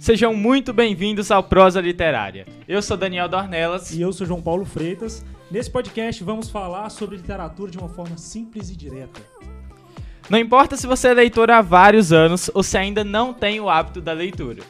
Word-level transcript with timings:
Sejam 0.00 0.32
muito 0.32 0.72
bem-vindos 0.72 1.30
ao 1.30 1.42
Prosa 1.42 1.78
Literária. 1.78 2.46
Eu 2.66 2.80
sou 2.80 2.96
Daniel 2.96 3.28
Dornelas. 3.28 3.92
E 3.92 4.00
eu 4.00 4.10
sou 4.14 4.26
João 4.26 4.40
Paulo 4.40 4.64
Freitas. 4.64 5.22
Nesse 5.50 5.70
podcast 5.70 6.24
vamos 6.24 6.48
falar 6.48 6.88
sobre 6.88 7.18
literatura 7.18 7.70
de 7.70 7.76
uma 7.76 7.90
forma 7.90 8.16
simples 8.16 8.70
e 8.70 8.76
direta. 8.76 9.20
Não 10.30 10.38
importa 10.38 10.74
se 10.74 10.86
você 10.86 11.08
é 11.08 11.12
leitor 11.12 11.50
há 11.50 11.60
vários 11.60 12.14
anos 12.14 12.50
ou 12.54 12.62
se 12.62 12.78
ainda 12.78 13.04
não 13.04 13.34
tem 13.34 13.60
o 13.60 13.68
hábito 13.68 14.00
da 14.00 14.14
leitura. 14.14 14.62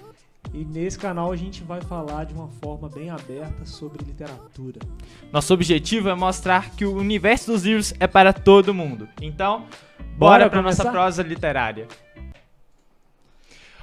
E 0.52 0.64
nesse 0.64 0.98
canal 0.98 1.30
a 1.30 1.36
gente 1.36 1.62
vai 1.62 1.80
falar 1.80 2.24
de 2.24 2.34
uma 2.34 2.48
forma 2.60 2.88
bem 2.88 3.08
aberta 3.08 3.64
sobre 3.64 4.04
literatura. 4.04 4.80
Nosso 5.32 5.54
objetivo 5.54 6.08
é 6.08 6.14
mostrar 6.16 6.70
que 6.70 6.84
o 6.84 6.96
universo 6.96 7.52
dos 7.52 7.62
livros 7.62 7.94
é 8.00 8.08
para 8.08 8.32
todo 8.32 8.74
mundo. 8.74 9.08
Então, 9.22 9.66
bora, 10.16 10.48
bora 10.48 10.50
para 10.50 10.60
nossa 10.60 10.90
prosa 10.90 11.22
literária. 11.22 11.86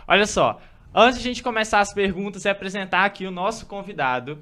Olha 0.05 0.25
só, 0.25 0.59
antes 0.97 1.21
de 1.21 1.27
a 1.27 1.31
gente 1.31 1.43
começar 1.43 1.79
as 1.79 1.93
perguntas 1.93 2.43
e 2.43 2.49
apresentar 2.49 3.05
aqui 3.05 3.25
o 3.27 3.31
nosso 3.31 3.67
convidado, 3.67 4.41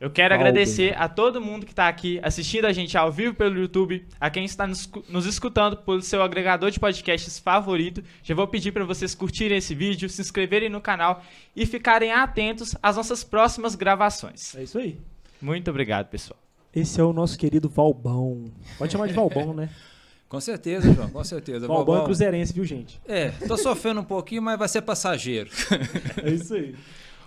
eu 0.00 0.10
quero 0.10 0.34
agradecer 0.34 0.92
a 1.00 1.08
todo 1.08 1.40
mundo 1.40 1.64
que 1.64 1.72
está 1.72 1.86
aqui 1.86 2.18
assistindo 2.20 2.64
a 2.64 2.72
gente 2.72 2.98
ao 2.98 3.12
vivo 3.12 3.32
pelo 3.32 3.58
YouTube, 3.58 4.04
a 4.20 4.28
quem 4.28 4.44
está 4.44 4.66
nos, 4.66 4.90
nos 5.08 5.24
escutando 5.24 5.76
pelo 5.76 6.02
seu 6.02 6.20
agregador 6.20 6.72
de 6.72 6.80
podcasts 6.80 7.38
favorito. 7.38 8.02
Já 8.24 8.34
vou 8.34 8.46
pedir 8.48 8.72
para 8.72 8.84
vocês 8.84 9.14
curtirem 9.14 9.56
esse 9.56 9.72
vídeo, 9.72 10.08
se 10.10 10.20
inscreverem 10.20 10.68
no 10.68 10.80
canal 10.80 11.22
e 11.54 11.64
ficarem 11.64 12.12
atentos 12.12 12.74
às 12.82 12.96
nossas 12.96 13.22
próximas 13.22 13.76
gravações. 13.76 14.54
É 14.56 14.64
isso 14.64 14.78
aí. 14.78 14.98
Muito 15.40 15.70
obrigado, 15.70 16.08
pessoal. 16.08 16.38
Esse 16.74 17.00
é 17.00 17.04
o 17.04 17.12
nosso 17.12 17.38
querido 17.38 17.68
Valbão. 17.68 18.50
Pode 18.76 18.90
chamar 18.90 19.06
de 19.06 19.14
Valbão, 19.14 19.54
né? 19.54 19.70
Com 20.34 20.40
certeza, 20.40 20.92
João, 20.92 21.08
com 21.08 21.22
certeza. 21.22 21.60
Valbão, 21.68 21.76
Valbão 21.76 22.02
é 22.02 22.04
cruzeirense, 22.06 22.52
viu, 22.52 22.64
gente? 22.64 23.00
É, 23.06 23.28
tô 23.46 23.56
sofrendo 23.56 24.00
um 24.00 24.04
pouquinho, 24.04 24.42
mas 24.42 24.58
vai 24.58 24.66
ser 24.66 24.82
passageiro. 24.82 25.48
é 26.20 26.28
isso 26.28 26.54
aí. 26.54 26.74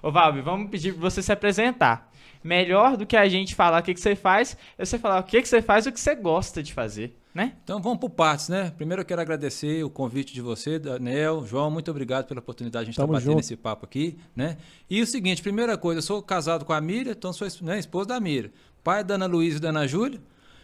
Ô, 0.04 0.12
Valbi, 0.12 0.42
vamos 0.42 0.70
pedir 0.70 0.92
para 0.92 1.10
você 1.10 1.22
se 1.22 1.32
apresentar 1.32 2.12
melhor 2.44 2.98
do 2.98 3.06
que 3.06 3.16
a 3.16 3.26
gente 3.30 3.56
falar 3.56 3.80
o 3.80 3.84
que, 3.84 3.94
que 3.94 4.02
você 4.02 4.14
faz, 4.14 4.58
é 4.78 4.84
você 4.84 5.00
falar 5.00 5.22
o 5.22 5.24
que, 5.24 5.42
que 5.42 5.48
você 5.48 5.62
faz 5.62 5.86
e 5.86 5.90
o 5.90 5.94
que 5.94 6.02
você 6.02 6.16
gosta 6.16 6.62
de 6.62 6.74
fazer. 6.74 7.18
Né? 7.34 7.54
Então 7.64 7.82
vamos 7.82 8.00
por 8.00 8.10
partes, 8.10 8.50
né? 8.50 8.74
Primeiro 8.76 9.04
eu 9.04 9.06
quero 9.06 9.22
agradecer 9.22 9.84
o 9.86 9.90
convite 9.90 10.34
de 10.34 10.42
você, 10.42 10.78
Daniel, 10.78 11.46
João, 11.46 11.72
muito 11.72 11.90
obrigado 11.90 12.26
pela 12.26 12.42
oportunidade 12.42 12.86
de 12.86 12.90
a 12.90 12.92
gente 12.92 12.96
estar 12.96 13.08
tá 13.08 13.14
batendo 13.14 13.40
esse 13.40 13.56
papo 13.56 13.86
aqui, 13.86 14.18
né? 14.36 14.58
E 14.90 15.02
o 15.02 15.08
seguinte, 15.08 15.42
primeira 15.42 15.78
coisa, 15.78 16.00
eu 16.00 16.04
sou 16.04 16.22
casado 16.22 16.66
com 16.66 16.74
a 16.74 16.82
Miriam, 16.82 17.12
então 17.12 17.32
sou 17.32 17.48
né, 17.62 17.80
esposa 17.80 18.10
da 18.10 18.20
Miriam, 18.20 18.52
pai 18.84 19.02
da 19.02 19.16
Ana 19.16 19.28
Luísa 19.28 19.58
e 19.58 19.62
da 19.62 19.70
Ana 19.70 19.88
Júlia, 19.88 20.20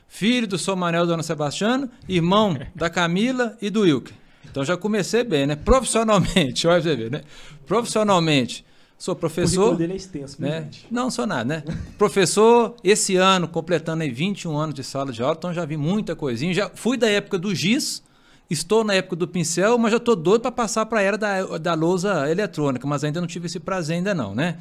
filho 0.08 0.48
do 0.48 0.58
Somanel 0.58 1.06
e 1.06 1.08
da 1.08 1.14
Ana 1.14 1.24
Sebastiano, 1.24 1.90
irmão 2.08 2.58
da 2.76 2.90
Camila 2.90 3.58
e 3.62 3.70
do 3.70 3.82
Wilker. 3.82 4.14
Então 4.50 4.64
já 4.64 4.78
comecei 4.78 5.24
bem, 5.24 5.48
né? 5.48 5.56
Profissionalmente, 5.56 6.66
olha 6.68 6.82
você 6.82 6.96
ver, 6.96 7.12
né? 7.12 7.22
Profissionalmente, 7.66 8.66
Sou 9.04 9.14
professor. 9.14 9.74
O 9.74 9.76
dele 9.76 9.92
é 9.92 9.96
extenso, 9.98 10.42
né? 10.42 10.70
Não 10.90 11.12
sou 11.12 11.28
nada, 11.28 11.44
né? 11.44 11.64
professor, 11.98 12.74
esse 12.82 13.18
ano, 13.18 13.50
completando 13.50 14.02
aí 14.02 14.10
21 14.10 14.56
anos 14.56 14.74
de 14.74 14.82
sala 14.82 15.12
de 15.12 15.22
aula, 15.22 15.36
então 15.38 15.54
já 15.54 15.66
vi 15.66 15.76
muita 15.76 16.16
coisinha. 16.16 16.54
Já 16.54 16.72
fui 16.74 16.96
da 16.96 17.10
época 17.10 17.38
do 17.38 17.54
giz, 17.54 18.02
estou 18.50 18.82
na 18.82 18.94
época 18.94 19.18
do 19.18 19.28
pincel, 19.28 19.78
mas 19.78 19.92
já 19.92 19.98
estou 19.98 20.16
doido 20.16 20.44
para 20.44 20.54
passar 20.54 20.86
para 20.86 21.00
a 21.00 21.02
era 21.02 21.18
da, 21.18 21.58
da 21.58 21.74
lousa 21.74 22.32
eletrônica, 22.32 22.88
mas 22.88 23.04
ainda 23.04 23.20
não 23.20 23.28
tive 23.28 23.48
esse 23.48 23.60
prazer 23.60 23.98
ainda 23.98 24.16
não, 24.16 24.34
né? 24.34 24.58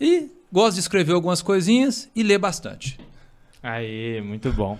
E 0.00 0.30
gosto 0.52 0.74
de 0.74 0.80
escrever 0.80 1.12
algumas 1.12 1.42
coisinhas 1.42 2.08
e 2.14 2.22
ler 2.22 2.38
bastante. 2.38 2.96
Aí, 3.64 4.20
muito 4.20 4.52
bom. 4.52 4.78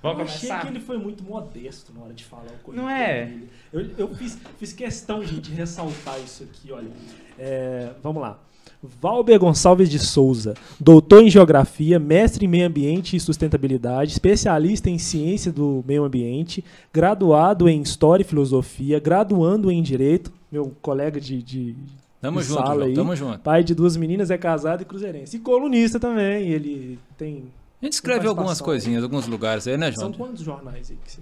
Vamos 0.00 0.20
eu 0.20 0.26
começar? 0.26 0.54
achei 0.58 0.70
que 0.70 0.76
ele 0.76 0.84
foi 0.84 0.96
muito 0.96 1.24
modesto 1.24 1.92
na 1.92 2.04
hora 2.04 2.14
de 2.14 2.24
falar 2.24 2.44
o 2.64 2.72
Não 2.72 2.88
é? 2.88 3.26
Dele. 3.26 3.48
Eu, 3.72 3.90
eu 3.98 4.14
fiz, 4.14 4.38
fiz 4.58 4.72
questão, 4.72 5.24
gente, 5.24 5.50
de 5.50 5.52
ressaltar 5.52 6.20
isso 6.20 6.44
aqui, 6.44 6.70
olha. 6.70 6.88
É, 7.36 7.90
vamos 8.00 8.22
lá. 8.22 8.38
Valber 8.80 9.40
Gonçalves 9.40 9.90
de 9.90 9.98
Souza, 9.98 10.54
doutor 10.78 11.24
em 11.24 11.30
Geografia, 11.30 11.98
mestre 11.98 12.46
em 12.46 12.48
Meio 12.48 12.66
Ambiente 12.66 13.16
e 13.16 13.20
Sustentabilidade, 13.20 14.12
especialista 14.12 14.88
em 14.88 14.98
Ciência 14.98 15.50
do 15.52 15.84
Meio 15.86 16.04
Ambiente, 16.04 16.64
graduado 16.92 17.68
em 17.68 17.82
História 17.82 18.22
e 18.22 18.26
Filosofia, 18.26 19.00
graduando 19.00 19.68
em 19.68 19.82
Direito, 19.82 20.32
meu 20.50 20.72
colega 20.80 21.20
de, 21.20 21.42
de, 21.42 21.76
tamo 22.20 22.40
de 22.40 22.46
junto, 22.46 22.60
sala 22.60 22.74
João, 22.74 22.86
aí, 22.86 22.94
tamo 22.94 23.16
junto. 23.16 23.38
pai 23.40 23.64
de 23.64 23.74
duas 23.74 23.96
meninas, 23.96 24.30
é 24.30 24.38
casado 24.38 24.82
e 24.82 24.84
cruzeirense. 24.84 25.36
E 25.36 25.40
colunista 25.40 25.98
também, 25.98 26.48
ele 26.48 26.98
tem 27.16 27.44
a 27.82 27.84
gente 27.84 27.94
escreve 27.94 28.28
algumas 28.28 28.60
coisinhas, 28.60 29.02
alguns 29.02 29.26
lugares 29.26 29.66
aí, 29.66 29.76
né, 29.76 29.90
João? 29.90 30.08
São 30.08 30.12
quantos 30.12 30.42
jornais 30.42 30.90
aí 30.90 30.96
que 31.04 31.10
você... 31.10 31.20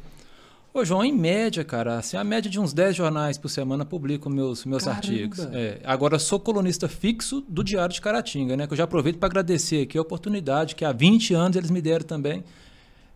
Ô, 0.72 0.84
João, 0.84 1.04
em 1.04 1.12
média, 1.12 1.64
cara, 1.64 1.98
assim, 1.98 2.16
a 2.16 2.22
média 2.22 2.48
de 2.48 2.60
uns 2.60 2.72
10 2.72 2.94
jornais 2.94 3.36
por 3.36 3.48
semana 3.48 3.84
publico 3.84 4.30
meus, 4.30 4.64
meus 4.64 4.86
artigos. 4.86 5.40
É, 5.52 5.80
agora, 5.82 6.16
sou 6.16 6.38
colunista 6.38 6.86
fixo 6.86 7.44
do 7.48 7.64
Diário 7.64 7.92
de 7.92 8.00
Caratinga, 8.00 8.56
né? 8.56 8.68
Que 8.68 8.74
eu 8.74 8.76
já 8.76 8.84
aproveito 8.84 9.18
para 9.18 9.26
agradecer 9.26 9.82
aqui 9.82 9.98
a 9.98 10.00
oportunidade 10.00 10.76
que 10.76 10.84
há 10.84 10.92
20 10.92 11.34
anos 11.34 11.56
eles 11.56 11.70
me 11.70 11.82
deram 11.82 12.04
também 12.04 12.44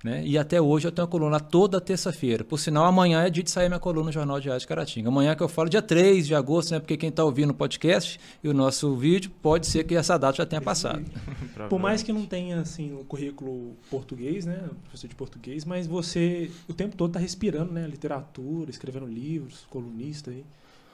né? 0.05 0.23
E 0.23 0.37
até 0.37 0.61
hoje 0.61 0.87
eu 0.87 0.93
tenho 0.93 1.07
a 1.07 1.09
coluna 1.09 1.41
toda 1.41 1.81
terça-feira. 1.81 2.45
Por 2.45 2.59
sinal, 2.59 2.85
amanhã 2.85 3.23
é 3.23 3.31
dia 3.31 3.43
de 3.43 3.51
sair 3.51 3.69
minha 3.69 3.81
coluna 3.81 4.07
no 4.07 4.13
Jornal 4.13 4.39
de 4.39 4.51
Arte 4.51 4.67
Caratinga. 4.67 5.09
Amanhã 5.09 5.35
que 5.35 5.43
eu 5.43 5.49
falo 5.49 5.71
dia 5.71 5.81
3 5.81 6.27
de 6.27 6.35
agosto, 6.35 6.73
né? 6.73 6.79
Porque 6.79 6.99
quem 6.99 7.09
está 7.09 7.25
ouvindo 7.25 7.51
o 7.51 7.55
podcast 7.55 8.21
e 8.43 8.49
o 8.49 8.53
nosso 8.53 8.95
vídeo, 8.97 9.33
pode 9.41 9.67
ser 9.67 9.85
que 9.85 9.95
essa 9.95 10.19
data 10.19 10.37
já 10.37 10.45
tenha 10.45 10.61
passado. 10.61 11.03
Por 11.71 11.81
mais 11.81 12.03
que 12.03 12.13
não 12.13 12.27
tenha 12.27 12.61
assim 12.61 12.93
o 12.93 13.05
currículo 13.07 13.75
português, 13.91 14.45
né? 14.45 14.69
Professor 14.83 15.09
de 15.09 15.15
português, 15.15 15.65
mas 15.65 15.87
você 15.87 16.51
o 16.69 16.75
tempo 16.75 16.95
todo 16.97 17.09
está 17.09 17.19
respirando, 17.19 17.73
né? 17.73 17.87
Literatura, 17.87 18.71
escrevendo 18.71 19.07
livros, 19.07 19.65
colunista 19.71 20.31
aí. 20.31 20.45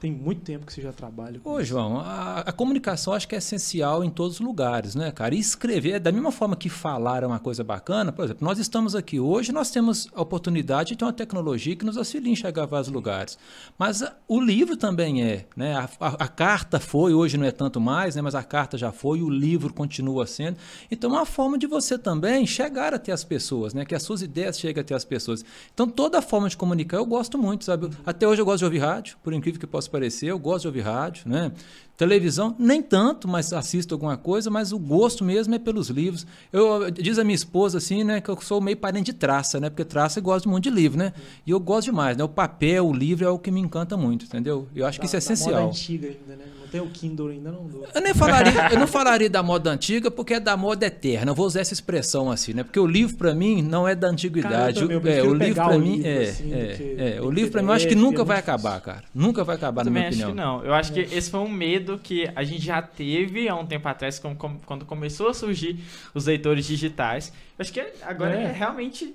Tem 0.00 0.10
muito 0.10 0.40
tempo 0.40 0.64
que 0.64 0.72
você 0.72 0.80
já 0.80 0.94
trabalha 0.94 1.38
com 1.38 1.50
Ô, 1.50 1.60
isso. 1.60 1.68
João, 1.68 2.00
a, 2.00 2.40
a, 2.40 2.52
comunicação 2.52 3.12
acho 3.12 3.28
que 3.28 3.34
é 3.34 3.38
essencial 3.38 4.02
em 4.02 4.08
todos 4.08 4.36
os 4.36 4.40
lugares, 4.40 4.94
né, 4.94 5.12
cara? 5.12 5.34
E 5.34 5.38
escrever, 5.38 6.00
da 6.00 6.10
mesma 6.10 6.32
forma 6.32 6.56
que 6.56 6.70
falar 6.70 7.22
é 7.22 7.26
uma 7.26 7.38
coisa 7.38 7.62
bacana, 7.62 8.10
por 8.10 8.24
exemplo, 8.24 8.42
nós 8.42 8.58
estamos 8.58 8.94
aqui 8.94 9.20
hoje, 9.20 9.52
nós 9.52 9.70
temos 9.70 10.08
a 10.14 10.22
oportunidade 10.22 10.92
de 10.92 10.96
ter 10.96 11.04
uma 11.04 11.12
tecnologia 11.12 11.76
que 11.76 11.84
nos 11.84 11.98
auxilia 11.98 12.30
a 12.30 12.32
enxergar 12.32 12.64
vários 12.64 12.88
lugares. 12.88 13.38
Mas 13.78 14.02
a, 14.02 14.16
o 14.26 14.40
livro 14.40 14.74
também 14.74 15.22
é, 15.22 15.44
né? 15.54 15.74
A, 15.74 15.90
a, 16.00 16.08
a, 16.24 16.28
carta 16.28 16.80
foi, 16.80 17.12
hoje 17.12 17.36
não 17.36 17.44
é 17.44 17.50
tanto 17.50 17.78
mais, 17.78 18.16
né? 18.16 18.22
Mas 18.22 18.34
a 18.34 18.42
carta 18.42 18.78
já 18.78 18.90
foi, 18.90 19.20
o 19.20 19.28
livro 19.28 19.70
continua 19.74 20.26
sendo. 20.26 20.56
Então, 20.90 21.10
é 21.10 21.18
uma 21.18 21.26
forma 21.26 21.58
de 21.58 21.66
você 21.66 21.98
também 21.98 22.46
chegar 22.46 22.94
até 22.94 23.12
as 23.12 23.22
pessoas, 23.22 23.74
né? 23.74 23.84
Que 23.84 23.94
as 23.94 24.02
suas 24.02 24.22
ideias 24.22 24.58
cheguem 24.58 24.80
até 24.80 24.94
as 24.94 25.04
pessoas. 25.04 25.44
Então, 25.74 25.86
toda 25.86 26.22
forma 26.22 26.48
de 26.48 26.56
comunicar 26.56 26.96
eu 26.96 27.04
gosto 27.04 27.36
muito, 27.36 27.66
sabe? 27.66 27.90
Até 28.06 28.26
hoje 28.26 28.40
eu 28.40 28.46
gosto 28.46 28.60
de 28.60 28.64
ouvir 28.64 28.78
rádio, 28.78 29.18
por 29.22 29.34
incrível 29.34 29.60
que 29.60 29.66
possa 29.66 29.89
parecer, 29.90 30.26
eu 30.26 30.38
gosto 30.38 30.62
de 30.62 30.68
ouvir 30.68 30.80
rádio, 30.80 31.28
né? 31.28 31.52
Televisão, 31.96 32.56
nem 32.58 32.80
tanto, 32.82 33.28
mas 33.28 33.52
assisto 33.52 33.94
alguma 33.94 34.16
coisa, 34.16 34.48
mas 34.48 34.72
o 34.72 34.78
gosto 34.78 35.22
mesmo 35.22 35.54
é 35.54 35.58
pelos 35.58 35.90
livros. 35.90 36.26
Eu, 36.50 36.90
diz 36.90 37.18
a 37.18 37.24
minha 37.24 37.34
esposa 37.34 37.76
assim, 37.76 38.02
né, 38.04 38.22
que 38.22 38.30
eu 38.30 38.40
sou 38.40 38.58
meio 38.58 38.76
parente 38.78 39.06
de 39.06 39.12
traça, 39.12 39.60
né? 39.60 39.68
Porque 39.68 39.84
traça 39.84 40.18
eu 40.18 40.22
gosto 40.22 40.48
muito 40.48 40.64
de 40.64 40.70
livro, 40.70 40.98
né? 40.98 41.12
E 41.46 41.50
eu 41.50 41.60
gosto 41.60 41.86
demais, 41.86 42.16
né? 42.16 42.24
O 42.24 42.28
papel, 42.28 42.86
o 42.86 42.92
livro 42.92 43.26
é 43.26 43.28
o 43.28 43.38
que 43.38 43.50
me 43.50 43.60
encanta 43.60 43.98
muito, 43.98 44.24
entendeu? 44.24 44.66
Eu 44.74 44.86
acho 44.86 44.98
da, 44.98 45.02
que 45.02 45.06
isso 45.06 45.16
é 45.16 45.18
essencial. 45.18 45.60
Moda 45.60 45.66
antiga 45.66 46.08
ainda, 46.08 46.36
né? 46.36 46.44
Não 46.70 46.80
tem 46.80 46.80
o 46.80 46.86
Kindle 46.86 47.28
ainda 47.28 47.50
não. 47.50 47.66
Do... 47.66 47.84
Eu 47.92 48.00
nem 48.00 48.14
falaria, 48.14 48.68
eu 48.70 48.78
não 48.78 48.86
falaria 48.86 49.28
da 49.28 49.42
moda 49.42 49.70
antiga 49.70 50.08
porque 50.08 50.34
é 50.34 50.40
da 50.40 50.56
moda 50.56 50.86
eterna. 50.86 51.32
Eu 51.32 51.34
vou 51.34 51.46
usar 51.46 51.60
essa 51.60 51.74
expressão 51.74 52.30
assim, 52.30 52.54
né? 52.54 52.62
Porque 52.62 52.78
o 52.78 52.86
livro 52.86 53.16
para 53.16 53.34
mim 53.34 53.60
não 53.60 53.88
é 53.88 53.94
da 53.96 54.06
antiguidade. 54.06 54.80
Cara, 54.86 55.10
é, 55.10 55.22
o 55.22 55.34
livro 55.34 55.54
para 55.54 55.78
mim 55.78 55.96
livro, 55.96 56.08
é, 56.08 56.22
assim, 56.22 56.52
é, 56.52 57.16
é, 57.16 57.20
o 57.20 57.30
livro 57.30 57.50
para 57.50 57.62
mim 57.62 57.68
eu 57.68 57.74
acho 57.74 57.88
que 57.88 57.96
nunca 57.96 58.22
é 58.22 58.24
vai 58.24 58.38
acabar, 58.38 58.80
cara. 58.80 59.02
Nunca 59.12 59.42
vai 59.42 59.56
acabar 59.56 59.82
eu 59.82 59.86
na 59.86 59.90
minha 59.90 60.08
acho 60.08 60.18
opinião. 60.18 60.30
Que 60.30 60.36
não. 60.36 60.64
Eu 60.64 60.72
acho 60.72 60.92
que 60.92 61.00
esse 61.00 61.28
foi 61.28 61.40
um 61.40 61.50
medo 61.50 61.98
que 61.98 62.30
a 62.36 62.44
gente 62.44 62.64
já 62.64 62.80
teve 62.80 63.48
há 63.48 63.56
um 63.56 63.66
tempo 63.66 63.88
atrás, 63.88 64.20
quando 64.20 64.84
começou 64.84 65.28
a 65.28 65.34
surgir 65.34 65.80
os 66.14 66.26
leitores 66.26 66.64
digitais. 66.64 67.32
Eu 67.58 67.62
acho 67.62 67.72
que 67.72 67.84
agora 68.02 68.36
é, 68.36 68.44
é 68.44 68.52
realmente 68.52 69.14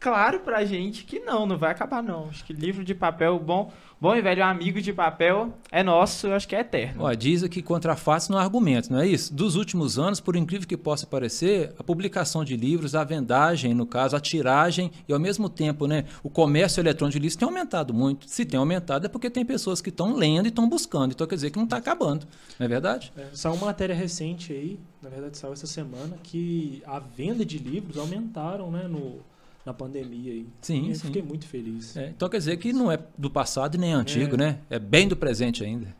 claro 0.00 0.40
pra 0.40 0.64
gente 0.64 1.04
que 1.04 1.20
não, 1.20 1.46
não 1.46 1.56
vai 1.56 1.70
acabar 1.70 2.02
não. 2.02 2.28
Acho 2.28 2.44
que 2.44 2.52
livro 2.52 2.82
de 2.82 2.94
papel 2.94 3.38
bom 3.38 3.70
Bom 4.00 4.16
e 4.16 4.22
velho 4.22 4.42
amigo 4.42 4.80
de 4.80 4.94
papel 4.94 5.52
é 5.70 5.82
nosso, 5.82 6.28
eu 6.28 6.32
acho 6.32 6.48
que 6.48 6.56
é 6.56 6.60
eterno. 6.60 7.04
Ó, 7.04 7.12
diz 7.12 7.42
aqui 7.42 7.60
contra 7.60 7.94
fatos 7.94 8.30
não 8.30 8.38
há 8.38 8.42
argumento, 8.42 8.90
não 8.90 8.98
é 8.98 9.06
isso? 9.06 9.34
Dos 9.34 9.56
últimos 9.56 9.98
anos, 9.98 10.20
por 10.20 10.36
incrível 10.36 10.66
que 10.66 10.74
possa 10.74 11.06
parecer, 11.06 11.74
a 11.78 11.84
publicação 11.84 12.42
de 12.42 12.56
livros, 12.56 12.94
a 12.94 13.04
vendagem, 13.04 13.74
no 13.74 13.84
caso, 13.84 14.16
a 14.16 14.20
tiragem 14.20 14.90
e 15.06 15.12
ao 15.12 15.20
mesmo 15.20 15.50
tempo, 15.50 15.86
né, 15.86 16.06
o 16.22 16.30
comércio 16.30 16.80
eletrônico 16.80 17.12
de 17.12 17.18
livros 17.18 17.36
tem 17.36 17.46
aumentado 17.46 17.92
muito. 17.92 18.26
Se 18.26 18.46
tem 18.46 18.58
aumentado 18.58 19.04
é 19.04 19.08
porque 19.10 19.28
tem 19.28 19.44
pessoas 19.44 19.82
que 19.82 19.90
estão 19.90 20.16
lendo 20.16 20.46
e 20.46 20.48
estão 20.48 20.66
buscando. 20.66 21.12
Então 21.12 21.26
quer 21.26 21.34
dizer 21.34 21.50
que 21.50 21.58
não 21.58 21.64
está 21.64 21.76
acabando, 21.76 22.26
não 22.58 22.64
é 22.64 22.68
verdade? 22.70 23.12
É, 23.18 23.26
saiu 23.34 23.54
uma 23.54 23.66
matéria 23.66 23.94
recente 23.94 24.50
aí, 24.50 24.80
na 25.02 25.10
verdade 25.10 25.36
saiu 25.36 25.52
essa 25.52 25.66
semana, 25.66 26.16
que 26.22 26.82
a 26.86 26.98
venda 26.98 27.44
de 27.44 27.58
livros 27.58 27.98
aumentaram, 27.98 28.70
né, 28.70 28.88
no 28.88 29.18
na 29.64 29.74
pandemia 29.74 30.32
aí. 30.32 30.46
Sim, 30.60 30.88
eu 30.88 30.94
sim. 30.94 31.06
fiquei 31.06 31.22
muito 31.22 31.46
feliz. 31.46 31.96
É, 31.96 32.08
então 32.08 32.28
quer 32.28 32.38
dizer 32.38 32.56
que 32.56 32.72
não 32.72 32.90
é 32.90 32.98
do 33.16 33.30
passado 33.30 33.76
nem 33.76 33.92
antigo, 33.92 34.34
é. 34.34 34.38
né? 34.38 34.58
É 34.68 34.78
bem 34.78 35.06
do 35.06 35.16
presente 35.16 35.64
ainda. 35.64 35.94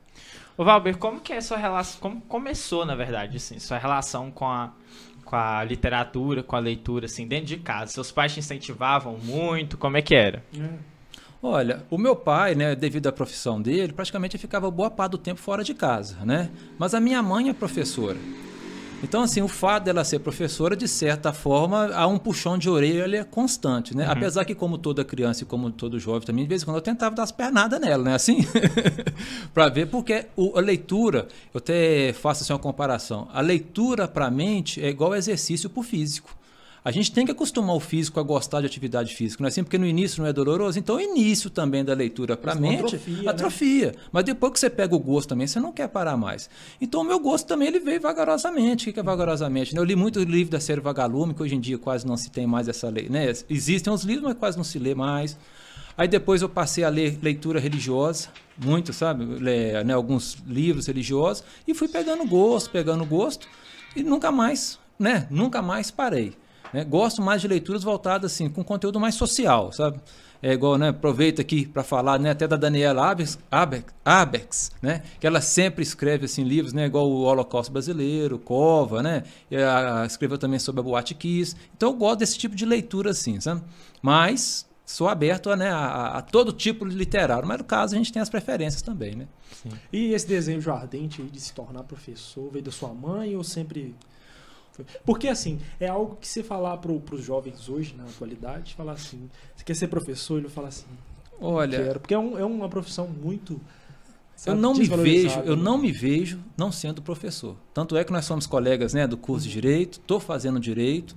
Ô 0.57 0.65
Valber, 0.65 0.99
como 0.99 1.21
que 1.21 1.33
é 1.33 1.39
a 1.39 1.43
sua 1.43 1.57
relação, 1.57 2.01
como 2.01 2.21
começou, 2.23 2.85
na 2.85 2.95
verdade, 2.95 3.37
assim, 3.37 3.59
sua 3.59 3.79
relação 3.79 4.31
com 4.31 4.47
a, 4.47 4.73
com 5.25 5.37
a 5.37 5.65
literatura, 5.65 6.43
com 6.43 6.57
a 6.57 6.59
leitura, 6.59 7.07
assim, 7.07 7.27
dentro 7.27 7.47
de 7.47 7.57
casa? 7.57 7.93
Seus 7.93 8.13
pais 8.13 8.35
te 8.35 8.41
incentivavam 8.41 9.17
muito? 9.23 9.79
Como 9.79 9.97
é 9.97 10.03
que 10.03 10.15
era? 10.15 10.45
É. 10.55 10.91
Olha, 11.43 11.83
o 11.89 11.97
meu 11.97 12.15
pai, 12.15 12.55
né, 12.55 12.75
devido 12.75 13.07
à 13.07 13.13
profissão 13.13 13.63
dele, 13.63 13.95
praticamente 13.95 14.37
ficava 14.37 14.71
boa 14.71 14.91
parte 14.91 15.13
do 15.13 15.19
tempo 15.19 15.41
fora 15.41 15.65
de 15.65 15.73
casa, 15.73 16.23
né? 16.27 16.51
Mas 16.79 16.93
a 16.93 17.01
minha 17.01 17.23
mãe 17.23 17.49
é 17.49 17.55
professora. 17.55 18.19
Então, 19.03 19.23
assim, 19.23 19.41
o 19.41 19.49
fato 19.49 19.85
dela 19.85 20.05
ser 20.05 20.19
professora, 20.19 20.77
de 20.77 20.87
certa 20.87 21.33
forma, 21.33 21.87
há 21.95 22.07
um 22.07 22.19
puxão 22.19 22.59
de 22.59 22.69
orelha 22.69 23.25
constante, 23.25 23.97
né? 23.97 24.05
Uhum. 24.05 24.13
Apesar 24.13 24.45
que, 24.45 24.55
como 24.55 24.77
toda 24.77 25.05
criança 25.05 25.43
e 25.43 25.47
como 25.47 25.71
todo 25.71 25.99
jovem 25.99 26.27
também, 26.27 26.45
de 26.45 26.49
vez 26.49 26.63
em 26.63 26.65
quando 26.65 26.77
eu 26.77 26.83
tentava 26.83 27.15
dar 27.15 27.23
as 27.23 27.33
pernadas 27.33 27.81
nela, 27.81 28.05
né? 28.05 28.15
Assim, 28.15 28.47
para 29.55 29.69
ver, 29.69 29.87
porque 29.87 30.27
o, 30.37 30.57
a 30.57 30.61
leitura, 30.61 31.29
eu 31.53 31.59
até 31.59 32.13
faço 32.13 32.43
assim 32.43 32.53
uma 32.53 32.59
comparação, 32.59 33.29
a 33.33 33.41
leitura 33.41 34.07
para 34.07 34.27
a 34.27 34.31
mente 34.31 34.83
é 34.83 34.89
igual 34.89 35.15
exercício 35.15 35.71
para 35.71 35.81
o 35.81 35.83
físico. 35.83 36.40
A 36.85 36.91
gente 36.91 37.13
tem 37.13 37.27
que 37.27 37.33
acostumar 37.33 37.77
o 37.77 37.81
físico 37.81 38.19
a 38.19 38.23
gostar 38.23 38.61
de 38.61 38.67
atividade 38.67 39.15
física, 39.15 39.43
não 39.43 39.49
é 39.49 39.51
assim? 39.51 39.63
Porque 39.63 39.77
no 39.77 39.87
início 39.87 40.23
não 40.23 40.29
é 40.29 40.33
doloroso. 40.33 40.79
Então, 40.79 40.97
o 40.97 41.01
início 41.01 41.51
também 41.51 41.85
da 41.85 41.93
leitura 41.93 42.37
para 42.37 42.53
a 42.53 42.55
mente 42.55 42.97
atrofia, 42.97 43.23
né? 43.23 43.31
atrofia. 43.31 43.87
Né? 43.89 43.93
Mas 44.11 44.25
depois 44.25 44.53
que 44.53 44.61
você 44.61 44.71
pega 44.71 44.95
o 44.95 44.99
gosto 44.99 45.29
também, 45.29 45.47
você 45.47 45.61
não 45.61 45.73
quer 45.73 45.89
parar 45.89 46.17
mais. 46.17 46.49
Então, 46.81 47.03
o 47.03 47.05
meu 47.05 47.19
gosto 47.19 47.47
também 47.47 47.69
ele 47.69 47.81
veio 47.81 48.01
vagarosamente. 48.01 48.89
O 48.89 48.93
que 48.93 49.01
é 49.01 49.03
vagarosamente? 49.03 49.77
Eu 49.77 49.85
li 49.85 49.95
muito 49.95 50.21
livro 50.21 50.53
da 50.53 50.61
série 50.61 50.81
Vagalume, 50.81 51.35
que 51.35 51.43
hoje 51.43 51.55
em 51.55 51.61
dia 51.61 51.77
quase 51.77 52.07
não 52.07 52.17
se 52.17 52.31
tem 52.31 52.47
mais 52.47 52.67
essa 52.67 52.89
lei. 52.89 53.09
Né? 53.11 53.31
Existem 53.49 53.93
os 53.93 54.03
livros, 54.03 54.25
mas 54.25 54.39
quase 54.39 54.57
não 54.57 54.65
se 54.65 54.79
lê 54.79 54.95
mais. 54.95 55.37
Aí 56.01 56.09
depois 56.09 56.41
eu 56.41 56.49
passei 56.49 56.83
a 56.83 56.89
ler 56.89 57.19
leitura 57.21 57.61
religiosa, 57.61 58.29
muito, 58.57 58.91
sabe? 58.91 59.23
Ler, 59.23 59.85
né, 59.85 59.93
alguns 59.93 60.39
livros 60.47 60.87
religiosos, 60.87 61.45
e 61.69 61.75
fui 61.75 61.89
pegando 61.89 62.25
gosto, 62.27 62.71
pegando 62.71 63.05
gosto, 63.05 63.47
e 63.95 64.03
nunca 64.03 64.33
mais, 64.33 64.79
né? 64.99 65.27
Nunca 65.31 65.61
mais 65.61 65.91
parei. 65.91 66.33
Né? 66.73 66.85
Gosto 66.85 67.21
mais 67.23 67.41
de 67.41 67.49
leituras 67.49 67.83
voltadas 67.83 68.33
assim, 68.33 68.49
com 68.49 68.63
conteúdo 68.63 68.99
mais 69.01 69.15
social, 69.15 69.73
sabe? 69.73 70.01
É 70.43 70.53
igual, 70.53 70.79
né? 70.79 70.89
Aproveito 70.89 71.41
aqui 71.41 71.67
para 71.67 71.83
falar, 71.83 72.19
né? 72.19 72.31
Até 72.31 72.49
da 72.49 72.57
Daniela 72.57 73.11
Abex, 73.11 73.39
Abex, 73.51 73.85
Abex, 74.03 74.73
né? 74.81 75.03
Que 75.21 75.27
ela 75.27 75.41
sempre 75.43 75.83
escreve 75.83 76.25
assim 76.25 76.43
livros, 76.43 76.73
né? 76.73 76.87
Igual 76.87 77.11
o 77.11 77.23
Holocausto 77.23 77.71
Brasileiro, 77.71 78.39
Cova, 78.39 79.03
né? 79.03 79.25
E 79.51 79.57
a, 79.57 80.05
escreveu 80.07 80.39
também 80.39 80.59
sobre 80.59 80.81
a 80.81 80.83
Boate 80.83 81.15
Kiss. 81.15 81.55
Então 81.77 81.91
eu 81.91 81.95
gosto 81.95 82.21
desse 82.21 82.39
tipo 82.39 82.57
de 82.57 82.65
leitura 82.65 83.11
assim, 83.11 83.39
sabe? 83.39 83.63
Mas 84.01 84.67
sou 84.87 85.09
aberto 85.09 85.51
a, 85.51 85.57
né, 85.57 85.71
a, 85.71 86.19
a, 86.19 86.23
todo 86.23 86.53
tipo 86.53 86.89
de 86.89 86.97
literário, 86.97 87.47
mas 87.47 87.59
no 87.59 87.65
caso 87.65 87.95
a 87.95 87.99
gente 87.99 88.13
tem 88.13 88.21
as 88.21 88.29
preferências 88.29 88.83
também, 88.83 89.15
né? 89.15 89.29
Sim. 89.63 89.71
E 89.93 90.15
esse 90.15 90.27
desejo 90.27 90.73
ardente 90.73 91.23
de 91.23 91.41
se 91.41 91.53
tornar 91.53 91.85
professor 91.85 92.51
veio 92.51 92.65
da 92.65 92.73
sua 92.73 92.93
mãe 92.93 93.37
ou 93.37 93.45
sempre 93.45 93.95
porque, 95.05 95.29
assim, 95.29 95.59
é 95.79 95.89
algo 95.89 96.17
que 96.21 96.27
você 96.27 96.43
falar 96.43 96.77
para 96.79 96.93
os 96.93 97.25
jovens 97.25 97.69
hoje, 97.69 97.95
na 97.97 98.05
atualidade, 98.05 98.75
falar 98.75 98.93
assim, 98.93 99.29
você 99.55 99.65
quer 99.65 99.75
ser 99.75 99.89
professor? 99.89 100.39
Ele 100.39 100.49
fala 100.49 100.69
assim, 100.69 100.87
olha... 101.41 101.85
Quero. 101.85 102.01
Porque 102.01 102.15
é, 102.15 102.19
um, 102.19 102.39
é 102.39 102.45
uma 102.45 102.69
profissão 102.69 103.07
muito... 103.07 103.61
Sabe, 104.37 104.57
eu 104.57 104.61
não 104.61 104.75
me 104.75 104.87
vejo, 104.87 105.41
eu 105.41 105.57
não 105.57 105.77
me 105.77 105.93
vejo 105.93 106.41
não 106.57 106.73
sendo 106.73 107.03
professor. 107.03 107.57
Tanto 107.75 107.95
é 107.97 108.05
que 108.05 108.11
nós 108.11 108.25
somos 108.25 108.47
colegas, 108.47 108.95
né, 108.95 109.07
do 109.07 109.19
curso 109.19 109.47
de 109.47 109.53
direito, 109.53 110.01
estou 110.01 110.19
fazendo 110.19 110.59
direito. 110.59 111.15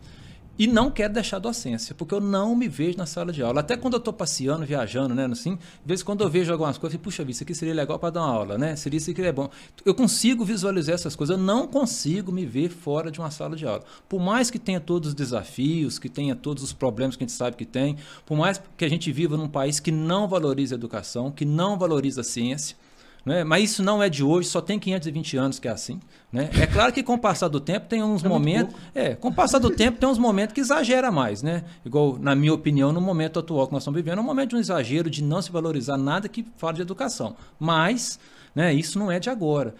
E 0.58 0.68
não 0.68 0.92
quero 0.92 1.12
deixar 1.12 1.38
a 1.38 1.40
docência, 1.40 1.96
porque 1.96 2.14
eu 2.14 2.22
não 2.22 2.56
me 2.56 2.68
vejo 2.68 2.96
na 2.96 3.08
sala 3.08 3.34
de 3.34 3.42
aula. 3.42 3.62
Até 3.62 3.76
quando 3.76 3.96
eu 3.96 3.98
estou 3.98 4.14
passeando, 4.14 4.64
viajando, 4.64 5.16
né? 5.16 5.26
Assim, 5.26 5.56
de 5.56 5.62
vez 5.84 6.02
em 6.02 6.06
quando 6.06 6.22
eu 6.22 6.30
vejo 6.30 6.52
algumas 6.52 6.78
coisas, 6.78 6.94
falo, 6.96 7.04
puxa 7.04 7.24
vida, 7.24 7.32
isso 7.32 7.44
aqui 7.44 7.56
seria 7.56 7.74
legal 7.74 7.98
para 7.98 8.12
dar 8.12 8.22
uma 8.22 8.30
aula, 8.30 8.58
né? 8.58 8.76
Seria 8.76 8.98
isso 8.98 9.10
aqui 9.10 9.24
é 9.24 9.32
bom. 9.32 9.50
Eu 9.84 9.96
consigo 9.96 10.46
visualizar 10.46 10.94
essas 10.94 11.16
coisas, 11.16 11.36
eu 11.36 11.44
não 11.44 11.68
consigo 11.68 12.32
me 12.32 12.46
ver 12.46 12.70
fora 12.70 13.10
de 13.10 13.20
uma 13.20 13.32
sala 13.32 13.56
de 13.56 13.66
aula. 13.66 13.84
Por 14.08 14.22
mais 14.22 14.52
que 14.52 14.60
tenha 14.60 14.80
todos 14.80 15.10
os 15.10 15.16
desafios, 15.16 15.98
que 15.98 16.08
tenha 16.08 16.36
todos 16.36 16.62
os 16.62 16.72
problemas 16.72 17.16
que 17.16 17.24
a 17.24 17.28
gente 17.28 17.36
sabe 17.36 17.58
que 17.58 17.66
tem, 17.66 17.98
por 18.24 18.38
mais 18.38 18.62
que 18.78 18.86
a 18.86 18.90
gente 18.90 19.12
viva 19.12 19.36
num 19.36 19.50
país 19.50 19.80
que 19.80 19.92
não 19.92 20.28
valoriza 20.28 20.76
a 20.76 20.78
educação, 20.78 21.32
que 21.32 21.46
não 21.46 21.80
valoriza 21.80 22.22
a 22.22 22.24
ciência, 22.24 22.78
né? 23.26 23.44
Mas 23.44 23.72
isso 23.72 23.84
não 23.84 24.04
é 24.04 24.10
de 24.10 24.24
hoje, 24.24 24.50
só 24.50 24.60
tem 24.60 24.78
520 24.78 25.38
anos 25.38 25.60
que 25.60 25.68
é 25.68 25.72
assim. 25.72 26.00
Né? 26.32 26.50
É 26.60 26.68
claro 26.68 26.92
que 26.92 27.02
com 27.02 27.14
o 27.14 27.18
passar 27.18 27.48
do 27.48 27.60
tempo 27.60 27.88
tem 27.88 28.04
uns 28.04 28.24
é 28.24 28.28
momentos. 28.28 28.76
É, 28.94 29.16
com 29.16 29.30
o 29.30 29.34
passar 29.34 29.60
do 29.60 29.70
tempo 29.70 29.98
tem 29.98 30.10
uns 30.10 30.18
momentos 30.18 30.54
que 30.54 30.60
exagera 30.60 31.12
mais, 31.12 31.42
né? 31.42 31.64
Igual, 31.86 32.18
na 32.20 32.36
minha 32.36 32.54
opinião, 32.54 32.92
no 32.92 33.00
momento 33.00 33.40
atual 33.40 33.68
que 33.68 33.74
nós 33.74 33.84
estamos 33.84 33.98
vivendo, 33.98 34.18
é 34.18 34.22
um 34.22 34.26
momento 34.26 34.50
de 34.50 34.56
um 34.58 34.60
exagero 34.60 35.10
de 35.10 35.24
não 35.24 35.42
se 35.42 35.52
valorizar 35.52 35.98
nada 35.98 36.28
que 36.28 36.46
fala 36.58 36.74
de 36.74 36.82
educação. 36.82 37.36
Mas, 37.60 38.20
né, 38.54 38.74
isso 38.74 39.00
não 39.00 39.12
é 39.12 39.20
de 39.20 39.30
agora. 39.30 39.74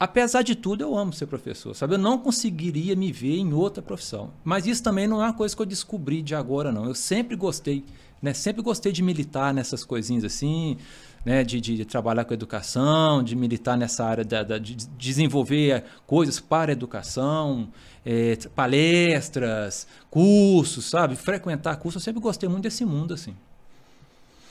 Apesar 0.00 0.42
de 0.42 0.54
tudo, 0.54 0.82
eu 0.82 0.96
amo 0.96 1.12
ser 1.12 1.26
professor, 1.26 1.74
sabe? 1.74 1.94
Eu 1.94 1.98
não 1.98 2.18
conseguiria 2.18 2.94
me 2.94 3.10
ver 3.10 3.36
em 3.36 3.52
outra 3.52 3.82
profissão. 3.82 4.30
Mas 4.44 4.66
isso 4.66 4.82
também 4.82 5.08
não 5.08 5.20
é 5.20 5.26
uma 5.26 5.32
coisa 5.32 5.54
que 5.54 5.62
eu 5.62 5.66
descobri 5.66 6.22
de 6.22 6.34
agora, 6.34 6.70
não. 6.70 6.84
Eu 6.84 6.94
sempre 6.94 7.36
gostei, 7.36 7.84
né? 8.22 8.32
Sempre 8.32 8.62
gostei 8.62 8.92
de 8.92 9.02
militar 9.02 9.52
nessas 9.52 9.84
coisinhas 9.84 10.24
assim 10.24 10.78
né, 11.24 11.44
de, 11.44 11.60
de, 11.60 11.84
trabalhar 11.84 12.24
com 12.24 12.34
educação, 12.34 13.22
de 13.22 13.36
militar 13.36 13.76
nessa 13.76 14.04
área 14.04 14.24
da, 14.24 14.42
da, 14.42 14.58
de 14.58 14.74
desenvolver 14.74 15.84
coisas 16.06 16.40
para 16.40 16.70
a 16.70 16.74
educação, 16.74 17.68
é, 18.04 18.36
palestras, 18.54 19.86
cursos, 20.10 20.86
sabe? 20.86 21.16
Frequentar 21.16 21.76
cursos, 21.76 22.02
eu 22.02 22.04
sempre 22.04 22.20
gostei 22.20 22.48
muito 22.48 22.62
desse 22.62 22.84
mundo, 22.84 23.14
assim. 23.14 23.36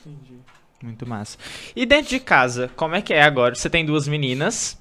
Entendi. 0.05 0.39
Muito 0.83 1.07
massa. 1.07 1.37
E 1.75 1.85
dentro 1.85 2.09
de 2.09 2.19
casa, 2.19 2.69
como 2.75 2.95
é 2.95 3.01
que 3.01 3.13
é 3.13 3.23
agora? 3.23 3.55
Você 3.55 3.69
tem 3.69 3.83
duas 3.83 4.07
meninas, 4.07 4.77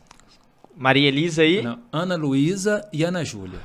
Maria 0.76 1.08
Elisa 1.08 1.44
e... 1.44 1.62
Não, 1.62 1.78
Ana 1.90 2.16
Luísa 2.16 2.86
e 2.92 3.02
Ana 3.02 3.24
Júlia. 3.24 3.60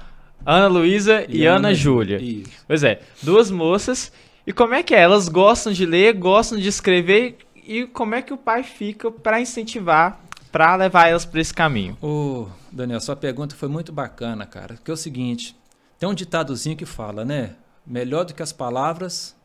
Ana 0.45 0.67
Luísa 0.67 1.25
e, 1.27 1.39
e, 1.39 1.45
Ana, 1.45 1.67
Ana 1.67 1.73
Júlia. 1.73 2.19
Pois 2.65 2.83
é, 2.83 3.01
duas 3.21 3.51
moças. 3.51 4.11
E 4.45 4.53
como 4.53 4.73
é 4.73 4.81
que 4.81 4.95
é? 4.95 5.01
Elas 5.01 5.27
gostam 5.27 5.71
de 5.71 5.85
ler, 5.85 6.13
gostam 6.13 6.57
de 6.57 6.67
escrever 6.67 7.37
e 7.65 7.85
como 7.87 8.15
é 8.15 8.21
que 8.21 8.33
o 8.33 8.37
pai 8.37 8.63
fica 8.63 9.11
para 9.11 9.39
incentivar, 9.39 10.19
para 10.51 10.75
levar 10.75 11.07
elas 11.07 11.25
para 11.25 11.41
esse 11.41 11.53
caminho? 11.53 11.97
Ô, 12.01 12.47
Daniel, 12.71 12.99
sua 12.99 13.15
pergunta 13.15 13.55
foi 13.55 13.69
muito 13.69 13.91
bacana, 13.91 14.45
cara. 14.45 14.77
Que 14.83 14.91
é 14.91 14.93
o 14.93 14.97
seguinte, 14.97 15.55
tem 15.97 16.09
um 16.09 16.13
ditadozinho 16.13 16.75
que 16.75 16.85
fala, 16.85 17.23
né? 17.23 17.55
Melhor 17.85 18.25
do 18.25 18.33
que 18.33 18.43
as 18.43 18.51
palavras, 18.51 19.35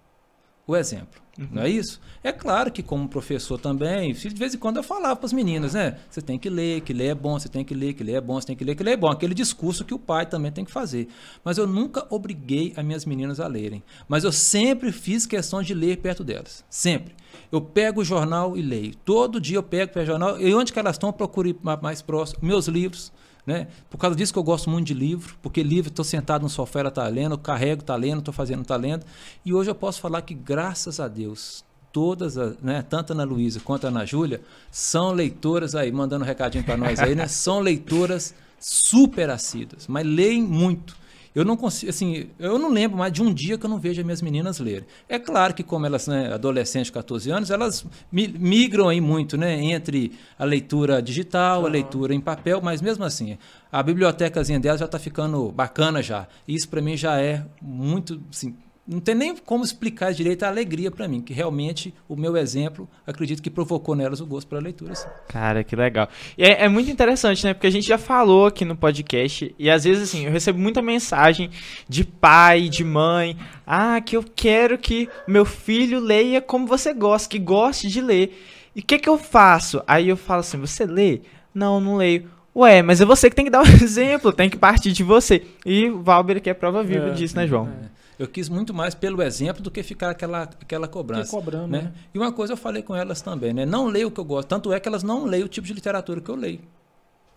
o 0.66 0.76
exemplo. 0.76 1.20
Uhum. 1.38 1.48
Não 1.52 1.62
é 1.62 1.68
isso? 1.68 2.00
É 2.24 2.32
claro 2.32 2.72
que 2.72 2.82
como 2.82 3.08
professor 3.08 3.58
também, 3.58 4.12
de 4.12 4.28
vez 4.30 4.54
em 4.54 4.58
quando 4.58 4.78
eu 4.78 4.82
falava 4.82 5.16
para 5.16 5.26
as 5.26 5.32
meninas, 5.32 5.74
né? 5.74 5.98
Você 6.10 6.22
tem 6.22 6.38
que 6.38 6.48
ler, 6.48 6.80
que 6.80 6.92
ler 6.92 7.08
é 7.08 7.14
bom, 7.14 7.38
você 7.38 7.48
tem 7.48 7.64
que 7.64 7.74
ler, 7.74 7.92
que 7.92 8.02
ler 8.02 8.14
é 8.14 8.20
bom, 8.20 8.40
você 8.40 8.46
tem 8.46 8.56
que 8.56 8.64
ler, 8.64 8.74
que 8.74 8.82
ler 8.82 8.92
é 8.92 8.96
bom. 8.96 9.08
Aquele 9.08 9.34
discurso 9.34 9.84
que 9.84 9.92
o 9.94 9.98
pai 9.98 10.26
também 10.26 10.50
tem 10.50 10.64
que 10.64 10.72
fazer. 10.72 11.08
Mas 11.44 11.58
eu 11.58 11.66
nunca 11.66 12.06
obriguei 12.10 12.72
as 12.76 12.84
minhas 12.84 13.04
meninas 13.04 13.38
a 13.38 13.46
lerem. 13.46 13.82
Mas 14.08 14.24
eu 14.24 14.32
sempre 14.32 14.90
fiz 14.90 15.26
questão 15.26 15.62
de 15.62 15.74
ler 15.74 15.98
perto 15.98 16.24
delas. 16.24 16.64
Sempre. 16.70 17.14
Eu 17.50 17.60
pego 17.60 18.00
o 18.00 18.04
jornal 18.04 18.56
e 18.56 18.62
leio. 18.62 18.94
Todo 19.04 19.40
dia 19.40 19.58
eu 19.58 19.62
pego 19.62 19.98
o 19.98 20.04
jornal. 20.04 20.40
E 20.40 20.54
onde 20.54 20.72
que 20.72 20.78
elas 20.78 20.96
estão, 20.96 21.08
eu 21.08 21.12
procuro 21.12 21.48
ir 21.48 21.56
mais 21.82 22.02
próximo. 22.02 22.40
Meus 22.42 22.66
livros. 22.66 23.12
Né? 23.46 23.68
Por 23.88 23.96
causa 23.96 24.16
disso 24.16 24.32
que 24.32 24.38
eu 24.38 24.42
gosto 24.42 24.68
muito 24.68 24.88
de 24.88 24.94
livro, 24.94 25.36
porque 25.40 25.62
livro, 25.62 25.88
estou 25.88 26.04
sentado 26.04 26.42
no 26.42 26.48
sofá, 26.48 26.80
ela 26.80 26.88
está 26.88 27.06
lendo, 27.06 27.38
carrego, 27.38 27.80
está 27.80 27.94
lendo, 27.94 28.18
estou 28.18 28.34
fazendo, 28.34 28.62
está 28.62 28.74
lendo. 28.74 29.06
E 29.44 29.54
hoje 29.54 29.70
eu 29.70 29.74
posso 29.74 30.00
falar 30.00 30.22
que, 30.22 30.34
graças 30.34 30.98
a 30.98 31.06
Deus, 31.06 31.64
todas, 31.92 32.36
as, 32.36 32.58
né, 32.58 32.82
tanto 32.82 33.12
a 33.12 33.14
Ana 33.14 33.22
Luísa 33.22 33.60
quanto 33.60 33.86
a 33.86 33.88
Ana 33.88 34.04
Júlia, 34.04 34.42
são 34.70 35.12
leitoras 35.12 35.76
aí, 35.76 35.92
mandando 35.92 36.24
um 36.24 36.26
recadinho 36.26 36.64
para 36.64 36.76
nós 36.76 36.98
aí, 36.98 37.14
né? 37.14 37.28
São 37.28 37.60
leitoras 37.60 38.34
super 38.58 39.30
assíduas, 39.30 39.86
mas 39.86 40.04
leem 40.04 40.42
muito. 40.42 40.96
Eu 41.36 41.44
não 41.44 41.54
consigo, 41.54 41.90
assim, 41.90 42.30
eu 42.38 42.58
não 42.58 42.70
lembro 42.70 42.96
mais 42.96 43.12
de 43.12 43.22
um 43.22 43.30
dia 43.30 43.58
que 43.58 43.66
eu 43.66 43.68
não 43.68 43.78
vejo 43.78 44.00
as 44.00 44.06
minhas 44.06 44.22
meninas 44.22 44.58
lerem. 44.58 44.86
É 45.06 45.18
claro 45.18 45.52
que 45.52 45.62
como 45.62 45.84
elas, 45.84 46.08
né, 46.08 46.32
adolescentes, 46.32 46.88
14 46.88 47.30
anos, 47.30 47.50
elas 47.50 47.84
migram 48.10 48.88
aí 48.88 49.02
muito, 49.02 49.36
né, 49.36 49.62
entre 49.62 50.12
a 50.38 50.46
leitura 50.46 51.02
digital, 51.02 51.60
uhum. 51.60 51.66
a 51.66 51.68
leitura 51.68 52.14
em 52.14 52.22
papel, 52.22 52.62
mas 52.62 52.80
mesmo 52.80 53.04
assim, 53.04 53.36
a 53.70 53.82
bibliotecazinha 53.82 54.58
delas 54.58 54.80
já 54.80 54.86
está 54.86 54.98
ficando 54.98 55.52
bacana 55.52 56.02
já. 56.02 56.26
Isso 56.48 56.70
para 56.70 56.80
mim 56.80 56.96
já 56.96 57.20
é 57.20 57.44
muito, 57.60 58.18
assim, 58.32 58.56
não 58.86 59.00
tem 59.00 59.14
nem 59.14 59.36
como 59.36 59.64
explicar 59.64 60.12
direito 60.12 60.44
a 60.44 60.48
alegria 60.48 60.90
para 60.90 61.08
mim, 61.08 61.20
que 61.20 61.32
realmente 61.32 61.92
o 62.08 62.14
meu 62.14 62.36
exemplo, 62.36 62.88
acredito 63.06 63.42
que 63.42 63.50
provocou 63.50 63.96
nelas 63.96 64.20
o 64.20 64.26
gosto 64.26 64.46
pela 64.46 64.60
leitura. 64.60 64.92
Assim. 64.92 65.08
Cara, 65.28 65.64
que 65.64 65.74
legal. 65.74 66.08
E 66.38 66.44
é, 66.44 66.64
é, 66.64 66.68
muito 66.68 66.90
interessante, 66.90 67.44
né? 67.44 67.52
Porque 67.52 67.66
a 67.66 67.70
gente 67.70 67.86
já 67.86 67.98
falou 67.98 68.46
aqui 68.46 68.64
no 68.64 68.76
podcast 68.76 69.52
e 69.58 69.68
às 69.68 69.82
vezes, 69.82 70.04
assim, 70.04 70.26
eu 70.26 70.30
recebo 70.30 70.58
muita 70.58 70.80
mensagem 70.80 71.50
de 71.88 72.04
pai, 72.04 72.68
de 72.68 72.84
mãe. 72.84 73.36
Ah, 73.66 74.00
que 74.00 74.16
eu 74.16 74.22
quero 74.22 74.78
que 74.78 75.08
meu 75.26 75.44
filho 75.44 75.98
leia 75.98 76.40
como 76.40 76.66
você 76.66 76.94
gosta, 76.94 77.28
que 77.28 77.38
goste 77.40 77.88
de 77.88 78.00
ler. 78.00 78.40
E 78.74 78.80
o 78.80 78.84
que, 78.84 78.98
que 78.98 79.08
eu 79.08 79.18
faço? 79.18 79.82
Aí 79.86 80.08
eu 80.08 80.16
falo 80.16 80.40
assim: 80.40 80.58
você 80.58 80.86
lê? 80.86 81.22
Não, 81.52 81.80
não 81.80 81.96
leio. 81.96 82.30
Ué, 82.54 82.82
mas 82.82 83.00
é 83.00 83.04
você 83.04 83.28
que 83.28 83.36
tem 83.36 83.44
que 83.44 83.50
dar 83.50 83.62
o 83.62 83.66
exemplo, 83.82 84.32
tem 84.32 84.48
que 84.48 84.56
partir 84.56 84.92
de 84.92 85.02
você. 85.02 85.42
E 85.64 85.90
o 85.90 86.02
Valber 86.02 86.36
aqui 86.36 86.48
é 86.48 86.54
prova 86.54 86.82
viva 86.84 87.08
é, 87.08 87.10
disso, 87.10 87.36
né, 87.36 87.46
João? 87.46 87.68
É. 87.68 87.95
Eu 88.18 88.26
quis 88.26 88.48
muito 88.48 88.72
mais 88.72 88.94
pelo 88.94 89.22
exemplo 89.22 89.62
do 89.62 89.70
que 89.70 89.82
ficar 89.82 90.10
aquela, 90.10 90.44
aquela 90.44 90.88
cobrança. 90.88 91.30
cobrando, 91.30 91.68
né? 91.68 91.82
né? 91.82 91.92
E 92.14 92.18
uma 92.18 92.32
coisa 92.32 92.54
eu 92.54 92.56
falei 92.56 92.82
com 92.82 92.96
elas 92.96 93.20
também, 93.20 93.52
né? 93.52 93.66
Não 93.66 93.86
leio 93.86 94.08
o 94.08 94.10
que 94.10 94.18
eu 94.18 94.24
gosto. 94.24 94.48
Tanto 94.48 94.72
é 94.72 94.80
que 94.80 94.88
elas 94.88 95.02
não 95.02 95.24
leem 95.24 95.44
o 95.44 95.48
tipo 95.48 95.66
de 95.66 95.74
literatura 95.74 96.20
que 96.20 96.30
eu 96.30 96.36
leio. 96.36 96.60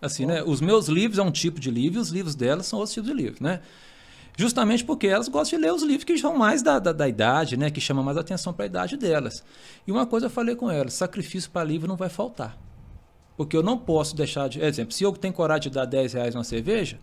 Assim, 0.00 0.24
né? 0.24 0.42
Os 0.42 0.62
meus 0.62 0.88
livros 0.88 1.18
é 1.18 1.22
um 1.22 1.30
tipo 1.30 1.60
de 1.60 1.70
livro, 1.70 2.00
os 2.00 2.08
livros 2.08 2.34
delas 2.34 2.66
são 2.66 2.78
outros 2.78 2.94
tipos 2.94 3.10
de 3.10 3.14
livros, 3.14 3.40
né? 3.40 3.60
Justamente 4.36 4.82
porque 4.82 5.06
elas 5.06 5.28
gostam 5.28 5.58
de 5.58 5.66
ler 5.66 5.72
os 5.74 5.82
livros 5.82 6.04
que 6.04 6.16
são 6.16 6.34
mais 6.34 6.62
da, 6.62 6.78
da, 6.78 6.92
da 6.92 7.06
idade, 7.06 7.58
né? 7.58 7.70
Que 7.70 7.80
chamam 7.80 8.02
mais 8.02 8.16
atenção 8.16 8.54
para 8.54 8.64
a 8.64 8.66
idade 8.66 8.96
delas. 8.96 9.44
E 9.86 9.92
uma 9.92 10.06
coisa 10.06 10.26
eu 10.26 10.30
falei 10.30 10.56
com 10.56 10.70
elas: 10.70 10.94
sacrifício 10.94 11.50
para 11.50 11.62
livro 11.62 11.86
não 11.86 11.96
vai 11.96 12.08
faltar. 12.08 12.56
Porque 13.36 13.54
eu 13.54 13.62
não 13.62 13.76
posso 13.76 14.16
deixar 14.16 14.48
de. 14.48 14.62
Exemplo, 14.62 14.94
se 14.94 15.04
eu 15.04 15.12
tenho 15.12 15.34
coragem 15.34 15.70
de 15.70 15.70
dar 15.70 15.84
10 15.84 16.14
reais 16.14 16.34
numa 16.34 16.44
cerveja, 16.44 16.98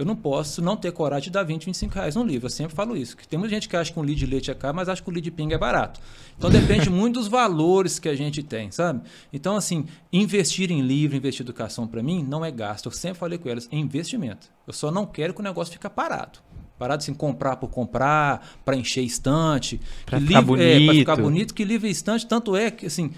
eu 0.00 0.06
não 0.06 0.16
posso 0.16 0.62
não 0.62 0.78
ter 0.78 0.90
coragem 0.92 1.24
de 1.24 1.30
dar 1.30 1.42
20, 1.42 1.66
25 1.66 1.94
reais 1.94 2.16
num 2.16 2.24
livro. 2.24 2.46
Eu 2.46 2.50
sempre 2.50 2.74
falo 2.74 2.96
isso. 2.96 3.14
Que 3.14 3.28
tem 3.28 3.38
muita 3.38 3.54
gente 3.54 3.68
que 3.68 3.76
acha 3.76 3.92
que 3.92 4.00
um 4.00 4.02
litro 4.02 4.20
de 4.20 4.26
leite 4.26 4.50
é 4.50 4.54
caro, 4.54 4.74
mas 4.74 4.88
acha 4.88 5.02
que 5.02 5.10
o 5.10 5.12
litro 5.12 5.24
de 5.24 5.30
pinga 5.30 5.56
é 5.56 5.58
barato. 5.58 6.00
Então 6.38 6.48
depende 6.48 6.88
muito 6.90 7.20
dos 7.20 7.28
valores 7.28 7.98
que 7.98 8.08
a 8.08 8.14
gente 8.16 8.42
tem, 8.42 8.70
sabe? 8.70 9.02
Então, 9.30 9.56
assim, 9.56 9.84
investir 10.10 10.70
em 10.70 10.80
livro, 10.80 11.18
investir 11.18 11.42
em 11.42 11.44
educação, 11.44 11.86
para 11.86 12.02
mim, 12.02 12.24
não 12.26 12.42
é 12.42 12.50
gasto. 12.50 12.86
Eu 12.86 12.92
sempre 12.92 13.18
falei 13.18 13.36
com 13.36 13.50
elas, 13.50 13.68
é 13.70 13.76
investimento. 13.76 14.48
Eu 14.66 14.72
só 14.72 14.90
não 14.90 15.04
quero 15.04 15.34
que 15.34 15.40
o 15.40 15.44
negócio 15.44 15.70
fique 15.70 15.86
parado. 15.90 16.38
Parado 16.78 17.02
assim, 17.02 17.12
comprar 17.12 17.56
por 17.56 17.68
comprar, 17.68 18.56
para 18.64 18.74
encher 18.74 19.02
estante. 19.02 19.78
Pra 20.06 20.18
ficar 20.18 20.40
livro, 20.40 20.56
É, 20.56 20.70
pra 20.70 20.78
bonito. 20.78 20.98
ficar 20.98 21.16
bonito, 21.16 21.54
que 21.54 21.62
livro 21.62 21.86
é 21.86 21.90
estante, 21.90 22.26
tanto 22.26 22.56
é 22.56 22.70
que, 22.70 22.86
assim, 22.86 23.10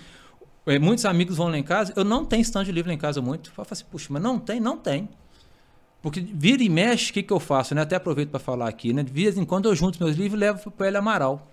é, 0.66 0.80
muitos 0.80 1.04
amigos 1.04 1.36
vão 1.36 1.46
lá 1.46 1.56
em 1.56 1.62
casa, 1.62 1.92
eu 1.94 2.02
não 2.02 2.24
tenho 2.24 2.42
estante 2.42 2.66
de 2.66 2.72
livro 2.72 2.88
lá 2.90 2.94
em 2.94 2.98
casa 2.98 3.22
muito. 3.22 3.50
Eu 3.50 3.54
falo 3.54 3.68
assim, 3.70 3.84
puxa, 3.88 4.08
mas 4.10 4.20
não 4.20 4.36
tem? 4.36 4.58
Não 4.58 4.76
tem. 4.76 5.08
Porque 6.02 6.20
vira 6.20 6.62
e 6.62 6.68
mexe, 6.68 7.10
o 7.10 7.14
que, 7.14 7.22
que 7.22 7.32
eu 7.32 7.38
faço? 7.38 7.74
Né? 7.74 7.80
Até 7.82 7.94
aproveito 7.96 8.30
para 8.30 8.40
falar 8.40 8.68
aqui. 8.68 8.92
Né? 8.92 9.02
De 9.04 9.12
vez 9.12 9.38
em 9.38 9.44
quando 9.44 9.68
eu 9.68 9.74
junto 9.74 10.02
meus 10.02 10.16
livros 10.16 10.34
e 10.34 10.44
levo 10.44 10.70
para 10.72 10.84
o 10.84 10.86
Hélio 10.88 10.98
Amaral. 10.98 11.48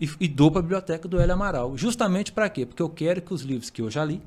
E, 0.00 0.10
e 0.20 0.26
dou 0.26 0.50
para 0.50 0.58
a 0.58 0.62
biblioteca 0.62 1.06
do 1.06 1.20
Hélio 1.20 1.34
Amaral. 1.34 1.78
Justamente 1.78 2.32
para 2.32 2.48
quê? 2.48 2.66
Porque 2.66 2.82
eu 2.82 2.88
quero 2.88 3.22
que 3.22 3.32
os 3.32 3.42
livros 3.42 3.70
que 3.70 3.80
eu 3.80 3.88
já 3.88 4.04
li, 4.04 4.20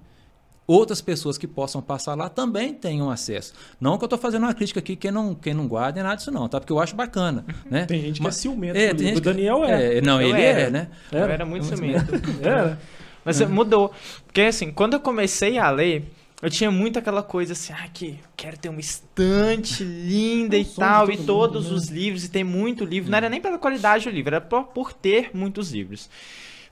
outras 0.65 1.01
pessoas 1.01 1.37
que 1.37 1.45
possam 1.45 1.81
passar 1.81 2.15
lá 2.15 2.29
também 2.29 2.73
tenham 2.73 3.11
acesso. 3.11 3.53
Não 3.79 3.97
que 3.97 4.03
eu 4.03 4.07
estou 4.07 4.17
fazendo 4.17 4.43
uma 4.43 4.53
crítica 4.53 4.79
aqui, 4.79 4.95
quem 4.95 5.11
não, 5.11 5.35
quem 5.35 5.53
não 5.53 5.67
guarda 5.67 5.99
é 5.99 6.03
nada 6.03 6.15
disso 6.15 6.31
não, 6.31 6.47
tá? 6.47 6.61
Porque 6.61 6.71
eu 6.71 6.79
acho 6.79 6.95
bacana. 6.95 7.45
Né? 7.69 7.85
Tem 7.85 8.01
gente 8.01 8.17
que 8.17 8.23
Mas- 8.23 8.37
é 8.37 8.41
ciumento. 8.41 8.77
É, 8.77 8.87
com 8.87 8.93
o 8.93 8.97
tem 8.97 9.05
livro. 9.07 9.15
gente 9.15 9.17
O 9.17 9.33
Daniel 9.33 9.65
é. 9.65 9.97
É, 9.97 10.01
não, 10.01 10.21
Eu 10.21 10.29
ele 10.29 10.41
era. 10.41 10.59
é, 10.61 10.69
né? 10.69 10.87
Eu 11.11 11.19
Era? 11.19 11.33
era 11.33 11.45
muito 11.45 11.65
Muito 11.65 11.77
ciumento. 11.77 12.13
Era. 12.41 12.79
Mas 13.25 13.41
mudou. 13.41 13.91
Porque 14.25 14.39
assim, 14.39 14.71
quando 14.71 14.93
eu 14.93 15.01
comecei 15.01 15.57
a 15.57 15.69
ler, 15.69 16.09
eu 16.41 16.49
tinha 16.49 16.69
muito 16.69 16.99
aquela 16.99 17.23
coisa 17.23 17.53
assim, 17.53 17.73
ah, 17.73 17.87
que 17.91 18.19
quero 18.35 18.57
ter 18.57 18.69
uma 18.69 18.79
estante 18.79 19.83
linda 19.83 20.55
e 20.55 20.65
tal, 20.65 21.09
e 21.09 21.17
todo 21.17 21.25
todos 21.25 21.63
mundo, 21.63 21.71
né? 21.71 21.77
os 21.77 21.87
livros, 21.87 22.23
e 22.23 22.29
ter 22.29 22.43
muito 22.43 22.85
livro. 22.85 23.09
Não 23.09 23.17
era 23.17 23.29
nem 23.29 23.41
pela 23.41 23.57
qualidade 23.57 24.05
do 24.05 24.11
livro, 24.11 24.35
era 24.35 24.41
por, 24.41 24.65
por 24.65 24.93
ter 24.93 25.31
muitos 25.33 25.71
livros. 25.71 26.09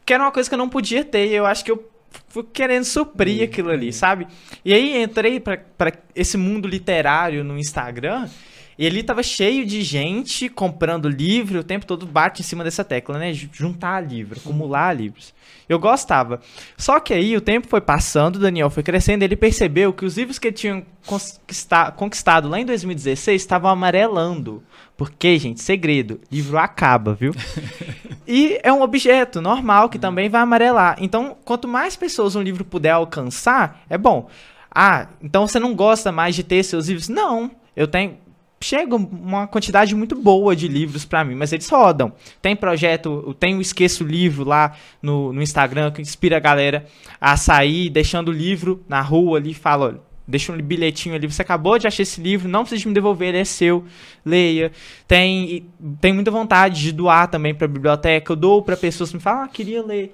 Que 0.05 0.13
era 0.13 0.23
uma 0.23 0.31
coisa 0.31 0.47
que 0.47 0.53
eu 0.53 0.59
não 0.59 0.69
podia 0.69 1.03
ter, 1.03 1.27
e 1.27 1.33
eu 1.33 1.45
acho 1.45 1.65
que 1.65 1.71
eu 1.71 1.83
fui 2.29 2.43
querendo 2.53 2.83
suprir 2.83 3.43
aquilo 3.43 3.71
ali, 3.71 3.91
sabe? 3.91 4.27
E 4.63 4.73
aí 4.73 5.01
entrei 5.01 5.39
pra 5.39 5.91
esse 6.13 6.37
mundo 6.37 6.67
literário 6.67 7.43
no 7.43 7.57
Instagram, 7.57 8.29
e 8.77 8.85
ali 8.85 9.01
tava 9.03 9.23
cheio 9.23 9.65
de 9.65 9.81
gente 9.81 10.49
comprando 10.49 11.07
livro, 11.07 11.59
o 11.59 11.63
tempo 11.63 11.85
todo 11.85 12.05
bate 12.05 12.41
em 12.41 12.45
cima 12.45 12.63
dessa 12.63 12.83
tecla, 12.83 13.17
né? 13.17 13.33
Juntar 13.33 14.01
livro, 14.01 14.39
acumular 14.39 14.93
livros. 14.93 15.33
Eu 15.67 15.79
gostava. 15.79 16.41
Só 16.77 16.99
que 16.99 17.13
aí 17.13 17.35
o 17.35 17.41
tempo 17.41 17.67
foi 17.67 17.81
passando, 17.81 18.35
o 18.35 18.39
Daniel 18.39 18.69
foi 18.69 18.83
crescendo, 18.83 19.23
ele 19.23 19.35
percebeu 19.35 19.93
que 19.93 20.05
os 20.05 20.17
livros 20.17 20.37
que 20.37 20.47
ele 20.47 20.55
tinha 20.55 20.85
conquista- 21.05 21.91
conquistado 21.91 22.47
lá 22.49 22.59
em 22.59 22.65
2016 22.65 23.41
estavam 23.41 23.71
amarelando. 23.71 24.61
Porque, 24.97 25.37
gente, 25.39 25.61
segredo, 25.61 26.19
livro 26.31 26.57
acaba, 26.57 27.13
viu? 27.13 27.33
E 28.27 28.59
é 28.63 28.73
um 28.73 28.81
objeto 28.81 29.39
normal 29.39 29.87
que 29.87 29.99
também 29.99 30.29
vai 30.29 30.41
amarelar. 30.41 30.97
Então, 30.99 31.37
quanto 31.45 31.67
mais 31.67 31.95
pessoas 31.95 32.35
um 32.35 32.41
livro 32.41 32.65
puder 32.65 32.89
alcançar, 32.89 33.83
é 33.87 33.99
bom. 33.99 34.27
Ah, 34.73 35.07
então 35.21 35.47
você 35.47 35.59
não 35.59 35.75
gosta 35.75 36.11
mais 36.11 36.35
de 36.35 36.43
ter 36.43 36.63
seus 36.63 36.87
livros? 36.87 37.07
Não, 37.07 37.51
eu 37.75 37.87
tenho. 37.87 38.17
Chega 38.65 38.95
uma 38.95 39.45
quantidade 39.45 39.93
muito 39.93 40.15
boa 40.15 40.55
de 40.55 40.67
livros 40.67 41.05
pra 41.05 41.23
mim, 41.23 41.35
mas 41.35 41.53
eles 41.53 41.69
rodam. 41.69 42.11
Tem 42.41 42.55
projeto, 42.55 43.35
tem 43.39 43.55
o 43.55 43.61
Esqueço 43.61 44.03
Livro 44.03 44.43
lá 44.43 44.75
no, 44.99 45.31
no 45.31 45.39
Instagram 45.39 45.91
que 45.91 46.01
inspira 46.01 46.37
a 46.37 46.39
galera 46.39 46.83
a 47.21 47.37
sair 47.37 47.91
deixando 47.91 48.29
o 48.29 48.31
livro 48.31 48.83
na 48.89 49.01
rua 49.01 49.37
ali. 49.37 49.53
Fala, 49.53 49.85
olha, 49.85 50.01
deixa 50.27 50.51
um 50.51 50.57
bilhetinho 50.57 51.13
ali. 51.13 51.31
Você 51.31 51.43
acabou 51.43 51.77
de 51.77 51.85
achar 51.85 52.01
esse 52.01 52.19
livro, 52.19 52.49
não 52.49 52.61
precisa 52.61 52.81
de 52.81 52.87
me 52.87 52.95
devolver, 52.95 53.29
ele 53.29 53.37
é 53.37 53.45
seu. 53.45 53.85
Leia. 54.25 54.71
Tem, 55.07 55.69
tem 56.01 56.11
muita 56.11 56.31
vontade 56.31 56.81
de 56.81 56.91
doar 56.91 57.27
também 57.27 57.53
pra 57.53 57.67
biblioteca. 57.67 58.31
Eu 58.31 58.35
dou 58.35 58.63
pra 58.63 58.75
pessoas 58.75 59.11
que 59.11 59.17
me 59.17 59.21
falam, 59.21 59.43
ah, 59.43 59.47
queria 59.47 59.85
ler. 59.85 60.11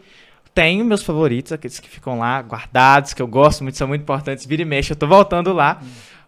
Tenho 0.54 0.84
meus 0.84 1.02
favoritos, 1.02 1.54
aqueles 1.54 1.80
que 1.80 1.88
ficam 1.88 2.20
lá 2.20 2.42
guardados, 2.42 3.14
que 3.14 3.22
eu 3.22 3.28
gosto 3.28 3.64
muito, 3.64 3.78
são 3.78 3.88
muito 3.88 4.02
importantes. 4.02 4.46
Vira 4.46 4.64
e 4.64 4.66
mexe, 4.66 4.92
eu 4.92 4.98
tô 4.98 5.08
voltando 5.08 5.54
lá. 5.54 5.82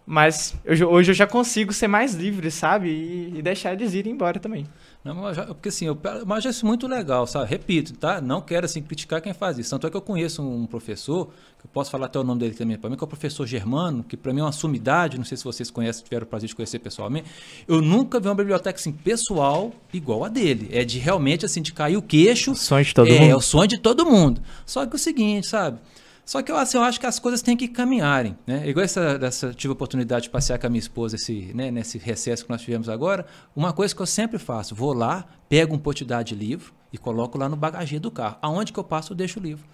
Mas 0.05 0.53
eu 0.65 0.89
hoje 0.89 1.11
eu 1.11 1.15
já 1.15 1.25
consigo 1.25 1.71
ser 1.71 1.87
mais 1.87 2.13
livre, 2.13 2.51
sabe? 2.51 2.89
E, 2.89 3.37
e 3.37 3.41
deixar 3.41 3.73
eles 3.73 3.93
irem 3.93 4.11
embora 4.11 4.37
também. 4.37 4.67
Não, 5.03 5.15
mas 5.15 5.37
porque 5.37 5.69
assim, 5.69 5.85
eu, 5.85 5.97
mas 6.25 6.45
eu 6.45 6.49
acho 6.49 6.49
isso 6.49 6.65
muito 6.65 6.87
legal, 6.87 7.25
sabe? 7.25 7.49
Repito, 7.49 7.93
tá? 7.93 8.21
Não 8.21 8.41
quero 8.41 8.65
assim 8.65 8.81
criticar 8.81 9.21
quem 9.21 9.33
faz 9.33 9.57
isso. 9.57 9.69
Tanto 9.69 9.87
é 9.87 9.89
que 9.89 9.95
eu 9.95 10.01
conheço 10.01 10.41
um 10.41 10.65
professor, 10.65 11.27
que 11.59 11.65
eu 11.65 11.69
posso 11.71 11.89
falar 11.89 12.07
até 12.07 12.19
o 12.19 12.23
nome 12.23 12.41
dele 12.41 12.53
também 12.53 12.77
para 12.77 12.89
mim, 12.89 12.97
que 12.97 13.03
é 13.03 13.05
o 13.05 13.07
professor 13.07 13.45
Germano, 13.45 14.03
que 14.03 14.17
para 14.17 14.33
mim 14.33 14.41
é 14.41 14.43
uma 14.43 14.51
sumidade, 14.51 15.17
não 15.17 15.25
sei 15.25 15.37
se 15.37 15.43
vocês 15.43 15.69
conhecem, 15.71 16.03
tiveram 16.03 16.25
o 16.25 16.27
prazer 16.27 16.49
de 16.49 16.55
conhecer 16.55 16.79
pessoalmente. 16.79 17.29
Eu 17.65 17.81
nunca 17.81 18.19
vi 18.19 18.27
uma 18.27 18.35
biblioteca 18.35 18.77
assim 18.77 18.91
pessoal 18.91 19.71
igual 19.93 20.25
a 20.25 20.29
dele. 20.29 20.69
É 20.71 20.83
de 20.83 20.99
realmente 20.99 21.45
assim 21.45 21.61
de 21.61 21.71
cair 21.71 21.95
o 21.95 22.01
queixo. 22.01 22.55
sonho 22.55 22.83
de 22.83 22.93
todo 22.93 23.09
é, 23.09 23.19
mundo. 23.19 23.31
É 23.31 23.35
o 23.35 23.41
sonho 23.41 23.67
de 23.67 23.77
todo 23.77 24.05
mundo. 24.05 24.41
Só 24.65 24.85
que 24.85 24.93
é 24.93 24.95
o 24.95 24.99
seguinte, 24.99 25.47
sabe? 25.47 25.79
Só 26.25 26.41
que 26.41 26.51
eu, 26.51 26.57
assim, 26.57 26.77
eu 26.77 26.83
acho 26.83 26.99
que 26.99 27.05
as 27.05 27.19
coisas 27.19 27.41
têm 27.41 27.55
que 27.57 27.67
caminharem, 27.67 28.37
né? 28.47 28.67
Igual 28.67 28.83
essa, 28.83 29.19
essa 29.21 29.53
tive 29.53 29.71
a 29.71 29.73
oportunidade 29.73 30.23
de 30.23 30.29
passear 30.29 30.57
com 30.57 30.67
a 30.67 30.69
minha 30.69 30.79
esposa 30.79 31.15
esse, 31.15 31.51
né, 31.53 31.69
nesse 31.69 31.97
recesso 31.97 32.45
que 32.45 32.49
nós 32.49 32.61
tivemos 32.61 32.87
agora. 32.87 33.25
Uma 33.55 33.73
coisa 33.73 33.93
que 33.93 34.01
eu 34.01 34.05
sempre 34.05 34.39
faço, 34.39 34.73
vou 34.73 34.93
lá, 34.93 35.25
pego 35.49 35.75
um 35.75 35.79
potidade 35.79 36.29
de 36.29 36.35
livro 36.35 36.73
e 36.93 36.97
coloco 36.97 37.37
lá 37.37 37.49
no 37.49 37.55
bagageiro 37.55 38.03
do 38.03 38.11
carro. 38.11 38.37
Aonde 38.41 38.71
que 38.71 38.79
eu 38.79 38.83
passo, 38.83 39.11
eu 39.11 39.17
deixo 39.17 39.39
o 39.39 39.43
livro. 39.43 39.65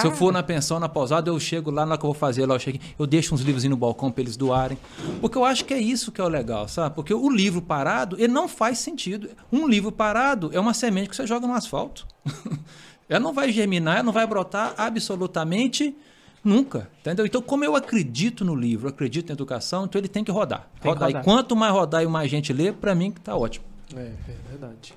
Se 0.00 0.06
eu 0.06 0.12
for 0.12 0.32
na 0.32 0.42
pensão, 0.42 0.80
na 0.80 0.88
pousada, 0.88 1.30
eu 1.30 1.38
chego 1.38 1.70
lá, 1.70 1.84
na 1.84 1.92
hora 1.92 1.98
que 1.98 2.04
eu 2.04 2.10
vou 2.10 2.18
fazer 2.18 2.46
lá, 2.46 2.54
eu, 2.54 2.58
chego, 2.58 2.78
eu 2.98 3.06
deixo 3.06 3.34
uns 3.34 3.42
livros 3.42 3.62
no 3.64 3.76
balcão 3.76 4.10
para 4.10 4.22
eles 4.22 4.36
doarem. 4.36 4.78
Porque 5.20 5.38
eu 5.38 5.44
acho 5.44 5.64
que 5.64 5.72
é 5.72 5.78
isso 5.78 6.10
que 6.10 6.20
é 6.20 6.24
o 6.24 6.28
legal, 6.28 6.66
sabe? 6.68 6.94
Porque 6.94 7.14
o 7.14 7.30
livro 7.30 7.62
parado, 7.62 8.16
ele 8.18 8.32
não 8.32 8.48
faz 8.48 8.78
sentido. 8.78 9.30
Um 9.52 9.68
livro 9.68 9.92
parado 9.92 10.50
é 10.52 10.58
uma 10.58 10.74
semente 10.74 11.08
que 11.08 11.16
você 11.16 11.26
joga 11.26 11.46
no 11.46 11.54
asfalto. 11.54 12.06
ela 13.14 13.22
não 13.22 13.32
vai 13.32 13.52
germinar, 13.52 13.96
ela 13.96 14.02
não 14.02 14.12
vai 14.12 14.26
brotar 14.26 14.74
absolutamente 14.76 15.96
nunca. 16.42 16.90
Entendeu? 17.00 17.24
Então, 17.24 17.40
como 17.40 17.64
eu 17.64 17.74
acredito 17.74 18.44
no 18.44 18.54
livro, 18.54 18.88
acredito 18.88 19.28
na 19.28 19.34
educação, 19.34 19.84
então 19.84 20.00
ele 20.00 20.08
tem 20.08 20.24
que 20.24 20.30
rodar. 20.30 20.68
que 20.80 20.86
rodar. 20.86 21.08
rodar. 21.08 21.22
E 21.22 21.24
quanto 21.24 21.56
mais 21.56 21.72
rodar 21.72 22.02
e 22.02 22.06
mais 22.06 22.30
gente 22.30 22.52
ler, 22.52 22.74
para 22.74 22.94
mim 22.94 23.10
que 23.10 23.20
tá 23.20 23.36
ótimo. 23.36 23.64
É, 23.94 24.12
é 24.28 24.36
verdade. 24.48 24.94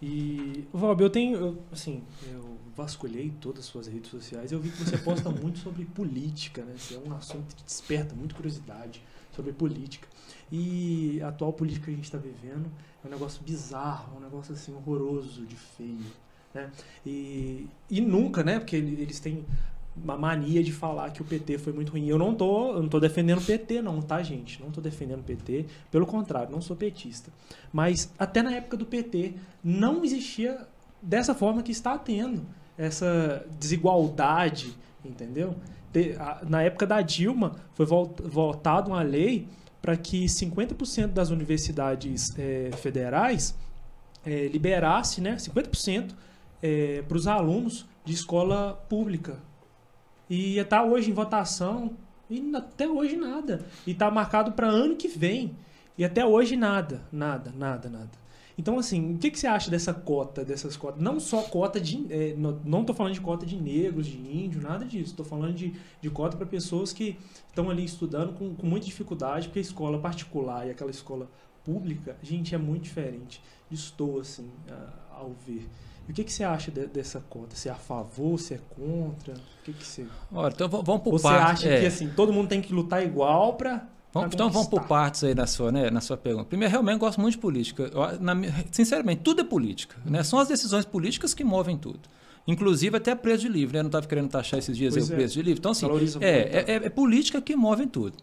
E, 0.00 0.66
Valb, 0.72 1.00
eu 1.00 1.10
tenho, 1.10 1.36
eu, 1.36 1.58
assim, 1.70 2.02
eu 2.32 2.56
vasculhei 2.76 3.32
todas 3.40 3.60
as 3.60 3.66
suas 3.66 3.86
redes 3.86 4.10
sociais 4.10 4.50
eu 4.50 4.58
vi 4.58 4.70
que 4.70 4.82
você 4.82 4.96
posta 4.98 5.28
muito 5.30 5.58
sobre 5.58 5.84
política, 5.84 6.62
né? 6.62 6.72
Isso 6.76 6.94
é 6.94 7.08
um 7.08 7.14
assunto 7.14 7.54
que 7.54 7.62
desperta 7.62 8.14
muita 8.14 8.34
curiosidade 8.34 9.02
sobre 9.34 9.52
política. 9.52 10.08
E 10.50 11.20
a 11.22 11.28
atual 11.28 11.52
política 11.52 11.86
que 11.86 11.92
a 11.92 11.94
gente 11.94 12.04
está 12.04 12.18
vivendo 12.18 12.70
é 13.04 13.06
um 13.06 13.10
negócio 13.10 13.42
bizarro, 13.42 14.14
é 14.14 14.18
um 14.18 14.20
negócio 14.20 14.54
assim 14.54 14.74
horroroso, 14.74 15.46
de 15.46 15.56
feio, 15.56 16.04
né? 16.54 16.70
E, 17.06 17.66
e 17.90 18.00
nunca, 18.00 18.42
né? 18.42 18.58
Porque 18.58 18.76
ele- 18.76 19.00
eles 19.02 19.18
têm 19.20 19.44
uma 19.96 20.16
mania 20.16 20.62
de 20.62 20.72
falar 20.72 21.10
que 21.10 21.20
o 21.20 21.24
PT 21.24 21.58
foi 21.58 21.72
muito 21.72 21.92
ruim. 21.92 22.06
Eu 22.08 22.18
não 22.18 22.34
tô, 22.34 22.72
eu 22.74 22.82
não 22.82 22.88
tô 22.88 22.98
defendendo 22.98 23.38
o 23.38 23.44
PT 23.44 23.82
não, 23.82 24.00
tá, 24.00 24.22
gente? 24.22 24.60
Não 24.62 24.70
tô 24.70 24.80
defendendo 24.80 25.20
o 25.20 25.24
PT, 25.24 25.66
pelo 25.90 26.06
contrário, 26.06 26.50
não 26.50 26.62
sou 26.62 26.74
petista. 26.74 27.30
Mas 27.72 28.10
até 28.18 28.42
na 28.42 28.52
época 28.54 28.76
do 28.76 28.86
PT 28.86 29.34
não 29.62 30.02
existia 30.04 30.66
dessa 31.02 31.34
forma 31.34 31.62
que 31.62 31.72
está 31.72 31.98
tendo 31.98 32.42
essa 32.78 33.44
desigualdade, 33.60 34.74
entendeu? 35.04 35.54
Na 36.48 36.62
época 36.62 36.86
da 36.86 37.02
Dilma 37.02 37.56
foi 37.74 37.84
votada 37.84 38.88
uma 38.88 39.02
lei 39.02 39.46
para 39.82 39.94
que 39.96 40.24
50% 40.26 41.08
das 41.08 41.28
universidades 41.28 42.32
eh, 42.38 42.70
federais 42.78 43.54
eh, 44.24 44.48
liberasse, 44.50 45.20
né, 45.20 45.36
50% 45.36 46.14
para 47.06 47.16
os 47.16 47.26
alunos 47.26 47.86
de 48.04 48.12
escola 48.12 48.74
pública. 48.88 49.38
E 50.30 50.58
está 50.58 50.82
hoje 50.84 51.10
em 51.10 51.14
votação 51.14 51.92
e 52.30 52.50
até 52.54 52.88
hoje 52.88 53.16
nada. 53.16 53.64
E 53.86 53.90
está 53.90 54.10
marcado 54.10 54.52
para 54.52 54.68
ano 54.68 54.96
que 54.96 55.08
vem. 55.08 55.54
E 55.98 56.04
até 56.04 56.24
hoje 56.24 56.56
nada, 56.56 57.02
nada, 57.12 57.52
nada, 57.56 57.88
nada. 57.90 58.22
Então, 58.56 58.78
assim, 58.78 59.14
o 59.14 59.18
que, 59.18 59.30
que 59.30 59.38
você 59.38 59.46
acha 59.46 59.70
dessa 59.70 59.92
cota, 59.94 60.44
dessas 60.44 60.76
cotas? 60.76 61.00
Não 61.02 61.18
só 61.18 61.42
cota 61.42 61.80
de. 61.80 61.98
não- 62.36 62.60
não 62.64 62.80
estou 62.82 62.94
falando 62.94 63.14
de 63.14 63.20
cota 63.20 63.44
de 63.46 63.56
negros, 63.56 64.06
de 64.06 64.18
índio, 64.18 64.60
nada 64.60 64.84
disso. 64.84 65.10
Estou 65.10 65.24
falando 65.24 65.54
de, 65.54 65.74
de 66.00 66.10
cota 66.10 66.36
para 66.36 66.46
pessoas 66.46 66.92
que 66.92 67.18
estão 67.48 67.70
ali 67.70 67.84
estudando 67.84 68.34
com, 68.34 68.54
com 68.54 68.66
muita 68.66 68.86
dificuldade, 68.86 69.48
porque 69.48 69.58
a 69.58 69.62
escola 69.62 69.98
particular 69.98 70.66
e 70.66 70.70
aquela 70.70 70.90
escola 70.90 71.30
pública, 71.64 72.16
gente, 72.22 72.54
é 72.54 72.58
muito 72.58 72.82
diferente. 72.84 73.42
Estou, 73.70 74.20
assim, 74.20 74.50
a- 74.70 75.16
ao 75.18 75.30
ver. 75.46 75.66
O 76.12 76.14
que, 76.14 76.24
que 76.24 76.32
você 76.32 76.44
acha 76.44 76.70
de- 76.70 76.86
dessa 76.88 77.20
cota? 77.20 77.56
Você 77.56 77.70
é 77.70 77.72
a 77.72 77.74
favor, 77.74 78.38
você 78.38 78.54
é 78.54 78.60
contra? 78.76 79.32
O 79.32 79.64
que, 79.64 79.72
que 79.72 79.84
você. 79.84 80.06
Ora, 80.30 80.52
então 80.54 80.68
vamos 80.68 81.02
por 81.02 81.14
Ou 81.14 81.18
você 81.18 81.26
acha 81.26 81.68
é. 81.70 81.80
que 81.80 81.86
assim, 81.86 82.10
todo 82.10 82.30
mundo 82.30 82.48
tem 82.48 82.60
que 82.60 82.70
lutar 82.72 83.02
igual 83.02 83.56
Vamos, 84.12 84.34
então 84.34 84.50
vamos 84.50 84.68
por 84.68 84.82
partes 84.82 85.24
aí 85.24 85.34
na 85.34 85.46
sua, 85.46 85.72
né, 85.72 85.90
na 85.90 86.02
sua 86.02 86.18
pergunta. 86.18 86.44
Primeiro, 86.44 86.70
realmente 86.70 86.98
gosto 86.98 87.18
muito 87.18 87.32
de 87.32 87.40
política. 87.40 87.84
Eu, 87.84 88.20
na, 88.20 88.34
sinceramente, 88.70 89.22
tudo 89.22 89.40
é 89.40 89.44
política. 89.44 89.96
Né? 90.04 90.22
São 90.22 90.38
as 90.38 90.48
decisões 90.48 90.84
políticas 90.84 91.32
que 91.32 91.42
movem 91.42 91.78
tudo. 91.78 92.00
Inclusive 92.46 92.94
até 92.94 93.14
preço 93.14 93.44
de 93.44 93.48
livro. 93.48 93.72
Né? 93.72 93.78
Eu 93.78 93.84
não 93.84 93.88
estava 93.88 94.06
querendo 94.06 94.28
taxar 94.28 94.58
esses 94.58 94.76
dias 94.76 94.94
aí 94.94 95.02
o 95.02 95.06
é. 95.10 95.16
preço 95.16 95.32
de 95.32 95.42
livro. 95.42 95.60
Então, 95.60 95.72
assim, 95.72 95.86
é, 96.20 96.28
é, 96.28 96.64
é, 96.68 96.74
é 96.74 96.90
política 96.90 97.40
que 97.40 97.56
move 97.56 97.86
tudo. 97.86 98.18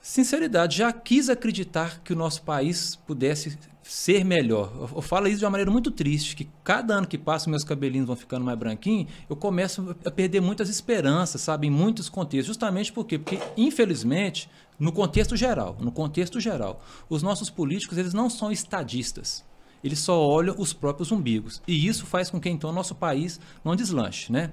Sinceridade, 0.00 0.78
já 0.78 0.92
quis 0.92 1.28
acreditar 1.28 2.00
que 2.02 2.12
o 2.12 2.16
nosso 2.16 2.42
país 2.42 2.96
pudesse 3.06 3.58
ser 3.82 4.24
melhor. 4.24 4.72
Eu, 4.94 5.02
falo 5.02 5.28
isso 5.28 5.40
de 5.40 5.44
uma 5.44 5.50
maneira 5.50 5.70
muito 5.70 5.90
triste, 5.90 6.34
que 6.34 6.48
cada 6.64 6.94
ano 6.94 7.06
que 7.06 7.18
passa 7.18 7.50
meus 7.50 7.64
cabelinhos 7.64 8.06
vão 8.06 8.16
ficando 8.16 8.44
mais 8.44 8.58
branquinhos, 8.58 9.10
eu 9.28 9.36
começo 9.36 9.94
a 10.04 10.10
perder 10.10 10.40
muitas 10.40 10.70
esperanças, 10.70 11.42
sabe, 11.42 11.66
em 11.66 11.70
muitos 11.70 12.08
contextos. 12.08 12.46
Justamente 12.46 12.92
por 12.92 13.04
quê? 13.04 13.18
Porque, 13.18 13.38
infelizmente, 13.56 14.48
no 14.78 14.90
contexto 14.90 15.36
geral, 15.36 15.76
no 15.80 15.92
contexto 15.92 16.40
geral, 16.40 16.82
os 17.08 17.22
nossos 17.22 17.50
políticos, 17.50 17.98
eles 17.98 18.14
não 18.14 18.30
são 18.30 18.50
estadistas. 18.50 19.44
Eles 19.84 19.98
só 19.98 20.18
olham 20.18 20.54
os 20.58 20.72
próprios 20.72 21.12
umbigos. 21.12 21.60
E 21.66 21.86
isso 21.86 22.06
faz 22.06 22.30
com 22.30 22.40
que, 22.40 22.48
então, 22.48 22.72
nosso 22.72 22.94
país 22.94 23.38
não 23.62 23.76
deslanche, 23.76 24.32
né? 24.32 24.50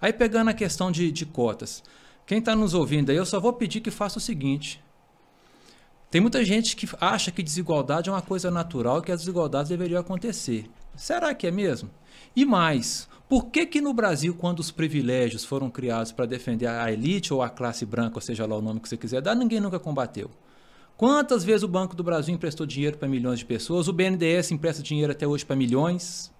Aí, 0.00 0.12
pegando 0.12 0.50
a 0.50 0.54
questão 0.54 0.90
de, 0.90 1.10
de 1.10 1.26
cotas. 1.26 1.82
Quem 2.26 2.38
está 2.38 2.56
nos 2.56 2.72
ouvindo 2.72 3.10
aí, 3.10 3.16
eu 3.16 3.26
só 3.26 3.38
vou 3.38 3.52
pedir 3.52 3.80
que 3.80 3.90
faça 3.90 4.18
o 4.18 4.20
seguinte. 4.20 4.82
Tem 6.16 6.20
muita 6.22 6.42
gente 6.42 6.76
que 6.76 6.88
acha 6.98 7.30
que 7.30 7.42
desigualdade 7.42 8.08
é 8.08 8.12
uma 8.12 8.22
coisa 8.22 8.50
natural, 8.50 9.02
que 9.02 9.12
as 9.12 9.20
desigualdades 9.20 9.68
deveriam 9.68 10.00
acontecer. 10.00 10.64
Será 10.96 11.34
que 11.34 11.46
é 11.46 11.50
mesmo? 11.50 11.90
E 12.34 12.46
mais, 12.46 13.06
por 13.28 13.48
que 13.50 13.66
que 13.66 13.82
no 13.82 13.92
Brasil, 13.92 14.34
quando 14.34 14.60
os 14.60 14.70
privilégios 14.70 15.44
foram 15.44 15.68
criados 15.68 16.12
para 16.12 16.24
defender 16.24 16.68
a 16.68 16.90
elite 16.90 17.34
ou 17.34 17.42
a 17.42 17.50
classe 17.50 17.84
branca, 17.84 18.16
ou 18.16 18.22
seja 18.22 18.46
lá 18.46 18.56
o 18.56 18.62
nome 18.62 18.80
que 18.80 18.88
você 18.88 18.96
quiser 18.96 19.20
dar, 19.20 19.34
ninguém 19.34 19.60
nunca 19.60 19.78
combateu? 19.78 20.30
Quantas 20.96 21.44
vezes 21.44 21.64
o 21.64 21.68
Banco 21.68 21.94
do 21.94 22.02
Brasil 22.02 22.34
emprestou 22.34 22.64
dinheiro 22.64 22.96
para 22.96 23.06
milhões 23.06 23.40
de 23.40 23.44
pessoas? 23.44 23.86
O 23.86 23.92
BNDES 23.92 24.52
empresta 24.52 24.82
dinheiro 24.82 25.12
até 25.12 25.26
hoje 25.26 25.44
para 25.44 25.54
milhões 25.54 26.32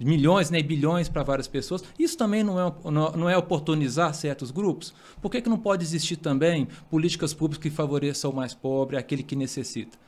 milhões, 0.00 0.50
né, 0.50 0.62
bilhões 0.62 1.08
para 1.08 1.22
várias 1.22 1.46
pessoas. 1.46 1.84
Isso 1.98 2.16
também 2.16 2.42
não 2.42 2.58
é, 2.58 2.72
não 3.16 3.28
é 3.28 3.36
oportunizar 3.36 4.14
certos 4.14 4.50
grupos? 4.50 4.94
Por 5.20 5.30
que, 5.30 5.42
que 5.42 5.48
não 5.48 5.58
pode 5.58 5.84
existir 5.84 6.16
também 6.16 6.68
políticas 6.90 7.34
públicas 7.34 7.62
que 7.62 7.70
favoreçam 7.70 8.30
o 8.30 8.34
mais 8.34 8.54
pobre, 8.54 8.96
aquele 8.96 9.22
que 9.22 9.36
necessita? 9.36 9.98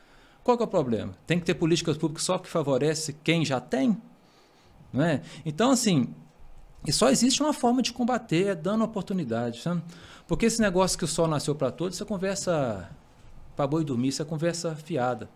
Qual 0.43 0.57
é 0.59 0.63
o 0.63 0.67
problema? 0.67 1.13
Tem 1.25 1.39
que 1.39 1.45
ter 1.45 1.53
políticas 1.53 1.97
públicas 1.97 2.23
só 2.23 2.37
que 2.37 2.49
favorece 2.49 3.15
quem 3.23 3.45
já 3.45 3.59
tem? 3.61 3.97
Não 4.91 5.03
é? 5.03 5.21
Então, 5.45 5.71
assim, 5.71 6.13
e 6.85 6.91
só 6.91 7.09
existe 7.09 7.41
uma 7.41 7.53
forma 7.53 7.81
de 7.81 7.93
combater, 7.93 8.47
é 8.47 8.55
dando 8.55 8.83
oportunidade. 8.83 9.61
Sabe? 9.61 9.81
Porque 10.27 10.45
esse 10.45 10.61
negócio 10.61 10.97
que 10.97 11.05
o 11.05 11.07
sol 11.07 11.27
nasceu 11.27 11.55
para 11.55 11.71
todos, 11.71 11.99
é 11.99 12.05
conversa 12.05 12.89
para 13.55 13.67
boi 13.67 13.83
dormir, 13.83 14.09
isso 14.09 14.21
é 14.21 14.25
conversa 14.25 14.75
fiada. 14.75 15.29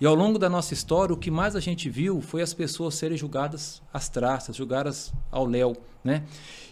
E 0.00 0.06
ao 0.06 0.14
longo 0.14 0.38
da 0.38 0.48
nossa 0.48 0.72
história, 0.72 1.12
o 1.12 1.16
que 1.16 1.30
mais 1.30 1.54
a 1.54 1.60
gente 1.60 1.90
viu 1.90 2.22
foi 2.22 2.40
as 2.40 2.54
pessoas 2.54 2.94
serem 2.94 3.18
julgadas 3.18 3.82
às 3.92 4.08
traças, 4.08 4.56
julgadas 4.56 5.12
ao 5.30 5.44
léu. 5.44 5.76
Né? 6.02 6.24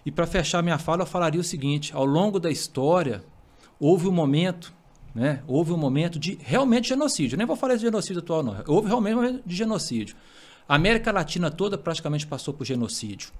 E 0.06 0.10
para 0.10 0.26
fechar 0.26 0.62
minha 0.62 0.78
fala, 0.78 1.02
eu 1.02 1.06
falaria 1.06 1.40
o 1.40 1.44
seguinte: 1.44 1.94
ao 1.94 2.06
longo 2.06 2.40
da 2.40 2.50
história, 2.50 3.22
houve 3.78 4.08
um 4.08 4.12
momento, 4.12 4.72
né? 5.14 5.42
houve 5.46 5.72
um 5.72 5.76
momento 5.76 6.18
de 6.18 6.38
realmente 6.40 6.88
genocídio. 6.88 7.36
Nem 7.36 7.46
vou 7.46 7.54
falar 7.56 7.74
de 7.74 7.82
genocídio 7.82 8.22
atual, 8.22 8.42
não. 8.42 8.56
Houve 8.66 8.88
realmente 8.88 9.14
um 9.14 9.22
momento 9.22 9.42
de 9.44 9.54
genocídio. 9.54 10.16
A 10.66 10.76
América 10.76 11.12
Latina 11.12 11.50
toda 11.50 11.76
praticamente 11.76 12.26
passou 12.26 12.54
por 12.54 12.64
genocídio. 12.64 13.30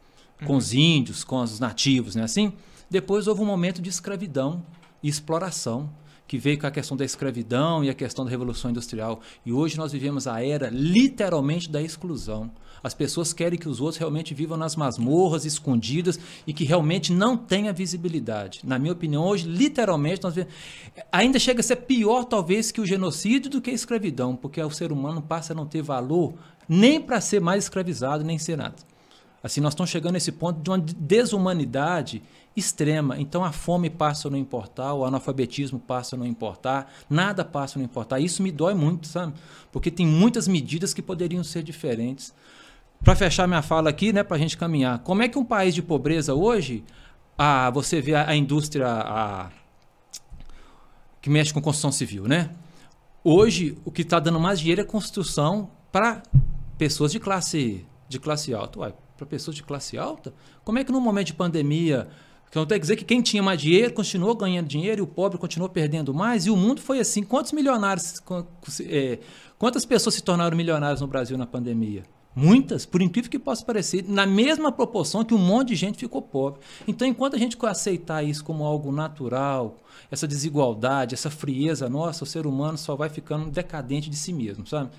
Com 0.44 0.52
uhum. 0.52 0.58
os 0.58 0.74
índios, 0.74 1.24
com 1.24 1.36
os 1.40 1.58
nativos, 1.58 2.14
né? 2.14 2.22
assim? 2.22 2.52
Depois 2.90 3.26
houve 3.26 3.40
um 3.40 3.46
momento 3.46 3.80
de 3.80 3.88
escravidão 3.88 4.62
e 5.02 5.08
exploração 5.08 5.90
que 6.28 6.36
veio 6.36 6.58
com 6.58 6.66
a 6.66 6.70
questão 6.70 6.94
da 6.94 7.06
escravidão 7.06 7.82
e 7.82 7.88
a 7.88 7.94
questão 7.94 8.22
da 8.22 8.30
revolução 8.30 8.70
industrial. 8.70 9.20
E 9.46 9.52
hoje 9.52 9.78
nós 9.78 9.90
vivemos 9.90 10.26
a 10.26 10.44
era 10.44 10.68
literalmente 10.70 11.70
da 11.70 11.80
exclusão. 11.80 12.50
As 12.82 12.92
pessoas 12.92 13.32
querem 13.32 13.58
que 13.58 13.68
os 13.68 13.80
outros 13.80 13.96
realmente 13.96 14.34
vivam 14.34 14.56
nas 14.56 14.76
masmorras, 14.76 15.46
escondidas 15.46 16.20
e 16.46 16.52
que 16.52 16.64
realmente 16.64 17.12
não 17.12 17.36
tenha 17.36 17.72
visibilidade. 17.72 18.60
Na 18.62 18.78
minha 18.78 18.92
opinião, 18.92 19.24
hoje, 19.24 19.48
literalmente, 19.48 20.22
nós 20.22 20.34
vemos... 20.34 20.52
ainda 21.10 21.38
chega 21.38 21.60
a 21.60 21.64
ser 21.64 21.76
pior, 21.76 22.24
talvez, 22.24 22.70
que 22.70 22.80
o 22.80 22.86
genocídio 22.86 23.50
do 23.50 23.60
que 23.60 23.70
a 23.70 23.74
escravidão, 23.74 24.36
porque 24.36 24.62
o 24.62 24.70
ser 24.70 24.92
humano 24.92 25.22
passa 25.22 25.54
a 25.54 25.56
não 25.56 25.66
ter 25.66 25.82
valor 25.82 26.34
nem 26.68 27.00
para 27.00 27.20
ser 27.20 27.40
mais 27.40 27.64
escravizado, 27.64 28.22
nem 28.22 28.38
ser 28.38 28.58
nada. 28.58 28.76
Assim, 29.48 29.62
nós 29.62 29.72
estamos 29.72 29.88
chegando 29.88 30.14
a 30.14 30.18
esse 30.18 30.30
ponto 30.30 30.60
de 30.60 30.68
uma 30.68 30.78
desumanidade 30.78 32.22
extrema. 32.54 33.18
Então 33.18 33.42
a 33.42 33.50
fome 33.50 33.88
passa 33.88 34.28
a 34.28 34.30
não 34.30 34.36
importar, 34.36 34.92
o 34.92 35.06
analfabetismo 35.06 35.80
passa 35.80 36.16
a 36.16 36.18
não 36.18 36.26
importar, 36.26 36.92
nada 37.08 37.42
passa 37.46 37.78
a 37.78 37.78
não 37.78 37.86
importar. 37.86 38.20
Isso 38.20 38.42
me 38.42 38.52
dói 38.52 38.74
muito, 38.74 39.06
sabe? 39.06 39.32
Porque 39.72 39.90
tem 39.90 40.06
muitas 40.06 40.46
medidas 40.46 40.92
que 40.92 41.00
poderiam 41.00 41.42
ser 41.42 41.62
diferentes. 41.62 42.34
Para 43.02 43.16
fechar 43.16 43.48
minha 43.48 43.62
fala 43.62 43.88
aqui, 43.88 44.12
né, 44.12 44.22
para 44.22 44.36
a 44.36 44.38
gente 44.38 44.58
caminhar, 44.58 44.98
como 44.98 45.22
é 45.22 45.28
que 45.28 45.38
um 45.38 45.44
país 45.44 45.74
de 45.74 45.80
pobreza 45.80 46.34
hoje, 46.34 46.84
a, 47.38 47.70
você 47.70 48.02
vê 48.02 48.14
a, 48.14 48.28
a 48.28 48.36
indústria 48.36 48.86
a, 48.86 49.50
que 51.22 51.30
mexe 51.30 51.54
com 51.54 51.62
construção 51.62 51.90
civil, 51.90 52.28
né? 52.28 52.50
Hoje 53.24 53.78
o 53.82 53.90
que 53.90 54.02
está 54.02 54.20
dando 54.20 54.38
mais 54.38 54.60
dinheiro 54.60 54.82
é 54.82 54.84
construção 54.84 55.70
para 55.90 56.22
pessoas 56.76 57.12
de 57.12 57.18
classe 57.18 57.86
de 58.08 58.18
classe 58.18 58.52
alta. 58.52 58.80
Ué, 58.80 58.92
para 59.18 59.26
pessoas 59.26 59.54
de 59.54 59.62
classe 59.62 59.98
alta? 59.98 60.32
Como 60.64 60.78
é 60.78 60.84
que 60.84 60.90
no 60.90 61.00
momento 61.00 61.26
de 61.26 61.34
pandemia 61.34 62.08
então 62.48 62.64
quer 62.64 62.78
dizer 62.78 62.96
que 62.96 63.04
quem 63.04 63.20
tinha 63.20 63.42
mais 63.42 63.60
dinheiro 63.60 63.92
continuou 63.92 64.34
ganhando 64.34 64.66
dinheiro 64.66 65.00
e 65.00 65.04
o 65.04 65.06
pobre 65.06 65.38
continuou 65.38 65.68
perdendo 65.68 66.14
mais. 66.14 66.46
E 66.46 66.50
o 66.50 66.56
mundo 66.56 66.80
foi 66.80 66.98
assim. 66.98 67.22
Quantos 67.22 67.52
milionários, 67.52 68.22
é, 68.88 69.18
quantas 69.58 69.84
pessoas 69.84 70.14
se 70.14 70.22
tornaram 70.22 70.56
milionários 70.56 71.00
no 71.00 71.06
Brasil 71.06 71.36
na 71.36 71.46
pandemia? 71.46 72.04
Muitas, 72.34 72.86
por 72.86 73.02
incrível 73.02 73.30
que 73.30 73.38
possa 73.38 73.64
parecer, 73.64 74.04
na 74.06 74.24
mesma 74.24 74.70
proporção 74.70 75.24
que 75.24 75.34
um 75.34 75.38
monte 75.38 75.68
de 75.68 75.74
gente 75.74 75.98
ficou 75.98 76.22
pobre. 76.22 76.60
Então, 76.86 77.06
enquanto 77.06 77.34
a 77.34 77.38
gente 77.38 77.56
aceitar 77.66 78.22
isso 78.22 78.44
como 78.44 78.64
algo 78.64 78.92
natural, 78.92 79.76
essa 80.10 80.26
desigualdade, 80.26 81.14
essa 81.14 81.30
frieza 81.30 81.88
nossa, 81.88 82.22
o 82.22 82.26
ser 82.26 82.46
humano 82.46 82.78
só 82.78 82.94
vai 82.94 83.08
ficando 83.08 83.50
decadente 83.50 84.08
de 84.08 84.16
si 84.16 84.32
mesmo, 84.32 84.64
sabe? 84.66 84.90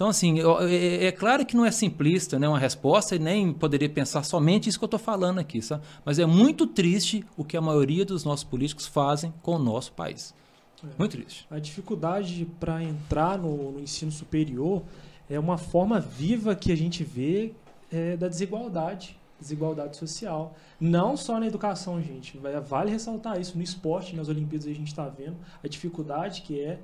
Então, 0.00 0.08
assim, 0.08 0.40
é, 0.66 1.08
é, 1.08 1.12
claro 1.12 1.44
que 1.44 1.54
não 1.54 1.62
é 1.62 1.70
simplista 1.70 2.38
né, 2.38 2.48
uma 2.48 2.58
resposta 2.58 3.16
e 3.16 3.18
nem 3.18 3.52
poderia 3.52 3.86
pensar 3.86 4.22
somente 4.22 4.66
isso 4.66 4.78
que 4.78 4.84
eu 4.84 4.86
estou 4.86 4.98
falando 4.98 5.40
aqui, 5.40 5.60
sabe? 5.60 5.84
mas 6.06 6.18
é 6.18 6.24
muito 6.24 6.66
triste 6.66 7.22
o 7.36 7.44
que 7.44 7.54
a 7.54 7.60
maioria 7.60 8.02
dos 8.02 8.24
nossos 8.24 8.42
políticos 8.42 8.86
fazem 8.86 9.30
com 9.42 9.56
o 9.56 9.58
nosso 9.58 9.92
país. 9.92 10.34
É. 10.82 10.86
Muito 10.98 11.12
triste. 11.12 11.46
A 11.50 11.58
dificuldade 11.58 12.48
para 12.58 12.82
entrar 12.82 13.36
no, 13.36 13.72
no, 13.72 13.78
ensino 13.78 14.10
superior 14.10 14.82
é 15.28 15.38
uma 15.38 15.58
forma 15.58 16.00
viva 16.00 16.54
que 16.54 16.72
a 16.72 16.76
gente 16.76 17.04
vê 17.04 17.52
é, 17.92 18.16
da 18.16 18.26
desigualdade, 18.26 19.18
desigualdade 19.38 19.98
social. 19.98 20.56
Não 20.80 21.14
só 21.14 21.38
na 21.38 21.46
educação, 21.46 22.00
gente. 22.00 22.40
Vale 22.66 22.90
ressaltar 22.90 23.38
isso. 23.38 23.54
No 23.54 23.62
esporte, 23.62 24.16
nas 24.16 24.30
Olimpíadas, 24.30 24.66
a 24.66 24.72
gente 24.72 24.88
está 24.88 25.06
vendo 25.06 25.36
a 25.62 25.68
dificuldade 25.68 26.40
que 26.40 26.58
é 26.58 26.80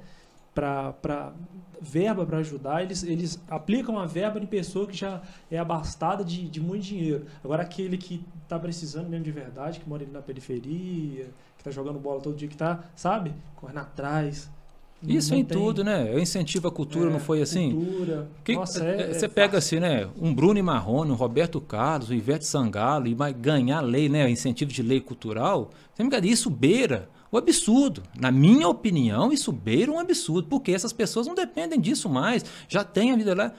para 0.56 1.34
verba 1.78 2.24
para 2.24 2.38
ajudar, 2.38 2.82
eles, 2.82 3.02
eles 3.02 3.38
aplicam 3.48 3.98
a 3.98 4.06
verba 4.06 4.40
em 4.40 4.46
pessoa 4.46 4.86
que 4.86 4.96
já 4.96 5.20
é 5.50 5.58
abastada 5.58 6.24
de, 6.24 6.48
de 6.48 6.58
muito 6.58 6.84
dinheiro. 6.84 7.26
Agora, 7.44 7.62
aquele 7.62 7.98
que 7.98 8.24
está 8.42 8.58
precisando 8.58 9.08
mesmo 9.08 9.24
de 9.24 9.30
verdade, 9.30 9.80
que 9.80 9.88
mora 9.88 10.02
ali 10.02 10.10
na 10.10 10.22
periferia, 10.22 11.24
que 11.56 11.60
está 11.60 11.70
jogando 11.70 11.98
bola 11.98 12.20
todo 12.20 12.34
dia, 12.34 12.48
que 12.48 12.54
está, 12.54 12.82
sabe, 12.94 13.34
correndo 13.56 13.80
atrás. 13.80 14.50
Isso 15.06 15.34
em 15.34 15.44
tem... 15.44 15.58
tudo, 15.58 15.84
né? 15.84 16.10
Eu 16.10 16.18
incentivo 16.18 16.66
a 16.66 16.72
cultura, 16.72 17.10
é, 17.10 17.12
não 17.12 17.20
foi 17.20 17.42
assim? 17.42 17.72
Cultura. 17.72 18.28
Que, 18.42 18.54
Nossa, 18.54 18.82
é, 18.82 19.12
você 19.12 19.26
é 19.26 19.28
pega 19.28 19.58
assim, 19.58 19.78
né? 19.78 20.08
Um 20.18 20.34
Bruno 20.34 20.62
Marrone, 20.64 21.10
um 21.10 21.14
Roberto 21.14 21.60
Carlos, 21.60 22.08
um 22.08 22.14
Ivete 22.14 22.46
Sangalo, 22.46 23.06
e 23.06 23.14
vai 23.14 23.34
ganhar 23.34 23.82
lei, 23.82 24.08
né? 24.08 24.28
Incentivo 24.30 24.72
de 24.72 24.82
lei 24.82 25.00
cultural. 25.00 25.70
Isso 26.24 26.48
beira 26.48 27.10
o 27.30 27.38
absurdo. 27.38 28.02
Na 28.18 28.30
minha 28.30 28.68
opinião, 28.68 29.32
isso 29.32 29.52
beira 29.52 29.90
um 29.90 29.98
absurdo, 29.98 30.48
porque 30.48 30.72
essas 30.72 30.92
pessoas 30.92 31.26
não 31.26 31.34
dependem 31.34 31.80
disso 31.80 32.08
mais, 32.08 32.44
já 32.68 32.84
tem 32.84 33.12
a 33.12 33.16
vida 33.16 33.34
lá. 33.34 33.52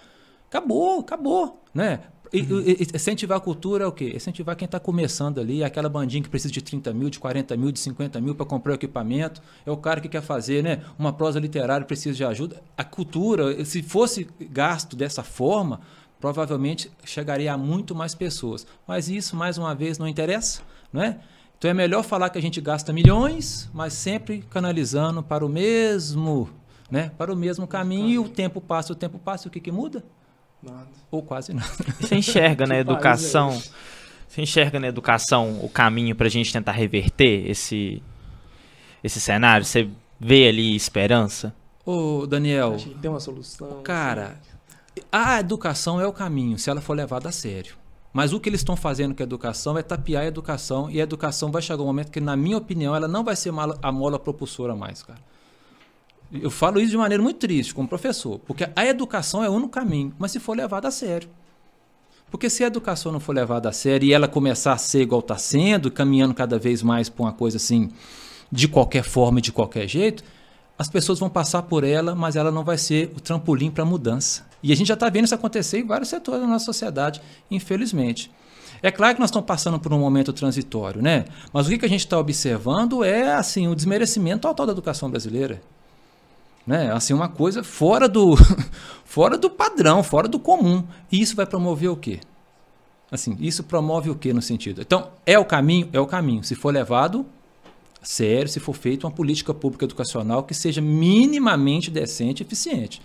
Acabou, 0.47 0.99
acabou, 0.99 1.61
né? 1.73 1.99
Uhum. 2.33 2.61
incentivar 2.93 3.37
a 3.37 3.41
cultura 3.41 3.85
é 3.85 3.87
o 3.87 3.91
quê? 3.91 4.11
Incentivar 4.15 4.55
quem 4.55 4.65
está 4.65 4.79
começando 4.79 5.39
ali, 5.39 5.63
aquela 5.63 5.87
bandinha 5.87 6.21
que 6.21 6.29
precisa 6.29 6.53
de 6.53 6.61
30 6.61 6.93
mil, 6.93 7.09
de 7.09 7.19
40 7.19 7.55
mil, 7.55 7.71
de 7.71 7.79
50 7.79 8.19
mil 8.19 8.35
para 8.35 8.45
comprar 8.45 8.73
o 8.73 8.75
equipamento. 8.75 9.41
É 9.65 9.71
o 9.71 9.77
cara 9.77 10.01
que 10.01 10.09
quer 10.09 10.21
fazer 10.21 10.61
né? 10.61 10.81
uma 10.99 11.13
prosa 11.13 11.39
literária, 11.39 11.85
precisa 11.85 12.15
de 12.15 12.25
ajuda. 12.25 12.61
A 12.77 12.83
cultura, 12.83 13.63
se 13.63 13.81
fosse 13.81 14.27
gasto 14.51 14.95
dessa 14.95 15.23
forma, 15.23 15.79
provavelmente 16.19 16.91
chegaria 17.03 17.53
a 17.53 17.57
muito 17.57 17.95
mais 17.95 18.13
pessoas. 18.13 18.67
Mas 18.85 19.07
isso, 19.09 19.35
mais 19.35 19.57
uma 19.57 19.73
vez, 19.73 19.97
não 19.97 20.07
interessa, 20.07 20.61
não 20.91 21.01
é? 21.01 21.19
Então 21.57 21.71
é 21.71 21.73
melhor 21.73 22.03
falar 22.03 22.29
que 22.29 22.37
a 22.37 22.41
gente 22.41 22.61
gasta 22.61 22.93
milhões, 22.93 23.69
mas 23.73 23.93
sempre 23.93 24.43
canalizando 24.49 25.23
para 25.23 25.45
o 25.45 25.49
mesmo, 25.49 26.49
né? 26.89 27.11
Para 27.17 27.33
o 27.33 27.35
mesmo 27.35 27.65
caminho. 27.67 28.09
E 28.09 28.19
o 28.19 28.29
tempo 28.29 28.61
passa, 28.61 28.93
o 28.93 28.95
tempo 28.95 29.17
passa, 29.17 29.47
o 29.47 29.51
que, 29.51 29.59
que 29.59 29.71
muda? 29.71 30.03
Nada. 30.61 30.87
Ou 31.09 31.23
quase 31.23 31.53
nada. 31.53 31.71
Você 31.99 32.15
enxerga 32.15 32.65
na 32.67 32.77
educação, 32.77 33.59
você 34.27 34.41
enxerga 34.41 34.79
na 34.79 34.87
educação 34.87 35.59
o 35.63 35.69
caminho 35.69 36.15
para 36.15 36.27
a 36.27 36.29
gente 36.29 36.53
tentar 36.53 36.73
reverter 36.73 37.49
esse 37.49 38.03
esse 39.03 39.19
cenário? 39.19 39.65
Você 39.65 39.89
vê 40.19 40.47
ali 40.47 40.75
esperança? 40.75 41.55
Ô, 41.85 42.27
Daniel, 42.27 42.73
Acho 42.75 42.89
que 42.89 42.95
tem 42.95 43.09
uma 43.09 43.19
solução. 43.19 43.81
cara, 43.81 44.39
a 45.11 45.39
educação 45.39 45.99
é 46.01 46.05
o 46.05 46.13
caminho, 46.13 46.59
se 46.59 46.69
ela 46.69 46.81
for 46.81 46.95
levada 46.95 47.29
a 47.29 47.31
sério. 47.31 47.75
Mas 48.17 48.33
o 48.33 48.39
que 48.39 48.49
eles 48.49 48.61
estão 48.61 48.75
fazendo 48.75 49.13
com 49.13 49.21
a 49.21 49.25
educação 49.25 49.77
é 49.77 49.83
tapear 49.83 50.23
a 50.23 50.25
educação 50.25 50.89
e 50.89 50.99
a 50.99 51.03
educação 51.03 51.51
vai 51.51 51.61
chegar 51.61 51.83
um 51.83 51.85
momento 51.85 52.09
que, 52.09 52.19
na 52.19 52.35
minha 52.35 52.57
opinião, 52.57 52.95
ela 52.95 53.07
não 53.07 53.23
vai 53.23 53.35
ser 53.35 53.53
a 53.83 53.91
mola 53.91 54.17
propulsora 54.17 54.75
mais, 54.75 55.03
cara. 55.03 55.19
Eu 56.33 56.49
falo 56.49 56.79
isso 56.79 56.89
de 56.89 56.97
maneira 56.97 57.21
muito 57.21 57.37
triste, 57.37 57.75
como 57.75 57.87
professor, 57.87 58.39
porque 58.39 58.67
a 58.75 58.85
educação 58.87 59.43
é 59.43 59.49
o 59.51 59.53
único 59.53 59.69
caminho, 59.69 60.15
mas 60.17 60.31
se 60.31 60.39
for 60.39 60.57
levada 60.57 60.87
a 60.87 60.91
sério. 60.91 61.29
Porque 62.31 62.49
se 62.49 62.63
a 62.63 62.67
educação 62.67 63.11
não 63.11 63.19
for 63.19 63.35
levada 63.35 63.69
a 63.69 63.71
sério 63.71 64.07
e 64.07 64.13
ela 64.13 64.27
começar 64.27 64.73
a 64.73 64.79
ser 64.79 65.03
igual 65.03 65.19
está 65.19 65.37
sendo, 65.37 65.91
caminhando 65.91 66.33
cada 66.33 66.57
vez 66.57 66.81
mais 66.81 67.09
para 67.09 67.23
uma 67.23 67.33
coisa 67.33 67.57
assim, 67.57 67.91
de 68.51 68.67
qualquer 68.67 69.03
forma 69.03 69.37
e 69.37 69.43
de 69.43 69.51
qualquer 69.51 69.87
jeito, 69.87 70.23
as 70.77 70.89
pessoas 70.89 71.19
vão 71.19 71.29
passar 71.29 71.63
por 71.63 71.83
ela, 71.83 72.13
mas 72.15 72.35
ela 72.35 72.51
não 72.51 72.63
vai 72.63 72.77
ser 72.77 73.11
o 73.15 73.19
trampolim 73.19 73.71
para 73.71 73.83
a 73.83 73.85
mudança. 73.85 74.45
E 74.61 74.71
a 74.71 74.75
gente 74.75 74.87
já 74.87 74.93
está 74.93 75.09
vendo 75.09 75.25
isso 75.25 75.35
acontecer 75.35 75.79
em 75.79 75.85
vários 75.85 76.09
setores 76.09 76.41
da 76.41 76.47
nossa 76.47 76.65
sociedade, 76.65 77.21
infelizmente. 77.49 78.31
É 78.81 78.91
claro 78.91 79.15
que 79.15 79.19
nós 79.19 79.29
estamos 79.29 79.47
passando 79.47 79.79
por 79.79 79.91
um 79.93 79.99
momento 79.99 80.31
transitório, 80.31 81.01
né? 81.01 81.25
Mas 81.51 81.67
o 81.67 81.77
que 81.77 81.85
a 81.85 81.89
gente 81.89 82.01
está 82.01 82.17
observando 82.17 83.03
é 83.03 83.33
assim 83.33 83.67
o 83.67 83.75
desmerecimento 83.75 84.41
total 84.41 84.67
da 84.67 84.71
educação 84.71 85.09
brasileira 85.09 85.61
né? 86.67 86.91
Assim, 86.91 87.13
uma 87.13 87.29
coisa 87.29 87.63
fora 87.63 88.09
do, 88.09 88.35
fora 89.05 89.37
do 89.37 89.49
padrão, 89.49 90.03
fora 90.03 90.27
do 90.27 90.37
comum. 90.37 90.83
E 91.09 91.21
isso 91.21 91.33
vai 91.33 91.45
promover 91.45 91.89
o 91.89 91.95
quê? 91.95 92.19
Assim, 93.09 93.37
isso 93.39 93.63
promove 93.63 94.09
o 94.09 94.15
quê 94.15 94.33
no 94.33 94.41
sentido? 94.41 94.81
Então, 94.81 95.11
é 95.25 95.39
o 95.39 95.45
caminho? 95.45 95.87
É 95.93 95.99
o 95.99 96.05
caminho. 96.05 96.43
Se 96.43 96.55
for 96.55 96.73
levado 96.73 97.25
sério, 98.01 98.47
se 98.47 98.59
for 98.59 98.73
feita 98.73 99.05
uma 99.05 99.11
política 99.11 99.53
pública 99.53 99.85
educacional 99.85 100.43
que 100.43 100.53
seja 100.53 100.81
minimamente 100.81 101.89
decente 101.91 102.41
e 102.41 102.45
eficiente. 102.45 103.01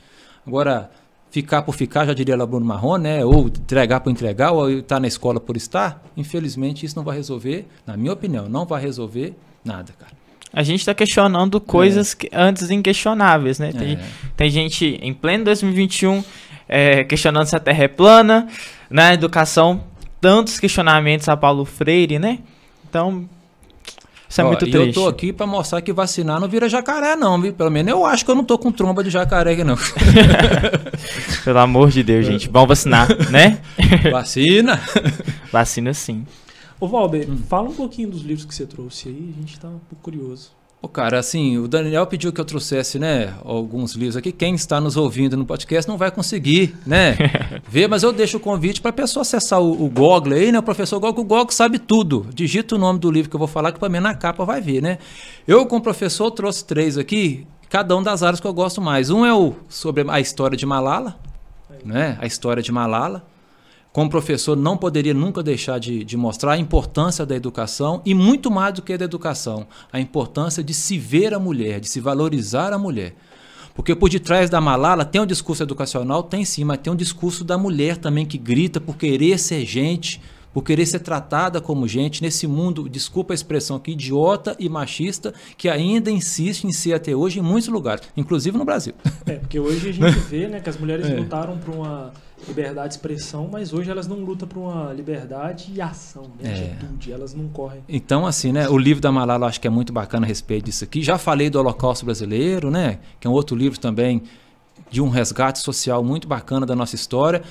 Agora, 0.46 0.90
ficar 1.30 1.62
por 1.62 1.74
ficar, 1.74 2.06
já 2.06 2.12
diria 2.12 2.36
lá 2.36 2.44
Bruno 2.44 2.66
Marron, 2.66 2.98
né? 2.98 3.24
Ou 3.24 3.46
entregar 3.46 4.00
por 4.00 4.10
entregar, 4.10 4.52
ou 4.52 4.70
estar 4.70 5.00
na 5.00 5.06
escola 5.08 5.40
por 5.40 5.56
estar, 5.56 6.02
infelizmente 6.16 6.84
isso 6.84 6.94
não 6.96 7.04
vai 7.04 7.16
resolver, 7.16 7.66
na 7.86 7.96
minha 7.96 8.12
opinião, 8.12 8.48
não 8.48 8.66
vai 8.66 8.82
resolver 8.82 9.34
nada, 9.64 9.92
cara. 9.98 10.12
A 10.52 10.62
gente 10.62 10.80
está 10.80 10.92
questionando 10.92 11.58
coisas 11.58 12.12
que, 12.12 12.28
antes 12.30 12.70
inquestionáveis, 12.70 13.58
né? 13.58 13.72
Tem, 13.72 13.94
É. 13.94 14.04
tem 14.36 14.50
gente 14.50 14.98
em 15.00 15.14
pleno 15.14 15.44
2021 15.44 16.22
é, 16.68 17.04
questionando 17.04 17.46
se 17.46 17.56
a 17.56 17.60
Terra 17.60 17.84
é 17.84 17.88
plana, 17.88 18.48
na 18.90 19.14
educação, 19.14 19.84
tantos 20.20 20.60
questionamentos 20.60 21.28
a 21.28 21.36
Paulo 21.36 21.64
Freire, 21.64 22.18
né? 22.18 22.38
Então, 22.88 23.26
isso 24.32 24.40
é 24.40 24.44
Ó, 24.44 24.46
muito 24.48 24.60
triste. 24.60 24.78
eu 24.78 24.92
tô 24.94 25.06
aqui 25.06 25.30
pra 25.30 25.46
mostrar 25.46 25.82
que 25.82 25.92
vacinar 25.92 26.40
não 26.40 26.48
vira 26.48 26.66
jacaré, 26.66 27.14
não, 27.14 27.38
viu? 27.38 27.52
Pelo 27.52 27.70
menos 27.70 27.92
eu 27.92 28.06
acho 28.06 28.24
que 28.24 28.30
eu 28.30 28.34
não 28.34 28.44
tô 28.44 28.56
com 28.58 28.72
tromba 28.72 29.04
de 29.04 29.10
jacaré 29.10 29.52
aqui, 29.52 29.62
não. 29.62 29.76
Pelo 31.44 31.58
amor 31.58 31.90
de 31.90 32.02
Deus, 32.02 32.24
gente. 32.26 32.48
Vamos 32.48 32.68
vacinar, 32.68 33.08
né? 33.30 33.60
Vacina! 34.10 34.80
Vacina 35.52 35.92
sim. 35.92 36.26
Ô, 36.80 36.88
Valber, 36.88 37.28
Hum. 37.30 37.38
fala 37.48 37.68
um 37.68 37.74
pouquinho 37.74 38.10
dos 38.10 38.22
livros 38.22 38.44
que 38.46 38.54
você 38.54 38.66
trouxe 38.66 39.08
aí, 39.08 39.34
a 39.36 39.40
gente 39.40 39.60
tá 39.60 39.68
um 39.68 39.78
pouco 39.88 40.02
curioso. 40.02 40.50
Ô, 40.84 40.88
cara, 40.88 41.20
assim, 41.20 41.58
o 41.58 41.68
Daniel 41.68 42.04
pediu 42.08 42.32
que 42.32 42.40
eu 42.40 42.44
trouxesse, 42.44 42.98
né, 42.98 43.34
alguns 43.44 43.92
livros 43.92 44.16
aqui. 44.16 44.32
Quem 44.32 44.56
está 44.56 44.80
nos 44.80 44.96
ouvindo 44.96 45.36
no 45.36 45.46
podcast 45.46 45.88
não 45.88 45.96
vai 45.96 46.10
conseguir, 46.10 46.76
né, 46.84 47.16
ver, 47.68 47.86
mas 47.88 48.02
eu 48.02 48.12
deixo 48.12 48.38
o 48.38 48.40
convite 48.40 48.80
para 48.80 48.88
a 48.90 48.92
pessoa 48.92 49.22
acessar 49.22 49.60
o, 49.60 49.84
o 49.84 49.88
Google 49.88 50.32
aí, 50.32 50.50
né, 50.50 50.58
o 50.58 50.62
professor 50.62 50.98
Google, 50.98 51.22
o 51.22 51.24
Google 51.24 51.50
sabe 51.52 51.78
tudo. 51.78 52.26
Digita 52.34 52.74
o 52.74 52.78
nome 52.78 52.98
do 52.98 53.12
livro 53.12 53.30
que 53.30 53.36
eu 53.36 53.38
vou 53.38 53.46
falar, 53.46 53.70
que 53.70 53.78
para 53.78 53.88
mim 53.88 54.00
na 54.00 54.12
capa 54.12 54.44
vai 54.44 54.60
ver, 54.60 54.82
né. 54.82 54.98
Eu, 55.46 55.64
como 55.66 55.80
professor, 55.80 56.32
trouxe 56.32 56.64
três 56.64 56.98
aqui, 56.98 57.46
cada 57.70 57.96
um 57.96 58.02
das 58.02 58.24
áreas 58.24 58.40
que 58.40 58.46
eu 58.48 58.52
gosto 58.52 58.80
mais. 58.80 59.08
Um 59.08 59.24
é 59.24 59.32
o 59.32 59.54
sobre 59.68 60.04
a 60.10 60.18
história 60.18 60.56
de 60.56 60.66
Malala, 60.66 61.16
né, 61.84 62.18
a 62.20 62.26
história 62.26 62.60
de 62.60 62.72
Malala. 62.72 63.24
Como 63.92 64.08
professor, 64.08 64.56
não 64.56 64.76
poderia 64.76 65.12
nunca 65.12 65.42
deixar 65.42 65.78
de, 65.78 66.02
de 66.02 66.16
mostrar 66.16 66.52
a 66.52 66.58
importância 66.58 67.26
da 67.26 67.36
educação 67.36 68.00
e 68.06 68.14
muito 68.14 68.50
mais 68.50 68.72
do 68.72 68.80
que 68.80 68.96
da 68.96 69.04
educação, 69.04 69.66
a 69.92 70.00
importância 70.00 70.64
de 70.64 70.72
se 70.72 70.98
ver 70.98 71.34
a 71.34 71.38
mulher, 71.38 71.78
de 71.78 71.88
se 71.88 72.00
valorizar 72.00 72.72
a 72.72 72.78
mulher. 72.78 73.14
Porque 73.74 73.94
por 73.94 74.08
detrás 74.08 74.48
da 74.48 74.60
Malala 74.60 75.04
tem 75.04 75.20
um 75.20 75.26
discurso 75.26 75.62
educacional, 75.62 76.22
tem 76.22 76.44
sim, 76.44 76.64
mas 76.64 76.78
tem 76.78 76.92
um 76.92 76.96
discurso 76.96 77.44
da 77.44 77.58
mulher 77.58 77.96
também 77.98 78.24
que 78.24 78.38
grita 78.38 78.80
por 78.80 78.96
querer 78.96 79.38
ser 79.38 79.64
gente, 79.66 80.20
por 80.54 80.62
querer 80.62 80.84
ser 80.84 81.00
tratada 81.00 81.60
como 81.60 81.88
gente 81.88 82.22
nesse 82.22 82.46
mundo, 82.46 82.88
desculpa 82.88 83.32
a 83.32 83.34
expressão 83.34 83.76
aqui, 83.76 83.92
idiota 83.92 84.54
e 84.58 84.68
machista, 84.68 85.32
que 85.56 85.68
ainda 85.68 86.10
insiste 86.10 86.64
em 86.64 86.72
ser 86.72 86.92
até 86.94 87.14
hoje 87.16 87.38
em 87.38 87.42
muitos 87.42 87.68
lugares, 87.68 88.02
inclusive 88.16 88.56
no 88.58 88.64
Brasil. 88.64 88.92
É, 89.24 89.34
porque 89.34 89.58
hoje 89.58 89.88
a 89.88 89.92
gente 89.92 90.18
vê 90.28 90.48
né, 90.48 90.60
que 90.60 90.68
as 90.68 90.76
mulheres 90.78 91.06
É. 91.06 91.14
lutaram 91.14 91.56
por 91.58 91.74
uma 91.74 92.12
liberdade 92.48 92.88
de 92.88 92.94
expressão, 92.94 93.48
mas 93.50 93.72
hoje 93.72 93.90
elas 93.90 94.06
não 94.06 94.16
lutam 94.16 94.46
por 94.48 94.58
uma 94.60 94.92
liberdade 94.92 95.72
e 95.74 95.80
ação, 95.80 96.24
né, 96.40 96.50
É. 96.50 96.72
atitude, 96.72 97.12
elas 97.12 97.34
não 97.34 97.48
correm. 97.48 97.82
Então, 97.88 98.26
assim, 98.26 98.52
né? 98.52 98.68
O 98.68 98.76
livro 98.76 99.00
da 99.00 99.12
Malala 99.12 99.44
eu 99.44 99.48
acho 99.48 99.60
que 99.60 99.66
é 99.66 99.70
muito 99.70 99.92
bacana 99.92 100.26
a 100.26 100.28
respeito 100.28 100.64
disso 100.66 100.84
aqui. 100.84 101.02
Já 101.02 101.18
falei 101.18 101.48
do 101.48 101.58
Holocausto 101.58 102.04
Brasileiro, 102.04 102.70
né? 102.70 102.98
Que 103.20 103.26
é 103.26 103.30
um 103.30 103.32
outro 103.32 103.56
livro 103.56 103.78
também 103.78 104.22
de 104.90 105.00
um 105.00 105.08
resgate 105.08 105.58
social 105.60 106.02
muito 106.02 106.26
bacana 106.28 106.66
da 106.66 106.74
nossa 106.74 106.94
história. 106.94 107.42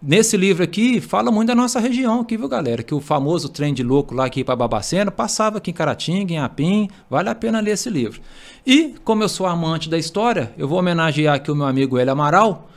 Nesse 0.00 0.36
livro 0.36 0.62
aqui, 0.62 1.00
fala 1.00 1.30
muito 1.32 1.48
da 1.48 1.56
nossa 1.56 1.80
região 1.80 2.20
aqui, 2.20 2.36
viu, 2.36 2.48
galera? 2.48 2.84
Que 2.84 2.94
o 2.94 3.00
famoso 3.00 3.48
trem 3.48 3.74
de 3.74 3.82
louco 3.82 4.14
lá 4.14 4.26
aqui 4.26 4.44
para 4.44 4.54
Babacena 4.54 5.10
passava 5.10 5.58
aqui 5.58 5.72
em 5.72 5.74
Caratinga, 5.74 6.32
em 6.32 6.38
Apim. 6.38 6.88
Vale 7.10 7.28
a 7.28 7.34
pena 7.34 7.58
ler 7.60 7.72
esse 7.72 7.90
livro. 7.90 8.20
E, 8.64 8.94
como 9.04 9.24
eu 9.24 9.28
sou 9.28 9.44
amante 9.44 9.88
da 9.90 9.98
história, 9.98 10.52
eu 10.56 10.68
vou 10.68 10.78
homenagear 10.78 11.34
aqui 11.34 11.50
o 11.50 11.54
meu 11.56 11.66
amigo 11.66 11.98
Hélio 11.98 12.12
Amaral, 12.12 12.68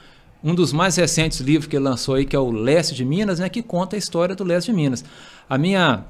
um 0.43 0.55
dos 0.55 0.73
mais 0.73 0.95
recentes 0.95 1.39
livros 1.39 1.67
que 1.67 1.75
ele 1.75 1.83
lançou 1.83 2.15
aí, 2.15 2.25
que 2.25 2.35
é 2.35 2.39
o 2.39 2.51
Leste 2.51 2.95
de 2.95 3.05
Minas, 3.05 3.39
né? 3.39 3.49
Que 3.49 3.61
conta 3.61 3.95
a 3.95 3.99
história 3.99 4.35
do 4.35 4.43
Leste 4.43 4.71
de 4.71 4.73
Minas. 4.73 5.03
A 5.49 5.57
minha 5.57 6.03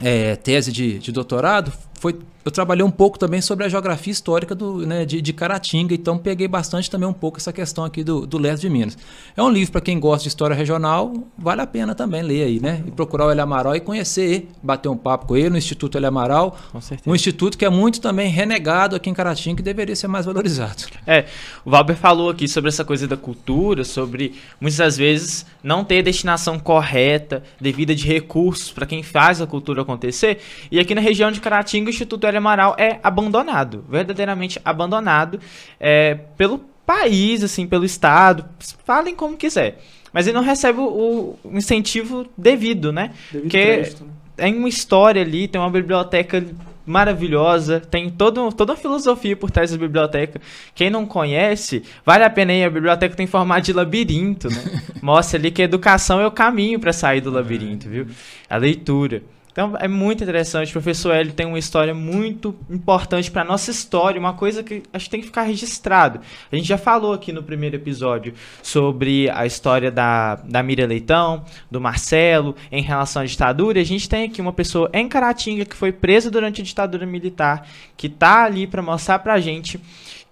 é, 0.00 0.36
tese 0.36 0.72
de, 0.72 0.98
de 0.98 1.12
doutorado 1.12 1.72
foi 2.00 2.18
eu 2.44 2.50
trabalhei 2.50 2.82
um 2.82 2.90
pouco 2.90 3.18
também 3.18 3.42
sobre 3.42 3.66
a 3.66 3.68
geografia 3.68 4.10
histórica 4.10 4.54
do, 4.54 4.86
né, 4.86 5.04
de, 5.04 5.20
de 5.20 5.32
Caratinga, 5.32 5.94
então 5.94 6.16
peguei 6.16 6.48
bastante 6.48 6.90
também 6.90 7.06
um 7.06 7.12
pouco 7.12 7.36
essa 7.36 7.52
questão 7.52 7.84
aqui 7.84 8.02
do, 8.02 8.26
do 8.26 8.38
leste 8.38 8.62
de 8.62 8.70
Minas. 8.70 8.96
É 9.36 9.42
um 9.42 9.50
livro 9.50 9.72
para 9.72 9.80
quem 9.82 10.00
gosta 10.00 10.22
de 10.22 10.28
história 10.28 10.56
regional, 10.56 11.12
vale 11.36 11.60
a 11.60 11.66
pena 11.66 11.94
também 11.94 12.22
ler 12.22 12.44
aí, 12.44 12.58
né? 12.58 12.82
E 12.86 12.90
procurar 12.90 13.26
o 13.26 13.30
Ele 13.30 13.42
Amaral 13.42 13.76
e 13.76 13.80
conhecer 13.80 14.22
ele, 14.22 14.48
bater 14.62 14.88
um 14.88 14.96
papo 14.96 15.26
com 15.26 15.36
ele 15.36 15.50
no 15.50 15.58
Instituto 15.58 15.98
Ele 15.98 16.06
Amaral, 16.06 16.58
Com 16.72 16.80
certeza. 16.80 17.10
um 17.10 17.14
instituto 17.14 17.58
que 17.58 17.64
é 17.64 17.68
muito 17.70 18.00
também 18.00 18.30
renegado 18.30 18.96
aqui 18.96 19.10
em 19.10 19.14
Caratinga 19.14 19.56
que 19.56 19.62
deveria 19.62 19.94
ser 19.94 20.08
mais 20.08 20.24
valorizado. 20.24 20.84
É, 21.06 21.26
o 21.64 21.70
Valber 21.70 21.96
falou 21.96 22.30
aqui 22.30 22.48
sobre 22.48 22.68
essa 22.68 22.84
coisa 22.84 23.06
da 23.06 23.16
cultura, 23.18 23.84
sobre 23.84 24.34
muitas 24.58 24.78
das 24.78 24.96
vezes 24.96 25.44
não 25.62 25.84
ter 25.84 26.02
destinação 26.02 26.58
correta, 26.58 27.42
devida 27.60 27.94
de 27.94 28.06
recursos 28.06 28.70
para 28.72 28.86
quem 28.86 29.02
faz 29.02 29.42
a 29.42 29.46
cultura 29.46 29.82
acontecer. 29.82 30.38
E 30.70 30.80
aqui 30.80 30.94
na 30.94 31.00
região 31.00 31.30
de 31.30 31.40
Caratinga, 31.40 31.89
o 31.90 31.92
Instituto 31.92 32.26
Hélio 32.26 32.38
Amaral 32.38 32.74
é 32.78 32.98
abandonado, 33.02 33.84
verdadeiramente 33.88 34.60
abandonado 34.64 35.38
é, 35.78 36.14
pelo 36.36 36.58
país, 36.86 37.42
assim, 37.44 37.66
pelo 37.66 37.84
Estado, 37.84 38.44
falem 38.84 39.14
como 39.14 39.36
quiser. 39.36 39.80
Mas 40.12 40.26
ele 40.26 40.36
não 40.36 40.42
recebe 40.44 40.80
o, 40.80 41.36
o 41.44 41.56
incentivo 41.58 42.26
devido, 42.36 42.92
né? 42.92 43.12
Devido 43.30 43.50
Que- 43.50 43.58
crédito, 43.64 44.04
né? 44.04 44.10
tem 44.36 44.56
uma 44.56 44.68
história 44.68 45.22
ali, 45.22 45.46
tem 45.46 45.60
uma 45.60 45.70
biblioteca 45.70 46.44
maravilhosa, 46.86 47.78
tem 47.80 48.10
todo, 48.10 48.50
toda 48.52 48.72
uma 48.72 48.78
filosofia 48.78 49.36
por 49.36 49.50
trás 49.50 49.70
da 49.70 49.76
biblioteca. 49.78 50.40
Quem 50.74 50.90
não 50.90 51.06
conhece, 51.06 51.82
vale 52.04 52.24
a 52.24 52.30
pena 52.30 52.52
ir. 52.52 52.64
A 52.64 52.70
biblioteca 52.70 53.14
tem 53.14 53.26
formato 53.26 53.62
de 53.66 53.72
labirinto, 53.72 54.48
né? 54.48 54.82
Mostra 55.00 55.38
ali 55.38 55.50
que 55.50 55.62
a 55.62 55.64
educação 55.64 56.20
é 56.20 56.26
o 56.26 56.30
caminho 56.32 56.80
para 56.80 56.92
sair 56.92 57.20
do 57.20 57.30
labirinto, 57.30 57.88
viu? 57.88 58.06
A 58.48 58.56
leitura. 58.56 59.22
Então 59.52 59.76
é 59.78 59.88
muito 59.88 60.22
interessante. 60.22 60.70
O 60.70 60.72
professor 60.72 61.14
Hélio 61.14 61.32
tem 61.32 61.46
uma 61.46 61.58
história 61.58 61.94
muito 61.94 62.54
importante 62.68 63.30
para 63.30 63.44
nossa 63.44 63.70
história, 63.70 64.20
uma 64.20 64.34
coisa 64.34 64.62
que 64.62 64.82
acho 64.92 65.06
que 65.06 65.10
tem 65.10 65.20
que 65.20 65.26
ficar 65.26 65.42
registrado. 65.42 66.20
A 66.50 66.56
gente 66.56 66.68
já 66.68 66.78
falou 66.78 67.12
aqui 67.12 67.32
no 67.32 67.42
primeiro 67.42 67.76
episódio 67.76 68.34
sobre 68.62 69.28
a 69.30 69.44
história 69.44 69.90
da, 69.90 70.36
da 70.36 70.62
Miriam 70.62 70.86
Leitão, 70.86 71.44
do 71.70 71.80
Marcelo, 71.80 72.54
em 72.70 72.82
relação 72.82 73.22
à 73.22 73.24
ditadura. 73.24 73.78
E 73.78 73.82
a 73.82 73.86
gente 73.86 74.08
tem 74.08 74.24
aqui 74.24 74.40
uma 74.40 74.52
pessoa 74.52 74.88
em 74.92 75.08
Caratinga 75.08 75.64
que 75.64 75.76
foi 75.76 75.92
presa 75.92 76.30
durante 76.30 76.60
a 76.60 76.64
ditadura 76.64 77.04
militar, 77.04 77.66
que 77.96 78.08
tá 78.08 78.44
ali 78.44 78.66
para 78.66 78.82
mostrar 78.82 79.18
pra 79.18 79.40
gente 79.40 79.80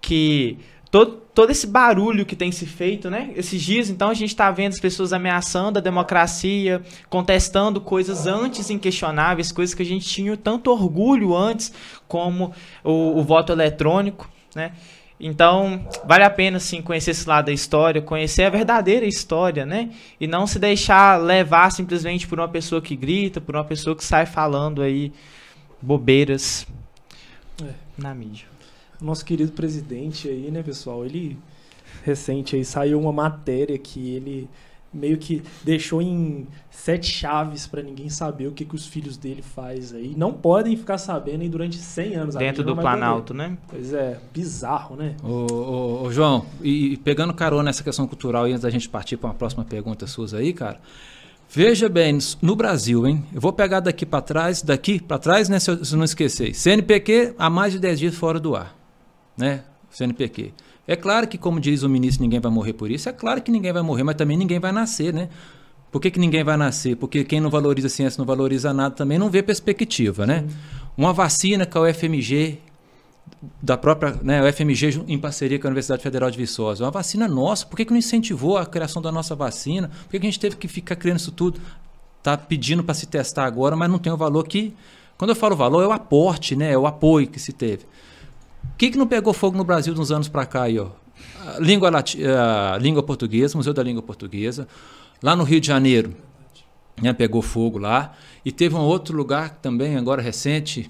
que 0.01 0.57
todo, 0.91 1.11
todo 1.33 1.51
esse 1.51 1.67
barulho 1.67 2.25
que 2.25 2.35
tem 2.35 2.51
se 2.51 2.65
feito, 2.65 3.09
né? 3.09 3.31
Esses 3.35 3.61
dias, 3.61 3.89
então, 3.89 4.09
a 4.09 4.13
gente 4.13 4.29
está 4.29 4.49
vendo 4.51 4.73
as 4.73 4.79
pessoas 4.79 5.13
ameaçando 5.13 5.77
a 5.79 5.81
democracia, 5.81 6.81
contestando 7.09 7.79
coisas 7.79 8.25
antes 8.25 8.69
inquestionáveis, 8.69 9.51
coisas 9.51 9.75
que 9.75 9.83
a 9.83 9.85
gente 9.85 10.07
tinha 10.07 10.35
tanto 10.35 10.71
orgulho 10.71 11.35
antes, 11.35 11.71
como 12.07 12.53
o, 12.83 13.19
o 13.19 13.23
voto 13.23 13.51
eletrônico, 13.51 14.29
né? 14.55 14.71
Então, 15.21 15.85
vale 16.05 16.23
a 16.23 16.29
pena, 16.29 16.59
sim, 16.61 16.81
conhecer 16.81 17.11
esse 17.11 17.27
lado 17.27 17.47
da 17.47 17.51
história, 17.51 18.01
conhecer 18.01 18.43
a 18.43 18.49
verdadeira 18.49 19.05
história, 19.05 19.65
né? 19.65 19.89
E 20.19 20.25
não 20.25 20.47
se 20.47 20.57
deixar 20.57 21.21
levar 21.21 21.71
simplesmente 21.71 22.25
por 22.25 22.39
uma 22.39 22.47
pessoa 22.47 22.81
que 22.81 22.95
grita, 22.95 23.41
por 23.41 23.53
uma 23.53 23.65
pessoa 23.65 23.95
que 23.97 24.03
sai 24.03 24.25
falando 24.25 24.81
aí 24.81 25.11
bobeiras 25.81 26.65
É. 27.61 27.73
na 27.97 28.15
mídia. 28.15 28.47
Nosso 29.01 29.25
querido 29.25 29.51
presidente 29.51 30.27
aí, 30.27 30.49
né, 30.51 30.63
pessoal? 30.63 31.05
Ele 31.05 31.37
recente 32.03 32.55
aí 32.55 32.63
saiu 32.63 32.99
uma 32.99 33.11
matéria 33.11 33.77
que 33.77 34.15
ele 34.15 34.49
meio 34.91 35.17
que 35.17 35.43
deixou 35.63 36.01
em 36.01 36.47
sete 36.71 37.07
chaves 37.07 37.67
para 37.67 37.81
ninguém 37.81 38.09
saber 38.09 38.47
o 38.47 38.51
que, 38.51 38.65
que 38.65 38.75
os 38.75 38.87
filhos 38.87 39.17
dele 39.17 39.41
faz 39.41 39.93
aí. 39.93 40.13
Não 40.17 40.33
podem 40.33 40.75
ficar 40.75 40.97
sabendo 40.97 41.41
aí 41.41 41.49
durante 41.49 41.77
100 41.77 42.15
anos. 42.15 42.35
Dentro 42.35 42.63
do 42.63 42.75
Planalto, 42.75 43.33
né? 43.33 43.57
Pois 43.67 43.93
é, 43.93 44.19
bizarro, 44.33 44.95
né? 44.95 45.15
Ô, 45.23 45.45
ô, 45.51 46.03
ô, 46.03 46.11
João, 46.11 46.45
e 46.61 46.97
pegando 46.97 47.33
carona 47.33 47.63
nessa 47.63 47.83
questão 47.83 48.07
cultural 48.07 48.47
e 48.47 48.51
antes 48.51 48.63
da 48.63 48.69
gente 48.69 48.89
partir 48.89 49.17
para 49.17 49.29
uma 49.29 49.35
próxima 49.35 49.63
pergunta 49.63 50.07
sua 50.07 50.37
aí, 50.37 50.53
cara. 50.53 50.79
Veja 51.51 51.89
bem, 51.89 52.17
no 52.41 52.55
Brasil, 52.55 53.07
hein? 53.07 53.23
Eu 53.33 53.41
vou 53.41 53.51
pegar 53.51 53.79
daqui 53.79 54.05
para 54.05 54.21
trás, 54.21 54.61
daqui 54.61 54.99
para 54.99 55.17
trás, 55.17 55.49
né, 55.49 55.59
se 55.59 55.71
eu, 55.71 55.83
se 55.83 55.93
eu 55.93 55.97
não 55.97 56.05
esquecer. 56.05 56.53
CNPq 56.53 57.33
há 57.39 57.49
mais 57.49 57.73
de 57.73 57.79
10 57.79 57.99
dias 57.99 58.15
fora 58.15 58.39
do 58.39 58.55
ar, 58.55 58.75
né? 59.39 59.63
CNPq. 59.89 60.53
É 60.87 60.95
claro 60.95 61.27
que, 61.27 61.37
como 61.37 61.59
diz 61.59 61.83
o 61.83 61.89
ministro, 61.89 62.23
ninguém 62.23 62.39
vai 62.39 62.51
morrer 62.51 62.73
por 62.73 62.91
isso. 62.91 63.09
É 63.09 63.13
claro 63.13 63.41
que 63.41 63.51
ninguém 63.51 63.71
vai 63.71 63.81
morrer, 63.81 64.03
mas 64.03 64.15
também 64.15 64.37
ninguém 64.37 64.59
vai 64.59 64.71
nascer, 64.71 65.13
né? 65.13 65.29
Por 65.91 65.99
que, 65.99 66.11
que 66.11 66.19
ninguém 66.19 66.43
vai 66.43 66.57
nascer? 66.57 66.95
Porque 66.95 67.23
quem 67.23 67.39
não 67.39 67.49
valoriza 67.49 67.87
a 67.87 67.89
ciência, 67.89 68.19
não 68.19 68.25
valoriza 68.25 68.73
nada, 68.73 68.93
também 68.93 69.17
não 69.17 69.29
vê 69.29 69.41
perspectiva, 69.41 70.25
né? 70.25 70.45
Uma 70.95 71.13
vacina 71.13 71.65
que 71.65 71.77
a 71.77 71.81
UFMG, 71.81 72.59
da 73.61 73.77
própria, 73.77 74.17
né, 74.21 74.41
o 74.43 74.51
FMG 74.51 75.03
em 75.07 75.17
parceria 75.17 75.57
com 75.57 75.67
a 75.67 75.69
Universidade 75.69 76.03
Federal 76.03 76.29
de 76.29 76.37
Viçosa, 76.37 76.83
uma 76.83 76.91
vacina 76.91 77.27
nossa, 77.27 77.65
por 77.65 77.77
que, 77.77 77.85
que 77.85 77.91
não 77.91 77.97
incentivou 77.97 78.57
a 78.57 78.65
criação 78.65 79.01
da 79.01 79.11
nossa 79.11 79.35
vacina? 79.35 79.87
Por 79.87 80.11
que, 80.11 80.19
que 80.19 80.27
a 80.27 80.29
gente 80.29 80.39
teve 80.39 80.55
que 80.57 80.67
ficar 80.67 80.95
criando 80.95 81.19
isso 81.19 81.31
tudo? 81.31 81.59
Tá 82.21 82.37
pedindo 82.37 82.83
para 82.83 82.93
se 82.93 83.05
testar 83.07 83.45
agora, 83.45 83.75
mas 83.75 83.89
não 83.89 83.97
tem 83.97 84.11
o 84.11 84.17
valor 84.17 84.47
que... 84.47 84.73
Quando 85.17 85.29
eu 85.31 85.35
falo 85.35 85.55
valor, 85.55 85.83
é 85.83 85.87
o 85.87 85.91
aporte, 85.91 86.55
né? 86.55 86.71
É 86.71 86.77
o 86.77 86.87
apoio 86.87 87.27
que 87.27 87.39
se 87.39 87.51
teve. 87.51 87.85
O 88.79 88.81
que, 88.81 88.91
que 88.91 88.97
não 88.97 89.05
pegou 89.05 89.33
fogo 89.33 89.57
no 89.57 89.65
Brasil 89.65 89.93
de 89.93 89.99
uns 89.99 90.09
anos 90.09 90.29
para 90.29 90.45
cá 90.45 90.61
aí, 90.63 90.79
ó? 90.79 90.87
Língua, 91.59 91.89
lati- 91.89 92.23
a 92.25 92.77
língua 92.77 93.03
portuguesa, 93.03 93.57
Museu 93.57 93.73
da 93.73 93.83
Língua 93.83 94.01
Portuguesa. 94.01 94.69
Lá 95.21 95.35
no 95.35 95.43
Rio 95.43 95.59
de 95.59 95.67
Janeiro, 95.67 96.15
né, 97.01 97.11
pegou 97.11 97.41
fogo 97.41 97.77
lá. 97.77 98.13
E 98.45 98.53
teve 98.53 98.75
um 98.75 98.79
outro 98.79 99.17
lugar 99.17 99.49
também, 99.61 99.97
agora 99.97 100.21
recente. 100.21 100.89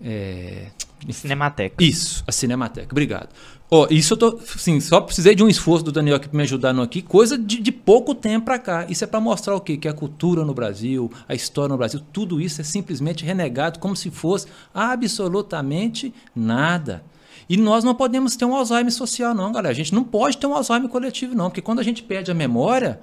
É, 0.00 0.70
Cinemateca. 1.08 1.76
isso, 1.84 2.24
a 2.26 2.32
Cinemateca. 2.32 2.88
Obrigado. 2.90 3.28
Ó, 3.74 3.86
isso 3.90 4.12
eu 4.12 4.18
tô, 4.18 4.38
assim, 4.54 4.78
só 4.80 5.00
precisei 5.00 5.34
de 5.34 5.42
um 5.42 5.48
esforço 5.48 5.82
do 5.82 5.90
Daniel 5.90 6.16
aqui 6.16 6.28
para 6.28 6.36
me 6.36 6.42
ajudar 6.42 6.74
no 6.74 6.82
aqui, 6.82 7.00
coisa 7.00 7.38
de, 7.38 7.58
de 7.58 7.72
pouco 7.72 8.14
tempo 8.14 8.44
para 8.44 8.58
cá. 8.58 8.84
Isso 8.86 9.02
é 9.02 9.06
para 9.06 9.18
mostrar 9.18 9.56
o 9.56 9.62
quê? 9.62 9.78
Que 9.78 9.88
a 9.88 9.94
cultura 9.94 10.44
no 10.44 10.52
Brasil, 10.52 11.10
a 11.26 11.34
história 11.34 11.70
no 11.70 11.78
Brasil, 11.78 11.98
tudo 12.12 12.38
isso 12.38 12.60
é 12.60 12.64
simplesmente 12.64 13.24
renegado 13.24 13.78
como 13.78 13.96
se 13.96 14.10
fosse 14.10 14.46
absolutamente 14.74 16.12
nada. 16.36 17.02
E 17.48 17.56
nós 17.56 17.82
não 17.82 17.94
podemos 17.94 18.36
ter 18.36 18.44
um 18.44 18.54
Alzheimer 18.54 18.92
social, 18.92 19.34
não, 19.34 19.50
galera. 19.50 19.70
A 19.70 19.74
gente 19.74 19.94
não 19.94 20.04
pode 20.04 20.36
ter 20.36 20.46
um 20.46 20.54
Alzheimer 20.54 20.90
coletivo, 20.90 21.34
não, 21.34 21.48
porque 21.48 21.62
quando 21.62 21.78
a 21.78 21.82
gente 21.82 22.02
perde 22.02 22.30
a 22.30 22.34
memória, 22.34 23.00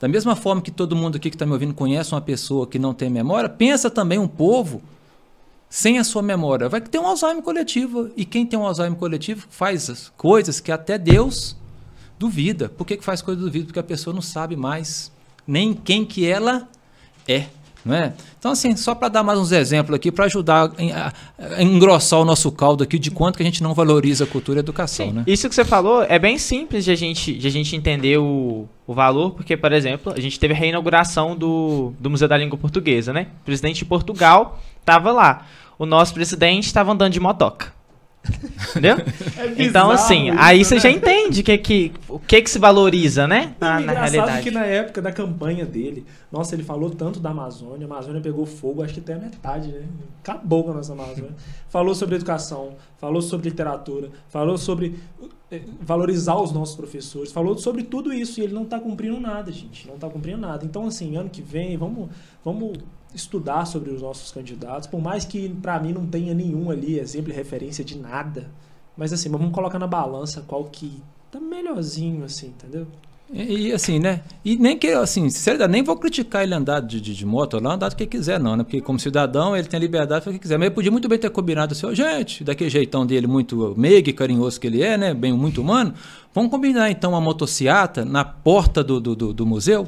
da 0.00 0.08
mesma 0.08 0.34
forma 0.34 0.60
que 0.60 0.72
todo 0.72 0.96
mundo 0.96 1.14
aqui 1.14 1.30
que 1.30 1.36
está 1.36 1.46
me 1.46 1.52
ouvindo 1.52 1.74
conhece 1.74 2.12
uma 2.12 2.20
pessoa 2.20 2.66
que 2.66 2.80
não 2.80 2.92
tem 2.92 3.08
memória, 3.08 3.48
pensa 3.48 3.88
também 3.88 4.18
um 4.18 4.26
povo 4.26 4.82
sem 5.68 5.98
a 5.98 6.04
sua 6.04 6.22
memória. 6.22 6.68
Vai 6.68 6.80
ter 6.80 6.98
um 6.98 7.06
Alzheimer 7.06 7.42
coletivo. 7.42 8.10
E 8.16 8.24
quem 8.24 8.46
tem 8.46 8.58
um 8.58 8.66
Alzheimer 8.66 8.98
coletivo 8.98 9.46
faz 9.50 9.90
as 9.90 10.12
coisas 10.16 10.60
que 10.60 10.72
até 10.72 10.96
Deus 10.98 11.56
duvida. 12.18 12.68
Por 12.68 12.86
que, 12.86 12.96
que 12.96 13.04
faz 13.04 13.22
coisa 13.22 13.40
duvida? 13.40 13.66
Porque 13.66 13.78
a 13.78 13.84
pessoa 13.84 14.14
não 14.14 14.22
sabe 14.22 14.56
mais 14.56 15.12
nem 15.46 15.72
quem 15.72 16.04
que 16.04 16.26
ela 16.26 16.68
é. 17.26 17.46
Não 17.84 17.94
é? 17.94 18.12
Então, 18.38 18.52
assim, 18.52 18.76
só 18.76 18.94
para 18.94 19.08
dar 19.08 19.22
mais 19.22 19.38
uns 19.38 19.52
exemplos 19.52 19.96
aqui, 19.96 20.10
para 20.10 20.26
ajudar 20.26 20.72
a, 20.92 21.12
a 21.56 21.62
engrossar 21.62 22.20
o 22.20 22.24
nosso 22.24 22.50
caldo 22.52 22.84
aqui 22.84 22.98
de 22.98 23.10
quanto 23.10 23.36
que 23.36 23.42
a 23.42 23.46
gente 23.46 23.62
não 23.62 23.72
valoriza 23.72 24.24
a 24.24 24.26
cultura 24.26 24.58
e 24.58 24.60
a 24.60 24.62
educação. 24.62 25.06
Sim, 25.06 25.12
né? 25.12 25.24
Isso 25.26 25.48
que 25.48 25.54
você 25.54 25.64
falou 25.64 26.02
é 26.02 26.18
bem 26.18 26.38
simples 26.38 26.84
de 26.84 26.90
a 26.90 26.94
gente, 26.94 27.32
de 27.32 27.46
a 27.46 27.50
gente 27.50 27.74
entender 27.74 28.18
o, 28.18 28.68
o 28.86 28.92
valor, 28.92 29.30
porque, 29.30 29.56
por 29.56 29.72
exemplo, 29.72 30.12
a 30.12 30.20
gente 30.20 30.38
teve 30.38 30.52
a 30.52 30.56
reinauguração 30.56 31.36
do, 31.36 31.94
do 31.98 32.10
Museu 32.10 32.28
da 32.28 32.36
Língua 32.36 32.58
Portuguesa, 32.58 33.12
né? 33.12 33.28
O 33.42 33.44
presidente 33.44 33.78
de 33.78 33.84
Portugal 33.84 34.60
estava 34.88 35.12
lá. 35.12 35.46
O 35.78 35.84
nosso 35.84 36.14
presidente 36.14 36.66
estava 36.66 36.92
andando 36.92 37.12
de 37.12 37.20
motoca. 37.20 37.78
Entendeu? 38.70 38.96
É 39.38 39.62
então, 39.62 39.90
assim, 39.90 40.30
bizarro 40.30 40.40
aí 40.42 40.60
isso, 40.60 40.70
você 40.70 40.74
né? 40.74 40.80
já 40.80 40.90
entende 40.90 41.42
que, 41.42 41.56
que, 41.58 41.92
o 42.08 42.18
que, 42.18 42.42
que 42.42 42.50
se 42.50 42.58
valoriza, 42.58 43.26
né? 43.26 43.54
Na, 43.60 43.80
é 43.80 43.84
na 43.84 43.92
realidade. 43.92 44.42
que 44.42 44.50
na 44.50 44.64
época 44.64 45.00
da 45.00 45.12
campanha 45.12 45.64
dele, 45.64 46.04
nossa, 46.30 46.54
ele 46.54 46.64
falou 46.64 46.90
tanto 46.90 47.20
da 47.20 47.30
Amazônia, 47.30 47.86
a 47.86 47.90
Amazônia 47.90 48.20
pegou 48.20 48.44
fogo, 48.44 48.82
acho 48.82 48.94
que 48.94 49.00
até 49.00 49.14
a 49.14 49.18
metade, 49.18 49.68
né? 49.68 49.82
Acabou 50.22 50.64
com 50.64 50.72
a 50.72 50.74
nossa 50.74 50.92
Amazônia. 50.92 51.30
falou 51.70 51.94
sobre 51.94 52.16
educação, 52.16 52.74
falou 52.98 53.22
sobre 53.22 53.48
literatura, 53.48 54.10
falou 54.28 54.58
sobre 54.58 54.98
eh, 55.50 55.62
valorizar 55.80 56.36
os 56.36 56.52
nossos 56.52 56.74
professores, 56.74 57.30
falou 57.30 57.56
sobre 57.56 57.84
tudo 57.84 58.12
isso 58.12 58.40
e 58.40 58.44
ele 58.44 58.52
não 58.52 58.64
tá 58.64 58.80
cumprindo 58.80 59.20
nada, 59.20 59.52
gente. 59.52 59.86
Não 59.86 59.96
tá 59.96 60.08
cumprindo 60.10 60.38
nada. 60.38 60.64
Então, 60.64 60.86
assim, 60.86 61.16
ano 61.16 61.30
que 61.30 61.40
vem, 61.40 61.76
vamos, 61.76 62.08
vamos 62.44 62.78
estudar 63.18 63.66
sobre 63.66 63.90
os 63.90 64.00
nossos 64.00 64.30
candidatos, 64.30 64.86
por 64.86 65.00
mais 65.00 65.24
que 65.24 65.48
pra 65.48 65.78
mim 65.78 65.92
não 65.92 66.06
tenha 66.06 66.34
nenhum 66.34 66.70
ali 66.70 66.98
exemplo 66.98 67.32
e 67.32 67.34
referência 67.34 67.84
de 67.84 67.98
nada. 67.98 68.50
Mas 68.96 69.12
assim, 69.12 69.28
vamos 69.28 69.52
colocar 69.52 69.78
na 69.78 69.86
balança 69.86 70.44
qual 70.46 70.64
que 70.64 71.02
tá 71.30 71.38
melhorzinho, 71.40 72.24
assim, 72.24 72.48
entendeu? 72.48 72.86
E, 73.30 73.68
e, 73.68 73.72
assim, 73.72 73.98
né? 73.98 74.22
E 74.42 74.56
nem 74.56 74.78
que, 74.78 74.88
assim, 74.88 75.28
sinceridade, 75.28 75.70
nem 75.70 75.82
vou 75.82 75.96
criticar 75.96 76.42
ele 76.42 76.54
andar 76.54 76.80
de, 76.80 76.98
de, 76.98 77.14
de 77.14 77.26
moto 77.26 77.62
lá, 77.62 77.74
andar 77.74 77.90
do 77.90 77.96
que 77.96 78.06
quiser, 78.06 78.40
não, 78.40 78.56
né? 78.56 78.64
Porque 78.64 78.80
como 78.80 78.98
cidadão 78.98 79.54
ele 79.54 79.68
tem 79.68 79.76
a 79.76 79.80
liberdade 79.80 80.20
de 80.20 80.24
fazer 80.24 80.36
o 80.36 80.38
que 80.38 80.42
quiser. 80.42 80.56
Mas 80.56 80.66
ele 80.66 80.74
podia 80.74 80.90
muito 80.90 81.08
bem 81.08 81.18
ter 81.18 81.28
combinado 81.28 81.74
assim, 81.74 81.86
ó, 81.86 81.92
gente, 81.92 82.42
daquele 82.42 82.70
jeitão 82.70 83.04
dele 83.04 83.26
muito 83.26 83.74
meigo 83.76 84.08
e 84.08 84.12
carinhoso 84.14 84.58
que 84.58 84.66
ele 84.66 84.82
é, 84.82 84.96
né? 84.96 85.12
Bem, 85.12 85.32
muito 85.34 85.60
humano. 85.60 85.92
Vamos 86.32 86.50
combinar 86.50 86.90
então 86.90 87.10
uma 87.10 87.20
motociata 87.20 88.02
na 88.02 88.24
porta 88.24 88.82
do, 88.82 88.98
do, 88.98 89.14
do, 89.14 89.34
do 89.34 89.46
museu? 89.46 89.86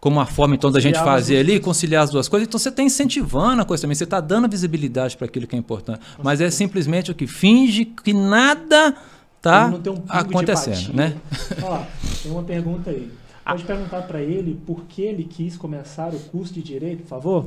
Como 0.00 0.16
uma 0.16 0.26
forma 0.26 0.54
então 0.54 0.70
da 0.70 0.78
gente 0.78 0.96
as 0.96 1.04
fazer 1.04 1.38
ali, 1.38 1.58
conciliar 1.58 2.04
as 2.04 2.10
duas 2.10 2.28
coisas. 2.28 2.46
Então 2.46 2.58
você 2.58 2.68
está 2.68 2.82
incentivando 2.82 3.62
a 3.62 3.64
coisa 3.64 3.80
também, 3.82 3.96
você 3.96 4.04
está 4.04 4.20
dando 4.20 4.48
visibilidade 4.48 5.16
para 5.16 5.26
aquilo 5.26 5.46
que 5.46 5.56
é 5.56 5.58
importante. 5.58 6.00
Mas 6.22 6.40
é 6.40 6.48
simplesmente 6.50 7.10
o 7.10 7.14
que 7.14 7.26
finge 7.26 7.84
que 7.84 8.12
nada 8.12 8.94
está 9.38 9.66
um 9.66 10.02
acontecendo, 10.08 10.94
né? 10.94 11.14
Ó 11.62 11.68
lá, 11.68 11.86
tem 12.22 12.30
uma 12.30 12.42
pergunta 12.44 12.90
aí. 12.90 13.10
Pode 13.44 13.64
perguntar 13.64 14.02
pra 14.02 14.20
ele 14.22 14.60
por 14.66 14.84
que 14.84 15.00
ele 15.02 15.24
quis 15.24 15.56
começar 15.56 16.12
o 16.14 16.18
curso 16.18 16.52
de 16.52 16.62
direito, 16.62 17.02
por 17.04 17.08
favor? 17.08 17.46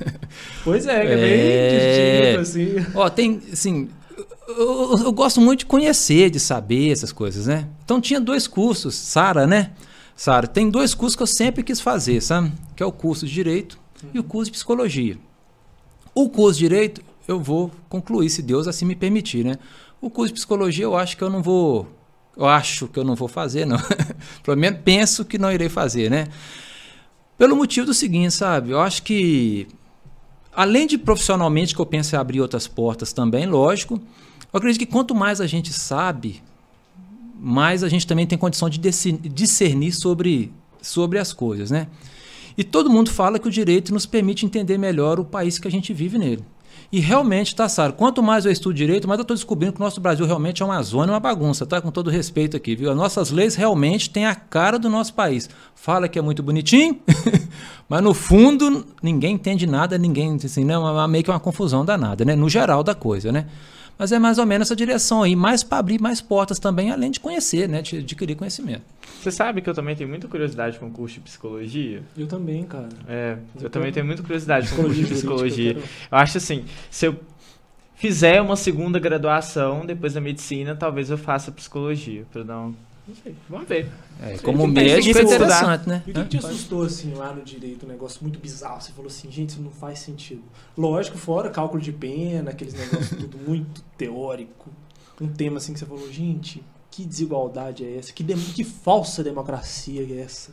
pois 0.64 0.86
é, 0.86 1.06
é 1.06 1.12
É. 1.12 2.32
bem 2.32 2.40
assim. 2.40 2.74
Ó, 2.94 3.08
tem, 3.08 3.40
assim, 3.52 3.88
eu, 4.48 4.56
eu- 4.98 4.98
eu 5.04 5.12
gosto 5.12 5.40
muito 5.40 5.60
de 5.60 5.66
conhecer, 5.66 6.28
de 6.28 6.40
saber 6.40 6.90
essas 6.90 7.12
coisas, 7.12 7.46
né? 7.46 7.66
Então 7.84 8.00
tinha 8.00 8.20
dois 8.20 8.46
cursos, 8.48 8.94
Sara, 8.96 9.46
né? 9.46 9.70
Sara, 10.18 10.48
tem 10.48 10.68
dois 10.68 10.94
cursos 10.94 11.14
que 11.14 11.22
eu 11.22 11.28
sempre 11.28 11.62
quis 11.62 11.80
fazer, 11.80 12.20
sabe? 12.20 12.52
Que 12.74 12.82
é 12.82 12.86
o 12.86 12.90
curso 12.90 13.24
de 13.24 13.32
Direito 13.32 13.78
e 14.12 14.18
o 14.18 14.24
curso 14.24 14.46
de 14.50 14.56
Psicologia. 14.58 15.16
O 16.12 16.28
curso 16.28 16.58
de 16.58 16.64
Direito 16.64 17.04
eu 17.28 17.38
vou 17.38 17.70
concluir, 17.88 18.28
se 18.28 18.42
Deus 18.42 18.66
assim 18.66 18.84
me 18.84 18.96
permitir, 18.96 19.44
né? 19.44 19.60
O 20.00 20.10
curso 20.10 20.34
de 20.34 20.40
Psicologia 20.40 20.84
eu 20.84 20.96
acho 20.96 21.16
que 21.16 21.22
eu 21.22 21.30
não 21.30 21.40
vou... 21.40 21.86
Eu 22.36 22.46
acho 22.46 22.88
que 22.88 22.98
eu 22.98 23.04
não 23.04 23.14
vou 23.14 23.28
fazer, 23.28 23.64
não. 23.64 23.78
Pelo 24.42 24.56
menos 24.56 24.80
penso 24.84 25.24
que 25.24 25.38
não 25.38 25.52
irei 25.52 25.68
fazer, 25.68 26.10
né? 26.10 26.26
Pelo 27.36 27.54
motivo 27.54 27.86
do 27.86 27.94
seguinte, 27.94 28.32
sabe? 28.32 28.70
Eu 28.70 28.80
acho 28.80 29.04
que 29.04 29.68
além 30.52 30.88
de 30.88 30.98
profissionalmente 30.98 31.76
que 31.76 31.80
eu 31.80 31.86
penso 31.86 32.16
em 32.16 32.18
abrir 32.18 32.40
outras 32.40 32.66
portas 32.66 33.12
também, 33.12 33.46
lógico, 33.46 34.02
eu 34.52 34.58
acredito 34.58 34.80
que 34.80 34.92
quanto 34.92 35.14
mais 35.14 35.40
a 35.40 35.46
gente 35.46 35.72
sabe, 35.72 36.42
mais 37.38 37.82
a 37.84 37.88
gente 37.88 38.06
também 38.06 38.26
tem 38.26 38.36
condição 38.38 38.68
de 38.68 38.78
discernir 38.78 39.92
sobre, 39.92 40.52
sobre 40.82 41.18
as 41.18 41.32
coisas, 41.32 41.70
né? 41.70 41.86
E 42.56 42.64
todo 42.64 42.90
mundo 42.90 43.10
fala 43.10 43.38
que 43.38 43.46
o 43.46 43.50
direito 43.50 43.92
nos 43.94 44.04
permite 44.06 44.44
entender 44.44 44.76
melhor 44.78 45.20
o 45.20 45.24
país 45.24 45.58
que 45.58 45.68
a 45.68 45.70
gente 45.70 45.92
vive 45.94 46.18
nele. 46.18 46.44
E 46.90 47.00
realmente, 47.00 47.54
tá, 47.54 47.68
Sara? 47.68 47.92
Quanto 47.92 48.22
mais 48.22 48.46
eu 48.46 48.50
estudo 48.50 48.74
direito, 48.74 49.06
mais 49.06 49.18
eu 49.18 49.22
estou 49.22 49.36
descobrindo 49.36 49.74
que 49.74 49.80
o 49.80 49.84
nosso 49.84 50.00
Brasil 50.00 50.24
realmente 50.24 50.62
é 50.62 50.64
uma 50.66 50.82
zona, 50.82 51.12
uma 51.12 51.20
bagunça, 51.20 51.66
tá? 51.66 51.80
Com 51.82 51.90
todo 51.90 52.08
respeito 52.08 52.56
aqui, 52.56 52.74
viu? 52.74 52.90
As 52.90 52.96
nossas 52.96 53.30
leis 53.30 53.54
realmente 53.54 54.08
têm 54.08 54.24
a 54.24 54.34
cara 54.34 54.78
do 54.78 54.88
nosso 54.88 55.12
país. 55.12 55.50
Fala 55.74 56.08
que 56.08 56.18
é 56.18 56.22
muito 56.22 56.42
bonitinho, 56.42 56.98
mas 57.88 58.02
no 58.02 58.14
fundo 58.14 58.86
ninguém 59.02 59.34
entende 59.34 59.66
nada, 59.66 59.98
ninguém, 59.98 60.36
assim, 60.42 60.64
né? 60.64 60.78
Uma- 60.78 61.06
Meio 61.06 61.22
que 61.24 61.30
uma 61.30 61.38
confusão 61.40 61.84
danada, 61.84 62.24
né? 62.24 62.34
No 62.34 62.48
geral 62.48 62.82
da 62.82 62.94
coisa, 62.94 63.30
né? 63.30 63.46
Mas 63.98 64.12
é 64.12 64.18
mais 64.18 64.38
ou 64.38 64.46
menos 64.46 64.68
essa 64.68 64.76
direção 64.76 65.22
aí, 65.22 65.34
mais 65.34 65.62
para 65.64 65.78
abrir 65.78 66.00
mais 66.00 66.20
portas 66.20 66.58
também, 66.58 66.90
além 66.92 67.10
de 67.10 67.18
conhecer, 67.18 67.68
né? 67.68 67.82
De 67.82 67.98
adquirir 67.98 68.36
conhecimento. 68.36 68.82
Você 69.20 69.32
sabe 69.32 69.60
que 69.60 69.68
eu 69.68 69.74
também 69.74 69.96
tenho 69.96 70.08
muita 70.08 70.28
curiosidade 70.28 70.78
com 70.78 70.86
o 70.86 70.90
curso 70.90 71.14
de 71.16 71.20
psicologia? 71.20 72.02
Eu 72.16 72.26
também, 72.28 72.62
cara. 72.64 72.88
É, 73.08 73.36
eu 73.56 73.62
Eu 73.64 73.70
também 73.70 73.90
tô- 73.90 73.94
tenho 73.94 74.06
muita 74.06 74.22
curiosidade 74.22 74.68
com 74.68 74.82
o 74.82 74.84
curso 74.84 75.00
de 75.00 75.06
psicologia. 75.06 75.70
eu 75.72 75.74
quero- 75.74 75.86
Eu 76.12 76.18
acho 76.18 76.38
assim, 76.38 76.64
se 76.90 77.06
eu 77.06 77.16
fizer 77.96 78.40
uma 78.40 78.54
segunda 78.54 78.98
graduação 79.00 79.84
depois 79.84 80.14
da 80.14 80.20
medicina, 80.20 80.76
talvez 80.76 81.10
eu 81.10 81.18
faça 81.18 81.50
psicologia, 81.50 82.24
para 82.32 82.44
dar 82.44 82.60
um- 82.60 82.74
Não 83.08 83.14
sei. 83.16 83.34
Vamos 83.48 83.66
ver. 83.68 83.90
É, 84.22 84.36
como 84.38 84.66
médico 84.66 85.18
é 85.18 85.22
interessante, 85.22 85.88
né? 85.88 86.02
E 86.06 86.10
o 86.10 86.14
que, 86.14 86.22
que 86.22 86.28
te 86.28 86.36
assustou, 86.38 86.82
assim, 86.82 87.14
lá 87.14 87.32
no 87.32 87.42
direito? 87.42 87.86
Um 87.86 87.88
negócio 87.88 88.18
muito 88.22 88.38
bizarro. 88.38 88.80
Você 88.82 88.92
falou 88.92 89.06
assim, 89.08 89.30
gente, 89.32 89.50
isso 89.50 89.62
não 89.62 89.70
faz 89.70 90.00
sentido. 90.00 90.42
Lógico, 90.76 91.16
fora 91.16 91.48
cálculo 91.48 91.80
de 91.82 91.92
pena, 91.92 92.50
aqueles 92.50 92.74
negócios 92.74 93.08
tudo 93.18 93.38
muito 93.48 93.82
teórico. 93.96 94.68
Um 95.20 95.26
tema, 95.28 95.56
assim, 95.56 95.72
que 95.72 95.78
você 95.78 95.86
falou, 95.86 96.12
gente, 96.12 96.62
que 96.90 97.04
desigualdade 97.04 97.84
é 97.84 97.96
essa? 97.96 98.12
Que, 98.12 98.22
dem- 98.22 98.36
que 98.36 98.62
falsa 98.62 99.24
democracia 99.24 100.02
é 100.02 100.20
essa? 100.20 100.52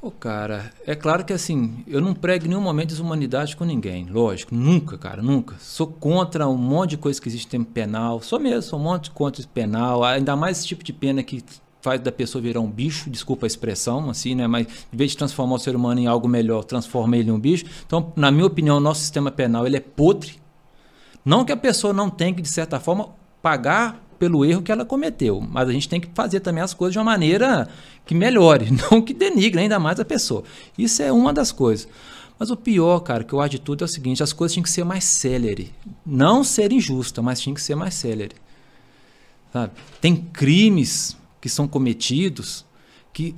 Ô, 0.00 0.12
cara, 0.12 0.72
é 0.86 0.94
claro 0.94 1.24
que 1.24 1.32
assim, 1.32 1.82
eu 1.88 2.00
não 2.00 2.14
prego 2.14 2.44
em 2.44 2.48
nenhum 2.50 2.60
momento 2.60 2.90
desumanidade 2.90 3.56
com 3.56 3.64
ninguém, 3.64 4.06
lógico, 4.06 4.54
nunca, 4.54 4.96
cara, 4.96 5.20
nunca. 5.20 5.56
Sou 5.58 5.88
contra 5.88 6.46
um 6.46 6.56
monte 6.56 6.90
de 6.90 6.98
coisa 6.98 7.20
que 7.20 7.28
existe 7.28 7.56
em 7.56 7.64
penal, 7.64 8.20
sou 8.20 8.38
mesmo, 8.38 8.62
sou 8.62 8.78
um 8.78 8.82
monte 8.82 9.10
contra 9.10 9.44
penal, 9.52 10.04
ainda 10.04 10.36
mais 10.36 10.58
esse 10.58 10.68
tipo 10.68 10.84
de 10.84 10.92
pena 10.92 11.20
que 11.24 11.42
faz 11.80 12.00
da 12.00 12.12
pessoa 12.12 12.40
virar 12.40 12.60
um 12.60 12.70
bicho, 12.70 13.10
desculpa 13.10 13.44
a 13.44 13.48
expressão, 13.48 14.08
assim, 14.08 14.36
né, 14.36 14.46
mas 14.46 14.68
em 14.92 14.96
vez 14.96 15.10
de 15.10 15.16
transformar 15.16 15.56
o 15.56 15.58
ser 15.58 15.74
humano 15.74 16.00
em 16.00 16.06
algo 16.06 16.28
melhor, 16.28 16.62
transforma 16.62 17.16
ele 17.16 17.30
em 17.30 17.32
um 17.32 17.40
bicho. 17.40 17.64
Então, 17.84 18.12
na 18.14 18.30
minha 18.30 18.46
opinião, 18.46 18.76
o 18.76 18.80
nosso 18.80 19.00
sistema 19.00 19.32
penal, 19.32 19.66
ele 19.66 19.78
é 19.78 19.80
podre. 19.80 20.40
Não 21.24 21.44
que 21.44 21.50
a 21.50 21.56
pessoa 21.56 21.92
não 21.92 22.08
tenha 22.08 22.32
que, 22.32 22.42
de 22.42 22.48
certa 22.48 22.78
forma, 22.78 23.08
pagar 23.42 24.00
pelo 24.18 24.44
erro 24.44 24.62
que 24.62 24.72
ela 24.72 24.84
cometeu, 24.84 25.40
mas 25.40 25.68
a 25.68 25.72
gente 25.72 25.88
tem 25.88 26.00
que 26.00 26.08
fazer 26.14 26.40
também 26.40 26.62
as 26.62 26.74
coisas 26.74 26.92
de 26.92 26.98
uma 26.98 27.04
maneira 27.04 27.68
que 28.04 28.14
melhore, 28.14 28.68
não 28.90 29.00
que 29.00 29.14
denigre 29.14 29.60
ainda 29.60 29.78
mais 29.78 30.00
a 30.00 30.04
pessoa. 30.04 30.42
Isso 30.76 31.02
é 31.02 31.12
uma 31.12 31.32
das 31.32 31.52
coisas. 31.52 31.88
Mas 32.38 32.50
o 32.50 32.56
pior, 32.56 33.00
cara, 33.00 33.24
que 33.24 33.32
eu 33.32 33.40
acho 33.40 33.50
de 33.50 33.58
tudo 33.58 33.82
é 33.82 33.86
o 33.86 33.88
seguinte: 33.88 34.22
as 34.22 34.32
coisas 34.32 34.54
tinham 34.54 34.62
que 34.62 34.70
ser 34.70 34.84
mais 34.84 35.04
célere. 35.04 35.72
Não 36.06 36.44
ser 36.44 36.72
injusta, 36.72 37.20
mas 37.20 37.40
tinham 37.40 37.54
que 37.54 37.62
ser 37.62 37.74
mais 37.74 37.94
célere. 37.94 38.36
Sabe? 39.52 39.72
Tem 40.00 40.14
crimes 40.14 41.16
que 41.40 41.48
são 41.48 41.66
cometidos 41.66 42.64
que 43.12 43.34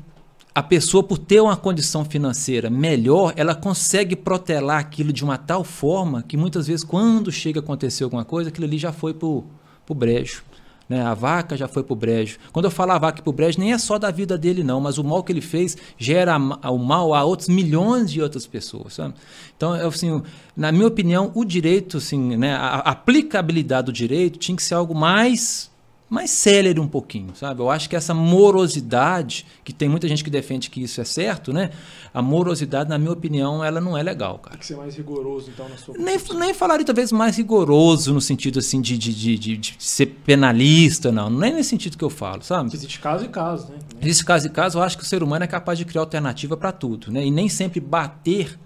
a 0.54 0.62
pessoa, 0.62 1.02
por 1.02 1.16
ter 1.16 1.40
uma 1.40 1.56
condição 1.56 2.04
financeira 2.04 2.68
melhor, 2.68 3.32
ela 3.36 3.54
consegue 3.54 4.16
protelar 4.16 4.80
aquilo 4.80 5.12
de 5.12 5.24
uma 5.24 5.38
tal 5.38 5.62
forma 5.62 6.22
que 6.22 6.36
muitas 6.36 6.66
vezes, 6.66 6.84
quando 6.84 7.30
chega 7.30 7.60
a 7.60 7.62
acontecer 7.62 8.04
alguma 8.04 8.24
coisa, 8.24 8.50
aquilo 8.50 8.66
ali 8.66 8.76
já 8.76 8.92
foi 8.92 9.14
pro, 9.14 9.44
pro 9.86 9.94
brejo. 9.94 10.42
Né? 10.90 11.00
A 11.00 11.14
vaca 11.14 11.56
já 11.56 11.68
foi 11.68 11.84
pro 11.84 11.94
brejo. 11.94 12.36
Quando 12.52 12.64
eu 12.64 12.70
falo 12.70 12.90
a 12.90 12.98
vaca 12.98 13.22
pro 13.22 13.32
brejo, 13.32 13.60
nem 13.60 13.72
é 13.72 13.78
só 13.78 13.96
da 13.96 14.10
vida 14.10 14.36
dele, 14.36 14.64
não, 14.64 14.80
mas 14.80 14.98
o 14.98 15.04
mal 15.04 15.22
que 15.22 15.30
ele 15.30 15.40
fez 15.40 15.76
gera 15.96 16.36
o 16.36 16.78
mal 16.78 17.14
a 17.14 17.22
outros 17.22 17.48
milhões 17.48 18.10
de 18.10 18.20
outras 18.20 18.44
pessoas. 18.44 18.94
Sabe? 18.94 19.14
Então, 19.56 19.72
assim, 19.72 20.20
na 20.56 20.72
minha 20.72 20.88
opinião, 20.88 21.30
o 21.32 21.44
direito, 21.44 21.98
assim, 21.98 22.36
né, 22.36 22.54
a 22.56 22.78
aplicabilidade 22.78 23.86
do 23.86 23.92
direito 23.92 24.36
tinha 24.40 24.56
que 24.56 24.64
ser 24.64 24.74
algo 24.74 24.92
mais 24.92 25.69
mais 26.10 26.30
célere 26.30 26.80
um 26.80 26.88
pouquinho, 26.88 27.28
sabe? 27.36 27.60
Eu 27.62 27.70
acho 27.70 27.88
que 27.88 27.94
essa 27.94 28.12
morosidade, 28.12 29.46
que 29.62 29.72
tem 29.72 29.88
muita 29.88 30.08
gente 30.08 30.24
que 30.24 30.28
defende 30.30 30.68
que 30.68 30.82
isso 30.82 31.00
é 31.00 31.04
certo, 31.04 31.52
né? 31.52 31.70
A 32.12 32.20
morosidade, 32.20 32.90
na 32.90 32.98
minha 32.98 33.12
opinião, 33.12 33.62
ela 33.64 33.80
não 33.80 33.96
é 33.96 34.02
legal, 34.02 34.38
cara. 34.40 34.50
Tem 34.50 34.58
que 34.58 34.66
ser 34.66 34.76
mais 34.76 34.96
rigoroso, 34.96 35.50
então, 35.54 35.68
na 35.68 35.76
sua 35.76 35.96
Nem, 35.96 36.18
nem 36.36 36.52
falaria 36.52 36.84
talvez 36.84 37.12
mais 37.12 37.36
rigoroso 37.36 38.12
no 38.12 38.20
sentido 38.20 38.58
assim 38.58 38.80
de, 38.80 38.98
de, 38.98 39.14
de, 39.14 39.38
de- 39.38 39.56
de 39.56 39.76
ser 39.78 40.06
penalista, 40.06 41.12
não. 41.12 41.30
Nem 41.30 41.54
nesse 41.54 41.70
sentido 41.70 41.96
que 41.96 42.04
eu 42.04 42.10
falo, 42.10 42.42
sabe? 42.42 42.74
Existe 42.74 42.98
caso 42.98 43.24
e 43.24 43.28
caso, 43.28 43.68
né? 43.70 43.78
Nesse 44.02 44.24
caso 44.24 44.48
e 44.48 44.50
caso, 44.50 44.78
eu 44.78 44.82
acho 44.82 44.98
que 44.98 45.04
o 45.04 45.06
ser 45.06 45.22
humano 45.22 45.44
é 45.44 45.48
capaz 45.48 45.78
de 45.78 45.84
criar 45.84 46.00
alternativa 46.02 46.56
para 46.56 46.72
tudo, 46.72 47.12
né? 47.12 47.24
E 47.24 47.30
nem 47.30 47.48
sempre 47.48 47.78
bater, 47.78 48.58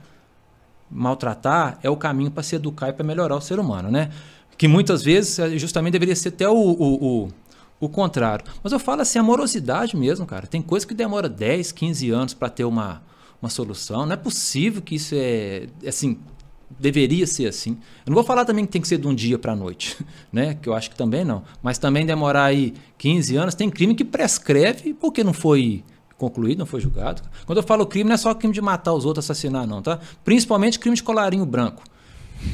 maltratar 0.90 1.78
é 1.83 1.90
o 1.90 1.96
caminho 1.96 2.30
para 2.30 2.42
se 2.42 2.54
educar 2.57 2.88
e 2.88 2.92
para 2.92 3.04
melhorar 3.04 3.37
o 3.37 3.40
ser 3.40 3.59
humano, 3.59 3.90
né? 3.90 4.11
Que 4.56 4.68
muitas 4.68 5.02
vezes 5.02 5.38
eh, 5.38 5.58
justamente 5.58 5.92
deveria 5.92 6.16
ser 6.16 6.28
até 6.28 6.48
o, 6.48 6.54
o, 6.54 7.24
o, 7.24 7.28
o 7.80 7.88
contrário. 7.88 8.44
Mas 8.62 8.72
eu 8.72 8.78
falo 8.78 9.02
assim, 9.02 9.18
amorosidade 9.18 9.96
mesmo, 9.96 10.26
cara. 10.26 10.46
Tem 10.46 10.62
coisa 10.62 10.86
que 10.86 10.94
demora 10.94 11.28
10, 11.28 11.72
15 11.72 12.10
anos 12.10 12.34
para 12.34 12.48
ter 12.48 12.64
uma, 12.64 13.02
uma 13.40 13.50
solução. 13.50 14.06
Não 14.06 14.12
é 14.12 14.16
possível 14.16 14.80
que 14.80 14.94
isso 14.96 15.14
é 15.16 15.66
assim 15.86 16.18
deveria 16.78 17.26
ser 17.26 17.46
assim. 17.46 17.72
Eu 18.04 18.10
não 18.10 18.14
vou 18.14 18.24
falar 18.24 18.44
também 18.44 18.64
que 18.66 18.72
tem 18.72 18.80
que 18.80 18.88
ser 18.88 18.98
de 18.98 19.06
um 19.06 19.14
dia 19.14 19.38
para 19.38 19.52
a 19.52 19.56
noite, 19.56 19.96
né? 20.32 20.54
Que 20.54 20.68
eu 20.68 20.74
acho 20.74 20.90
que 20.90 20.96
também 20.96 21.24
não. 21.24 21.42
Mas 21.62 21.78
também 21.78 22.04
demorar 22.06 22.44
aí 22.44 22.74
15 22.98 23.36
anos, 23.36 23.54
tem 23.54 23.70
crime 23.70 23.94
que 23.94 24.04
prescreve 24.04 24.94
porque 24.94 25.22
não 25.22 25.32
foi 25.32 25.84
concluído, 26.16 26.58
não 26.58 26.66
foi 26.66 26.80
julgado. 26.80 27.22
Quando 27.44 27.58
eu 27.58 27.62
falo 27.62 27.86
crime, 27.86 28.08
não 28.08 28.14
é 28.14 28.18
só 28.18 28.32
crime 28.34 28.54
de 28.54 28.60
matar 28.60 28.92
os 28.92 29.04
outros, 29.04 29.24
assassinar, 29.24 29.66
não, 29.66 29.82
tá? 29.82 29.98
Principalmente 30.24 30.78
crime 30.78 30.96
de 30.96 31.02
colarinho 31.02 31.44
branco. 31.44 31.82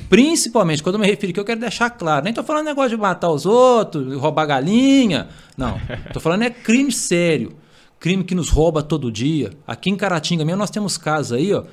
Principalmente, 0.08 0.82
quando 0.82 0.96
eu 0.96 1.00
me 1.00 1.06
refiro 1.06 1.30
aqui, 1.30 1.40
eu 1.40 1.44
quero 1.44 1.60
deixar 1.60 1.90
claro. 1.90 2.24
Nem 2.24 2.34
tô 2.34 2.42
falando 2.42 2.66
negócio 2.66 2.90
de 2.90 2.96
matar 2.96 3.30
os 3.30 3.46
outros, 3.46 4.16
roubar 4.16 4.46
galinha. 4.46 5.28
Não. 5.56 5.80
Tô 6.12 6.20
falando 6.20 6.42
é 6.42 6.50
crime 6.50 6.90
sério. 6.90 7.56
Crime 7.98 8.24
que 8.24 8.34
nos 8.34 8.48
rouba 8.48 8.82
todo 8.82 9.12
dia. 9.12 9.52
Aqui 9.66 9.90
em 9.90 9.96
Caratinga 9.96 10.44
mesmo 10.44 10.58
nós 10.58 10.70
temos 10.70 10.96
casos 10.96 11.32
aí, 11.32 11.52
ó, 11.52 11.64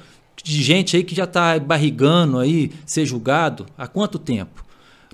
de 0.43 0.61
gente 0.61 0.95
aí 0.95 1.03
que 1.03 1.15
já 1.15 1.25
tá 1.25 1.57
barrigando 1.59 2.39
aí 2.39 2.71
ser 2.85 3.05
julgado 3.05 3.65
há 3.77 3.87
quanto 3.87 4.19
tempo? 4.19 4.63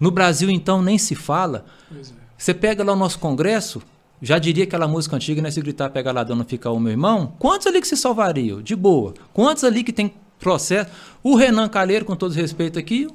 No 0.01 0.11
Brasil, 0.11 0.49
então, 0.49 0.81
nem 0.81 0.97
se 0.97 1.15
fala. 1.15 1.65
É. 1.95 2.01
Você 2.37 2.53
pega 2.53 2.83
lá 2.83 2.93
o 2.93 2.95
nosso 2.95 3.19
congresso, 3.19 3.81
já 4.21 4.37
diria 4.39 4.63
aquela 4.63 4.87
música 4.87 5.15
antiga, 5.15 5.41
né? 5.41 5.51
Se 5.51 5.61
gritar, 5.61 5.89
pega 5.89 6.11
ladrão, 6.11 6.35
não 6.35 6.45
fica 6.45 6.69
o 6.69 6.79
meu 6.79 6.91
irmão. 6.91 7.33
Quantos 7.39 7.67
ali 7.67 7.79
que 7.79 7.87
se 7.87 7.95
salvariam? 7.95 8.61
De 8.61 8.75
boa. 8.75 9.13
Quantos 9.31 9.63
ali 9.63 9.83
que 9.83 9.93
tem 9.93 10.13
processo? 10.43 10.89
O 11.23 11.35
Renan 11.35 11.67
Calheiro, 11.69 12.05
com 12.05 12.15
todo 12.15 12.33
respeito 12.33 12.77
aqui, 12.77 13.07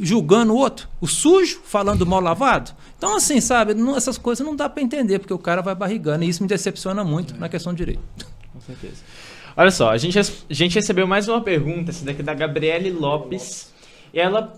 julgando 0.00 0.52
o 0.52 0.56
outro. 0.56 0.88
O 1.00 1.06
sujo, 1.06 1.60
falando 1.64 2.06
mal 2.06 2.20
lavado. 2.20 2.72
Então, 2.96 3.16
assim, 3.16 3.40
sabe? 3.40 3.74
não- 3.74 3.96
essas 3.96 4.16
coisas 4.18 4.44
não 4.44 4.56
dá 4.56 4.68
para 4.68 4.82
entender, 4.82 5.18
porque 5.18 5.34
o 5.34 5.38
cara 5.38 5.60
vai 5.62 5.74
barrigando. 5.74 6.24
E 6.24 6.28
isso 6.28 6.42
me 6.42 6.48
decepciona 6.48 7.04
muito 7.04 7.36
na 7.38 7.48
questão 7.48 7.72
de 7.72 7.78
direito. 7.78 8.00
Com 8.52 8.60
certeza. 8.60 9.02
Olha 9.56 9.70
só, 9.70 9.90
a 9.90 9.96
gente, 9.98 10.18
a 10.18 10.24
gente 10.48 10.74
recebeu 10.76 11.06
mais 11.06 11.28
uma 11.28 11.40
pergunta, 11.40 11.90
essa 11.90 12.04
daqui 12.04 12.20
é 12.20 12.24
da 12.24 12.34
Gabriele 12.34 12.90
Lopes. 12.90 13.72
E 14.14 14.18
ela 14.20 14.54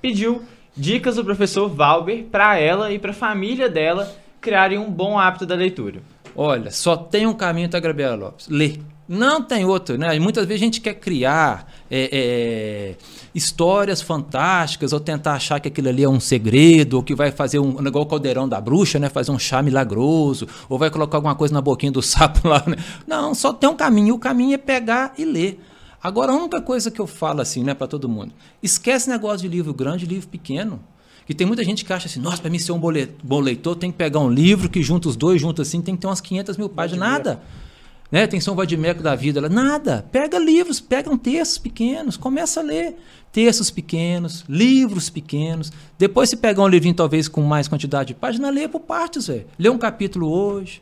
pediu 0.00 0.42
dicas 0.76 1.16
do 1.16 1.24
professor 1.24 1.68
Valber 1.68 2.24
para 2.24 2.58
ela 2.58 2.92
e 2.92 2.98
para 2.98 3.10
a 3.10 3.14
família 3.14 3.68
dela 3.68 4.14
criarem 4.40 4.78
um 4.78 4.90
bom 4.90 5.18
hábito 5.18 5.44
da 5.46 5.54
leitura. 5.54 6.00
Olha, 6.34 6.70
só 6.70 6.96
tem 6.96 7.26
um 7.26 7.34
caminho, 7.34 7.68
tá, 7.68 7.80
Gabriela 7.80 8.14
Lopes? 8.14 8.46
Ler. 8.48 8.78
Não 9.08 9.40
tem 9.40 9.64
outro, 9.64 9.96
né? 9.96 10.18
Muitas 10.18 10.44
vezes 10.46 10.60
a 10.60 10.64
gente 10.64 10.80
quer 10.80 10.94
criar 10.94 11.72
é, 11.88 12.10
é, 12.12 12.96
histórias 13.32 14.02
fantásticas 14.02 14.92
ou 14.92 14.98
tentar 14.98 15.34
achar 15.34 15.60
que 15.60 15.68
aquilo 15.68 15.88
ali 15.88 16.02
é 16.02 16.08
um 16.08 16.18
segredo 16.18 16.94
ou 16.94 17.02
que 17.04 17.14
vai 17.14 17.30
fazer 17.30 17.60
um, 17.60 17.76
igual 17.86 18.02
o 18.02 18.06
caldeirão 18.06 18.48
da 18.48 18.60
bruxa, 18.60 18.98
né? 18.98 19.08
Fazer 19.08 19.30
um 19.30 19.38
chá 19.38 19.62
milagroso 19.62 20.48
ou 20.68 20.76
vai 20.76 20.90
colocar 20.90 21.18
alguma 21.18 21.36
coisa 21.36 21.54
na 21.54 21.60
boquinha 21.60 21.92
do 21.92 22.02
sapo 22.02 22.48
lá, 22.48 22.64
né? 22.66 22.76
Não, 23.06 23.32
só 23.34 23.52
tem 23.52 23.70
um 23.70 23.76
caminho. 23.76 24.14
O 24.16 24.18
caminho 24.18 24.54
é 24.54 24.58
pegar 24.58 25.14
e 25.16 25.24
ler. 25.24 25.60
Agora, 26.02 26.32
a 26.32 26.34
única 26.36 26.60
coisa 26.60 26.90
que 26.90 27.00
eu 27.00 27.06
falo 27.06 27.40
assim, 27.40 27.62
né, 27.62 27.74
para 27.74 27.86
todo 27.86 28.08
mundo, 28.08 28.32
esquece 28.62 29.08
negócio 29.08 29.38
de 29.38 29.48
livro 29.48 29.72
grande 29.72 30.04
e 30.04 30.08
livro 30.08 30.28
pequeno. 30.28 30.80
Que 31.26 31.34
tem 31.34 31.46
muita 31.46 31.64
gente 31.64 31.84
que 31.84 31.92
acha 31.92 32.06
assim, 32.06 32.20
nossa, 32.20 32.40
para 32.40 32.50
mim 32.50 32.58
ser 32.58 32.70
um 32.70 32.78
bom 32.78 32.90
le- 32.90 33.10
bom 33.22 33.40
leitor, 33.40 33.74
tem 33.74 33.90
que 33.90 33.96
pegar 33.98 34.20
um 34.20 34.30
livro 34.30 34.68
que 34.68 34.80
junta 34.82 35.08
os 35.08 35.16
dois, 35.16 35.40
junta 35.40 35.62
assim, 35.62 35.80
tem 35.82 35.96
que 35.96 36.00
ter 36.00 36.06
umas 36.06 36.20
500 36.20 36.56
mil 36.56 36.68
páginas. 36.68 37.08
Nada. 37.08 37.40
Né? 38.10 38.26
Tem 38.26 38.40
um 38.48 38.54
vadimeco 38.54 39.02
da 39.02 39.14
vida. 39.14 39.40
Ela, 39.40 39.48
Nada. 39.48 40.04
Pega 40.12 40.38
livros, 40.38 40.80
pega 40.80 41.10
um 41.10 41.16
textos 41.16 41.58
pequenos, 41.58 42.16
começa 42.16 42.60
a 42.60 42.62
ler. 42.62 42.96
Textos 43.32 43.70
pequenos, 43.70 44.44
livros 44.48 45.10
pequenos. 45.10 45.72
Depois, 45.98 46.30
se 46.30 46.36
pegar 46.36 46.62
um 46.62 46.68
livrinho, 46.68 46.94
talvez 46.94 47.28
com 47.28 47.42
mais 47.42 47.68
quantidade 47.68 48.08
de 48.08 48.14
páginas, 48.14 48.54
lê 48.54 48.66
por 48.66 48.80
partes, 48.80 49.26
velho. 49.26 49.46
Lê 49.58 49.68
um 49.68 49.76
capítulo 49.76 50.30
hoje, 50.30 50.80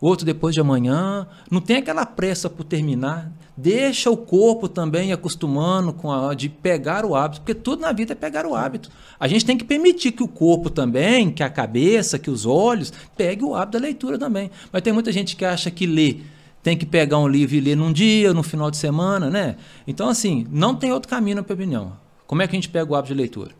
outro 0.00 0.24
depois 0.24 0.54
de 0.54 0.60
amanhã. 0.60 1.26
Não 1.50 1.60
tem 1.60 1.78
aquela 1.78 2.06
pressa 2.06 2.48
por 2.48 2.62
terminar. 2.62 3.32
Deixa 3.56 4.08
o 4.08 4.16
corpo 4.16 4.68
também 4.68 5.12
acostumando 5.12 5.92
com 5.92 6.12
a 6.12 6.32
de 6.32 6.48
pegar 6.48 7.04
o 7.04 7.16
hábito, 7.16 7.40
porque 7.40 7.54
tudo 7.54 7.80
na 7.80 7.92
vida 7.92 8.12
é 8.12 8.14
pegar 8.14 8.46
o 8.46 8.54
hábito. 8.54 8.88
A 9.18 9.26
gente 9.26 9.44
tem 9.44 9.58
que 9.58 9.64
permitir 9.64 10.12
que 10.12 10.22
o 10.22 10.28
corpo 10.28 10.70
também, 10.70 11.30
que 11.30 11.42
a 11.42 11.50
cabeça, 11.50 12.18
que 12.18 12.30
os 12.30 12.46
olhos, 12.46 12.92
pegue 13.16 13.44
o 13.44 13.54
hábito 13.54 13.78
da 13.78 13.84
leitura 13.84 14.16
também. 14.16 14.50
Mas 14.72 14.82
tem 14.82 14.92
muita 14.92 15.10
gente 15.10 15.34
que 15.34 15.44
acha 15.44 15.70
que 15.70 15.86
ler 15.86 16.24
tem 16.62 16.76
que 16.76 16.84
pegar 16.86 17.18
um 17.18 17.26
livro 17.28 17.56
e 17.56 17.60
ler 17.60 17.76
num 17.76 17.92
dia, 17.92 18.32
no 18.34 18.42
final 18.42 18.70
de 18.70 18.76
semana, 18.76 19.30
né? 19.30 19.56
Então, 19.86 20.08
assim, 20.08 20.46
não 20.50 20.74
tem 20.74 20.92
outro 20.92 21.08
caminho, 21.08 21.36
na 21.36 21.42
minha 21.42 21.54
opinião. 21.54 21.92
Como 22.26 22.42
é 22.42 22.46
que 22.46 22.54
a 22.54 22.58
gente 22.58 22.68
pega 22.68 22.90
o 22.90 22.94
hábito 22.94 23.14
de 23.14 23.18
leitura? 23.18 23.50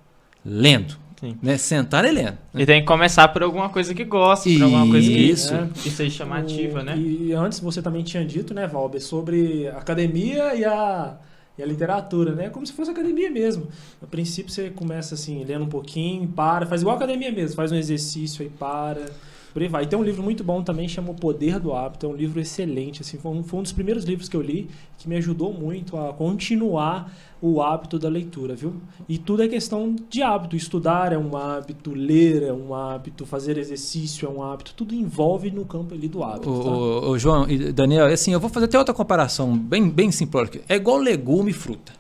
Lendo. 0.45 0.97
Sim. 1.21 1.37
Né? 1.43 1.59
Sentar 1.59 2.05
e 2.07 2.11
lendo. 2.11 2.39
E 2.55 2.65
tem 2.65 2.81
que 2.81 2.87
começar 2.87 3.29
por 3.29 3.43
alguma 3.43 3.69
coisa 3.69 3.95
que 3.95 4.05
gosta, 4.05 4.49
por 4.49 4.63
alguma 4.63 4.87
coisa 4.89 5.07
que, 5.07 5.19
Isso. 5.19 5.53
né, 5.53 5.69
que 5.75 5.91
seja 5.91 6.17
chamativa, 6.17 6.81
O- 6.81 6.83
né? 6.83 6.97
E 6.97 7.33
antes 7.35 7.61
você 7.61 7.83
também 7.83 8.03
tinha 8.03 8.25
dito, 8.25 8.55
né, 8.55 8.67
Valber, 8.67 9.03
sobre 9.03 9.69
academia 9.69 10.55
e 10.55 10.65
a, 10.65 11.15
e 11.59 11.63
a 11.63 11.67
literatura, 11.67 12.35
né? 12.35 12.49
Como 12.49 12.67
se 12.67 12.73
fosse 12.73 12.91
academia 12.91 13.31
mesmo. 13.31 13.69
A 14.03 14.07
princípio 14.07 14.51
você 14.51 14.71
começa 14.71 15.15
assim, 15.15 15.45
lendo 15.45 15.65
um 15.65 15.69
pouquinho, 15.69 16.27
para, 16.29 16.65
faz 16.65 16.81
igual 16.81 16.95
a 16.95 16.99
academia 16.99 17.31
mesmo, 17.31 17.55
faz 17.55 17.71
um 17.71 17.77
exercício 17.77 18.43
aí, 18.43 18.49
para. 18.49 19.05
Por 19.53 19.63
aí 19.63 19.69
vai. 19.69 19.87
Tem 19.87 19.99
um 19.99 20.03
livro 20.03 20.23
muito 20.23 20.45
bom 20.45 20.63
também, 20.63 20.87
chama 20.87 21.11
O 21.11 21.15
Poder 21.15 21.59
do 21.59 21.73
Hábito. 21.73 22.07
É 22.07 22.09
um 22.09 22.15
livro 22.15 22.41
excelente. 22.41 23.03
Assim, 23.03 23.19
foi, 23.19 23.33
um, 23.33 23.43
foi 23.43 23.61
um 23.61 23.63
dos 23.63 23.73
primeiros 23.73 24.05
livros 24.05 24.29
que 24.29 24.37
eu 24.37 24.43
li 24.43 24.69
que 24.97 25.09
me 25.09 25.17
ajudou 25.17 25.53
muito 25.53 25.97
a 25.97 26.13
continuar 26.13 27.13
o 27.43 27.63
hábito 27.63 27.99
da 27.99 28.09
leitura, 28.09 28.55
viu? 28.55 28.75
E 29.09 29.17
tudo 29.17 29.43
é 29.43 29.49
questão 29.49 29.97
de 30.09 30.23
hábito. 30.23 30.55
Estudar 30.55 31.13
é 31.13 31.19
um 31.19 31.37
hábito, 31.37 31.93
ler 31.93 32.43
é 32.43 32.53
um 32.53 32.75
hábito, 32.75 33.27
fazer 33.27 33.59
exercício 33.59 34.27
é 34.27 34.31
um 34.31 34.43
hábito. 34.43 34.75
Tudo 34.77 34.95
envolve 34.95 35.51
no 35.51 35.65
campo 35.65 35.95
ali 35.95 36.07
do 36.07 36.23
hábito. 36.23 36.51
O, 36.51 36.63
tá? 36.63 36.71
o, 36.71 37.11
o 37.11 37.19
João 37.19 37.49
e 37.49 37.73
Daniel, 37.73 38.07
assim, 38.07 38.33
eu 38.33 38.41
vou 38.41 38.51
fazer 38.51 38.67
até 38.67 38.79
outra 38.79 38.95
comparação 38.95 39.57
bem, 39.57 39.89
bem 39.89 40.13
simplória. 40.13 40.61
É 40.69 40.77
igual 40.77 40.99
legume 40.99 41.51
e 41.51 41.55
fruta. 41.55 41.93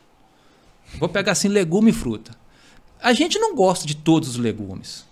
Vou 0.98 1.08
pegar 1.08 1.32
assim 1.32 1.48
legume 1.48 1.90
e 1.90 1.94
fruta. 1.94 2.32
A 3.02 3.12
gente 3.12 3.38
não 3.38 3.54
gosta 3.54 3.86
de 3.86 3.96
todos 3.96 4.28
os 4.28 4.36
legumes. 4.36 5.09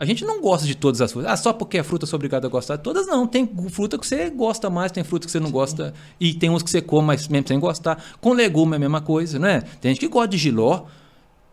A 0.00 0.06
gente 0.06 0.24
não 0.24 0.40
gosta 0.40 0.66
de 0.66 0.74
todas 0.74 1.02
as 1.02 1.12
frutas. 1.12 1.30
Ah, 1.30 1.36
só 1.36 1.52
porque 1.52 1.76
é 1.76 1.82
fruta 1.82 2.06
é 2.10 2.14
obrigado 2.14 2.46
a 2.46 2.48
gostar 2.48 2.76
de 2.76 2.82
todas? 2.82 3.06
Não. 3.06 3.26
Tem 3.26 3.46
fruta 3.68 3.98
que 3.98 4.06
você 4.06 4.30
gosta 4.30 4.70
mais, 4.70 4.90
tem 4.90 5.04
fruta 5.04 5.26
que 5.26 5.30
você 5.30 5.38
não 5.38 5.48
Sim. 5.48 5.52
gosta. 5.52 5.92
E 6.18 6.32
tem 6.32 6.48
uns 6.48 6.62
que 6.62 6.70
você 6.70 6.80
come, 6.80 7.08
mas 7.08 7.28
mesmo 7.28 7.46
sem 7.46 7.60
gostar. 7.60 8.02
Com 8.18 8.32
legume 8.32 8.72
é 8.72 8.76
a 8.76 8.78
mesma 8.78 9.02
coisa, 9.02 9.38
né? 9.38 9.60
Tem 9.78 9.92
gente 9.92 10.00
que 10.00 10.08
gosta 10.08 10.28
de 10.28 10.38
giló, 10.38 10.86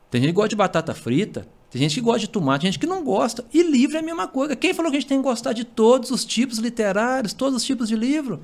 tem 0.10 0.22
gente 0.22 0.30
que 0.30 0.36
gosta 0.36 0.48
de 0.48 0.56
batata 0.56 0.94
frita, 0.94 1.46
tem 1.70 1.82
gente 1.82 1.96
que 1.96 2.00
gosta 2.02 2.20
de 2.20 2.30
tomate, 2.30 2.62
tem 2.62 2.72
gente 2.72 2.80
que 2.80 2.88
não 2.88 3.04
gosta. 3.04 3.44
E 3.54 3.62
livro 3.62 3.98
é 3.98 4.00
a 4.00 4.04
mesma 4.04 4.30
coisa. 4.30 4.56
Quem 4.56 4.74
falou 4.74 4.90
que 4.92 4.96
a 4.96 5.00
gente 5.02 5.10
tem 5.10 5.18
que 5.18 5.28
gostar 5.28 5.52
de 5.52 5.66
todos 5.66 6.10
os 6.10 6.24
tipos 6.24 6.58
literários, 6.58 7.34
todos 7.34 7.58
os 7.58 7.66
tipos 7.66 7.90
de 7.90 7.98
livro? 7.98 8.40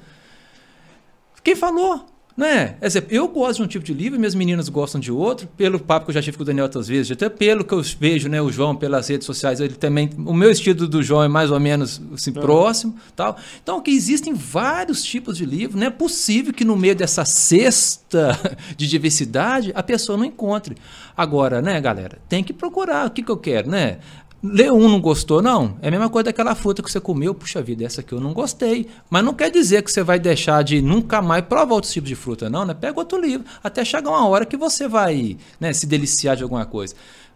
Quem 1.41 1.55
falou? 1.55 2.05
Né? 2.35 2.75
Eu 3.09 3.27
gosto 3.27 3.57
de 3.57 3.63
um 3.63 3.67
tipo 3.67 3.85
de 3.85 3.93
livro, 3.93 4.17
minhas 4.17 4.33
meninas 4.33 4.67
gostam 4.67 4.99
de 4.99 5.11
outro, 5.11 5.47
pelo 5.55 5.79
papo 5.79 6.05
que 6.05 6.09
eu 6.09 6.15
já 6.15 6.21
tive 6.21 6.35
com 6.35 6.41
o 6.41 6.45
Daniel 6.45 6.65
outras 6.65 6.87
vezes, 6.87 7.11
até 7.11 7.29
pelo 7.29 7.63
que 7.63 7.73
eu 7.73 7.81
vejo, 7.99 8.27
né, 8.27 8.41
o 8.41 8.51
João 8.51 8.75
pelas 8.75 9.07
redes 9.07 9.25
sociais, 9.25 9.59
ele 9.59 9.75
também, 9.75 10.09
o 10.17 10.33
meu 10.33 10.49
estilo 10.49 10.87
do 10.87 11.03
João 11.03 11.23
é 11.23 11.27
mais 11.27 11.51
ou 11.51 11.59
menos 11.59 12.01
assim, 12.11 12.31
é. 12.31 12.33
próximo, 12.33 12.95
tal. 13.15 13.37
Então, 13.61 13.79
que 13.79 13.91
existem 13.91 14.33
vários 14.33 15.03
tipos 15.03 15.37
de 15.37 15.45
livro, 15.45 15.77
não 15.77 15.85
é 15.85 15.91
possível 15.91 16.51
que 16.51 16.65
no 16.65 16.75
meio 16.75 16.95
dessa 16.95 17.23
cesta 17.23 18.39
de 18.75 18.87
diversidade 18.87 19.71
a 19.75 19.83
pessoa 19.83 20.17
não 20.17 20.25
encontre. 20.25 20.75
Agora, 21.15 21.61
né, 21.61 21.79
galera, 21.79 22.17
tem 22.27 22.43
que 22.43 22.51
procurar 22.51 23.05
o 23.05 23.11
que, 23.11 23.21
que 23.21 23.29
eu 23.29 23.37
quero, 23.37 23.69
né? 23.69 23.99
Ler 24.43 24.73
um 24.73 24.89
não 24.89 24.99
gostou, 24.99 25.41
não. 25.41 25.77
É 25.81 25.87
a 25.87 25.91
mesma 25.91 26.09
coisa 26.09 26.25
daquela 26.25 26.53
fruta 26.53 26.83
que 26.83 26.91
você 26.91 26.99
comeu. 26.99 27.33
Puxa 27.33 27.61
vida, 27.61 27.85
essa 27.85 28.01
aqui 28.01 28.11
eu 28.11 28.19
não 28.19 28.33
gostei. 28.33 28.89
Mas 29.09 29.23
não 29.23 29.33
quer 29.33 29.49
dizer 29.49 29.81
que 29.83 29.89
você 29.89 30.03
vai 30.03 30.19
deixar 30.19 30.61
de 30.63 30.81
nunca 30.81 31.21
mais 31.21 31.45
provar 31.45 31.75
outros 31.75 31.93
tipos 31.93 32.09
de 32.09 32.15
fruta, 32.15 32.49
não, 32.49 32.65
né? 32.65 32.73
Pega 32.73 32.99
outro 32.99 33.17
livro. 33.21 33.47
Até 33.63 33.85
chegar 33.85 34.09
uma 34.09 34.27
hora 34.27 34.45
que 34.45 34.57
você 34.57 34.85
vai 34.85 35.37
né, 35.61 35.71
se 35.71 35.87
deliciar 35.87 36.35
de 36.35 36.43
alguma 36.43 36.65
coisa. 36.65 36.93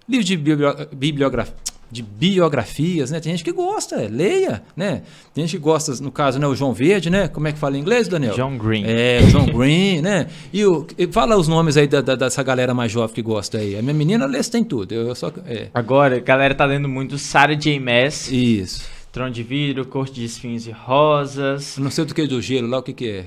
Livro 0.08 0.26
de 0.26 0.36
bibliografia 0.36 1.54
de 1.90 2.04
biografias, 2.04 3.12
né? 3.12 3.20
Tem 3.20 3.32
gente 3.32 3.44
que 3.44 3.52
gosta, 3.52 3.96
é, 3.96 4.08
leia, 4.08 4.62
né? 4.76 5.04
Tem 5.34 5.46
gente 5.46 5.58
que 5.58 5.64
gosta, 5.64 5.94
no 6.02 6.12
caso, 6.12 6.38
né, 6.38 6.48
o 6.48 6.56
João 6.56 6.74
Verde, 6.74 7.10
né? 7.10 7.28
Como 7.28 7.48
é 7.48 7.54
que 7.54 7.60
fala 7.60 7.78
em 7.78 7.82
inglês, 7.82 8.08
Daniel? 8.08 8.36
John 8.36 8.58
Green. 8.58 8.84
É, 8.86 9.22
John 9.32 9.46
Green, 9.52 10.02
né? 10.02 10.28
E, 10.52 10.66
o, 10.66 10.86
e 10.98 11.08
fala 11.08 11.38
os 11.38 11.48
nomes 11.48 11.78
aí 11.78 11.88
da, 11.88 12.02
da, 12.02 12.16
dessa 12.16 12.44
galera 12.44 12.74
mais 12.74 12.92
jovem 12.92 13.16
que 13.16 13.22
gosta 13.22 13.58
aí. 13.58 13.78
A 13.78 13.82
minha 13.82 13.94
menina 13.94 14.26
lê 14.26 14.38
tem 14.44 14.64
tudo. 14.64 14.94
Eu 14.94 15.14
só 15.16 15.32
é. 15.46 15.70
Agora, 15.74 16.18
a 16.18 16.20
galera 16.20 16.54
tá 16.54 16.66
lendo 16.66 16.88
muito 16.88 17.18
Sarah 17.18 17.54
J. 17.54 17.80
Maas. 17.80 18.32
Isso. 18.32 18.88
Trono 19.12 19.32
de 19.32 19.44
Vidro, 19.44 19.86
Corte 19.86 20.14
de 20.14 20.26
Espinhos 20.26 20.68
e 20.68 20.72
Rosas. 20.72 21.78
Não 21.78 21.90
sei 21.90 22.06
do 22.06 22.14
que 22.14 22.28
do 22.28 22.42
gelo 22.42 22.68
lá, 22.68 22.80
o 22.80 22.84
que 22.84 22.94
que 22.94 23.10
é? 23.10 23.26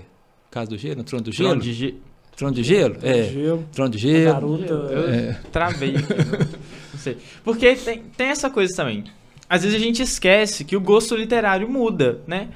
Casa 0.50 0.70
do 0.70 0.78
gelo? 0.78 1.02
Trono 1.02 1.24
do 1.24 1.32
gelo? 1.32 1.48
Trono 1.48 1.62
de 1.62 1.72
gelo. 1.72 1.94
Trono 2.36 2.54
de 2.54 2.62
gelo? 2.62 2.96
É. 3.02 3.24
Gelo. 3.24 3.64
Trono 3.72 3.90
de 3.90 3.98
gelo. 3.98 4.32
Garota. 4.32 4.72
Eu 4.72 5.08
é. 5.10 5.40
travei 5.52 5.96
aqui. 5.96 6.14
Não 6.14 6.60
sei. 7.00 7.18
Porque 7.42 7.74
tem, 7.74 8.02
tem 8.16 8.28
essa 8.28 8.48
coisa 8.48 8.74
também. 8.74 9.04
Às 9.48 9.64
vezes 9.64 9.76
a 9.76 9.84
gente 9.84 10.00
esquece 10.00 10.64
que 10.64 10.76
o 10.76 10.80
gosto 10.80 11.16
literário 11.16 11.68
muda, 11.68 12.22
né? 12.24 12.50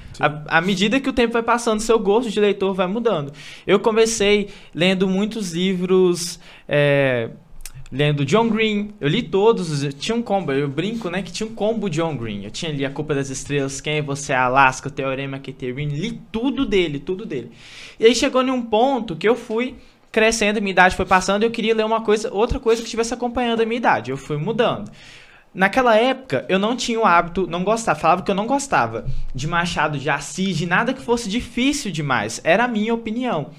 À 0.47 0.61
medida 0.61 0.97
que 0.97 1.09
o 1.09 1.13
tempo 1.13 1.33
vai 1.33 1.43
passando, 1.43 1.81
seu 1.81 1.99
gosto 1.99 2.31
de 2.31 2.39
leitor 2.39 2.73
vai 2.73 2.87
mudando. 2.87 3.33
Eu 3.67 3.81
comecei 3.81 4.47
lendo 4.73 5.05
muitos 5.05 5.51
livros. 5.51 6.39
É, 6.69 7.31
lendo 7.91 8.25
John 8.25 8.49
Green, 8.49 8.93
eu 8.99 9.07
li 9.07 9.21
todos, 9.21 9.93
tinha 9.95 10.15
um 10.15 10.21
combo, 10.21 10.51
eu 10.51 10.67
brinco, 10.67 11.09
né, 11.09 11.21
que 11.21 11.31
tinha 11.31 11.47
um 11.47 11.53
combo 11.53 11.89
John 11.89 12.15
Green. 12.15 12.43
Eu 12.43 12.51
tinha 12.51 12.71
ali 12.71 12.85
A 12.85 12.89
Culpa 12.89 13.13
das 13.13 13.29
Estrelas, 13.29 13.79
Quem 13.79 13.97
é 13.97 14.01
Você, 14.01 14.33
Alaska, 14.33 14.89
Teorema 14.89 15.39
Keterin, 15.39 15.87
li 15.87 16.19
tudo 16.31 16.65
dele, 16.65 16.99
tudo 16.99 17.25
dele. 17.25 17.51
E 17.99 18.05
aí 18.05 18.15
chegou 18.15 18.41
em 18.41 18.51
um 18.51 18.61
ponto 18.61 19.15
que 19.15 19.27
eu 19.27 19.35
fui 19.35 19.75
crescendo, 20.15 20.61
minha 20.61 20.71
idade 20.71 20.95
foi 20.95 21.05
passando, 21.05 21.43
eu 21.43 21.51
queria 21.51 21.75
ler 21.75 21.85
uma 21.85 21.99
coisa, 21.99 22.33
outra 22.33 22.57
coisa 22.57 22.81
que 22.81 22.87
estivesse 22.87 23.13
acompanhando 23.13 23.59
a 23.59 23.65
minha 23.65 23.75
idade. 23.75 24.11
Eu 24.11 24.15
fui 24.15 24.37
mudando. 24.37 24.89
Naquela 25.53 25.97
época, 25.97 26.45
eu 26.47 26.57
não 26.57 26.73
tinha 26.73 26.97
o 26.97 27.05
hábito, 27.05 27.45
não 27.47 27.65
gostava, 27.65 27.99
falava 27.99 28.23
que 28.23 28.31
eu 28.31 28.35
não 28.35 28.47
gostava 28.47 29.05
de 29.33 29.45
Machado 29.45 29.99
de 29.99 30.09
Assis, 30.09 30.55
de 30.55 30.65
nada 30.65 30.93
que 30.93 31.01
fosse 31.01 31.27
difícil 31.27 31.91
demais. 31.91 32.39
Era 32.45 32.63
a 32.63 32.67
minha 32.67 32.93
opinião. 32.93 33.49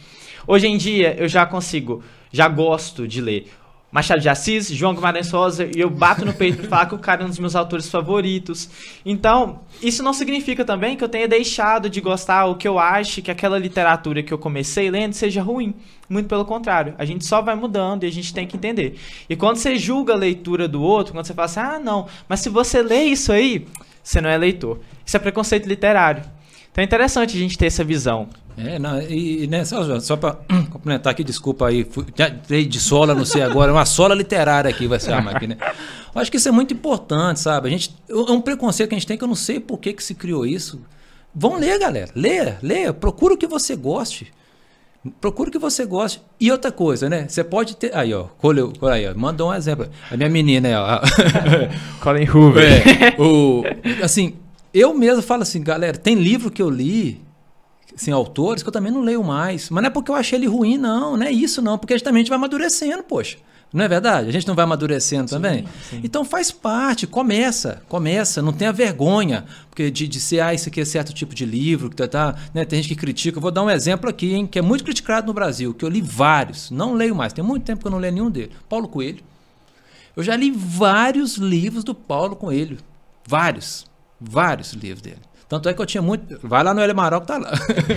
Hoje 0.46 0.66
em 0.66 0.78
dia, 0.78 1.14
eu 1.18 1.28
já 1.28 1.44
consigo, 1.44 2.02
já 2.32 2.48
gosto 2.48 3.06
de 3.06 3.20
ler 3.20 3.52
Machado 3.96 4.20
de 4.20 4.28
Assis, 4.28 4.68
João 4.68 4.94
Guimarães 4.94 5.30
Rosa, 5.30 5.70
e 5.74 5.80
eu 5.80 5.88
bato 5.88 6.22
no 6.22 6.34
peito 6.34 6.62
e 6.62 6.68
falo 6.68 6.86
que 6.86 6.94
o 6.96 6.98
cara 6.98 7.22
é 7.22 7.24
um 7.24 7.30
dos 7.30 7.38
meus 7.38 7.56
autores 7.56 7.88
favoritos. 7.88 8.68
Então, 9.06 9.60
isso 9.80 10.02
não 10.02 10.12
significa 10.12 10.66
também 10.66 10.98
que 10.98 11.02
eu 11.02 11.08
tenha 11.08 11.26
deixado 11.26 11.88
de 11.88 11.98
gostar 12.02 12.44
ou 12.44 12.56
que 12.56 12.68
eu 12.68 12.78
ache 12.78 13.22
que 13.22 13.30
aquela 13.30 13.58
literatura 13.58 14.22
que 14.22 14.34
eu 14.34 14.36
comecei 14.36 14.90
lendo 14.90 15.14
seja 15.14 15.40
ruim. 15.40 15.72
Muito 16.10 16.28
pelo 16.28 16.44
contrário, 16.44 16.94
a 16.98 17.06
gente 17.06 17.24
só 17.24 17.40
vai 17.40 17.54
mudando 17.54 18.04
e 18.04 18.06
a 18.06 18.12
gente 18.12 18.34
tem 18.34 18.46
que 18.46 18.58
entender. 18.58 19.00
E 19.30 19.34
quando 19.34 19.56
você 19.56 19.76
julga 19.76 20.12
a 20.12 20.16
leitura 20.16 20.68
do 20.68 20.82
outro, 20.82 21.14
quando 21.14 21.24
você 21.24 21.32
fala 21.32 21.46
assim, 21.46 21.60
ah, 21.60 21.78
não, 21.82 22.06
mas 22.28 22.40
se 22.40 22.50
você 22.50 22.82
lê 22.82 23.04
isso 23.04 23.32
aí, 23.32 23.66
você 24.02 24.20
não 24.20 24.28
é 24.28 24.36
leitor. 24.36 24.78
Isso 25.06 25.16
é 25.16 25.20
preconceito 25.20 25.66
literário. 25.66 26.22
Então 26.70 26.82
é 26.82 26.84
interessante 26.84 27.34
a 27.34 27.40
gente 27.40 27.56
ter 27.56 27.64
essa 27.64 27.82
visão. 27.82 28.28
É, 28.56 28.78
não, 28.78 29.00
e, 29.02 29.46
né, 29.46 29.64
só, 29.64 30.00
só 30.00 30.16
para 30.16 30.38
complementar 30.70 31.10
aqui, 31.10 31.22
desculpa 31.22 31.68
aí, 31.68 31.86
dei 32.48 32.64
de 32.64 32.80
sola, 32.80 33.14
não 33.14 33.24
sei 33.24 33.42
agora, 33.42 33.72
uma 33.72 33.84
sola 33.84 34.14
literária 34.14 34.70
aqui 34.70 34.86
vai 34.86 34.98
ser 34.98 35.12
a 35.12 35.20
máquina. 35.20 35.58
Eu 36.14 36.20
acho 36.20 36.30
que 36.30 36.38
isso 36.38 36.48
é 36.48 36.52
muito 36.52 36.72
importante, 36.72 37.40
sabe? 37.40 37.68
A 37.68 37.70
gente, 37.70 37.94
é 38.08 38.14
um 38.14 38.40
preconceito 38.40 38.88
que 38.88 38.94
a 38.94 38.98
gente 38.98 39.06
tem 39.06 39.18
que 39.18 39.24
eu 39.24 39.28
não 39.28 39.34
sei 39.34 39.60
por 39.60 39.78
que, 39.78 39.92
que 39.92 40.02
se 40.02 40.14
criou 40.14 40.46
isso. 40.46 40.80
Vão 41.34 41.58
ler, 41.58 41.78
galera, 41.78 42.10
leia, 42.14 42.58
leia, 42.62 42.94
procura 42.94 43.34
o 43.34 43.36
que 43.36 43.46
você 43.46 43.76
goste. 43.76 44.32
Procura 45.20 45.50
o 45.50 45.52
que 45.52 45.58
você 45.58 45.84
goste. 45.84 46.20
E 46.40 46.50
outra 46.50 46.72
coisa, 46.72 47.08
né? 47.08 47.26
Você 47.28 47.44
pode 47.44 47.76
ter. 47.76 47.94
Aí, 47.94 48.12
ó. 48.12 48.24
Colheu, 48.38 48.72
aí, 48.82 49.06
ó. 49.06 49.14
Mandou 49.14 49.50
um 49.50 49.54
exemplo. 49.54 49.88
A 50.10 50.16
minha 50.16 50.28
menina, 50.28 50.68
ó. 50.80 51.00
Colin 52.02 52.28
Hoover. 52.28 52.64
É, 52.64 53.20
o, 53.20 53.62
assim, 54.02 54.34
eu 54.74 54.94
mesmo 54.94 55.22
falo 55.22 55.42
assim, 55.42 55.62
galera, 55.62 55.96
tem 55.96 56.16
livro 56.16 56.50
que 56.50 56.60
eu 56.60 56.68
li 56.68 57.20
assim, 57.94 58.10
autores 58.10 58.62
que 58.62 58.68
eu 58.68 58.72
também 58.72 58.92
não 58.92 59.02
leio 59.02 59.22
mais. 59.22 59.70
Mas 59.70 59.82
não 59.82 59.88
é 59.88 59.90
porque 59.90 60.10
eu 60.10 60.14
achei 60.14 60.38
ele 60.38 60.46
ruim, 60.46 60.78
não. 60.78 61.16
Não 61.16 61.26
é 61.26 61.30
isso, 61.30 61.60
não. 61.62 61.78
Porque 61.78 61.94
a 61.94 61.96
gente 61.96 62.04
também 62.04 62.20
a 62.20 62.22
gente 62.22 62.28
vai 62.30 62.38
amadurecendo, 62.38 63.02
poxa. 63.02 63.38
Não 63.72 63.84
é 63.84 63.88
verdade? 63.88 64.28
A 64.28 64.32
gente 64.32 64.46
não 64.46 64.54
vai 64.54 64.64
amadurecendo 64.64 65.28
sim, 65.28 65.34
também? 65.34 65.66
Sim. 65.90 66.00
Então 66.02 66.24
faz 66.24 66.50
parte, 66.50 67.06
começa, 67.06 67.82
começa, 67.88 68.40
não 68.40 68.52
tenha 68.52 68.72
vergonha 68.72 69.44
porque 69.68 69.90
de, 69.90 70.08
de 70.08 70.20
ser, 70.20 70.40
ah, 70.40 70.54
isso 70.54 70.68
aqui 70.68 70.80
é 70.80 70.84
certo 70.84 71.12
tipo 71.12 71.34
de 71.34 71.44
livro, 71.44 71.90
que 71.90 71.96
tá, 71.96 72.08
tá, 72.08 72.34
né? 72.54 72.64
tem 72.64 72.80
gente 72.80 72.94
que 72.94 72.98
critica. 72.98 73.36
Eu 73.36 73.42
vou 73.42 73.50
dar 73.50 73.62
um 73.62 73.68
exemplo 73.68 74.08
aqui, 74.08 74.34
hein, 74.34 74.46
que 74.46 74.58
é 74.58 74.62
muito 74.62 74.84
criticado 74.84 75.26
no 75.26 75.34
Brasil, 75.34 75.74
que 75.74 75.84
eu 75.84 75.88
li 75.88 76.00
vários, 76.00 76.70
não 76.70 76.94
leio 76.94 77.14
mais, 77.14 77.32
tem 77.32 77.44
muito 77.44 77.64
tempo 77.64 77.82
que 77.82 77.86
eu 77.86 77.90
não 77.90 77.98
leio 77.98 78.14
nenhum 78.14 78.30
dele. 78.30 78.52
Paulo 78.68 78.88
Coelho. 78.88 79.22
Eu 80.16 80.22
já 80.22 80.34
li 80.34 80.50
vários 80.50 81.36
livros 81.36 81.84
do 81.84 81.94
Paulo 81.94 82.34
Coelho. 82.36 82.78
Vários. 83.26 83.84
Vários 84.18 84.72
livros 84.72 85.02
dele. 85.02 85.20
Tanto 85.48 85.68
é 85.68 85.74
que 85.74 85.80
eu 85.80 85.86
tinha 85.86 86.02
muito. 86.02 86.38
Vai 86.42 86.64
lá 86.64 86.74
no 86.74 86.80
Hélio 86.80 86.92
Amaral 86.92 87.20
que 87.20 87.26
tá 87.26 87.38
lá. 87.38 87.52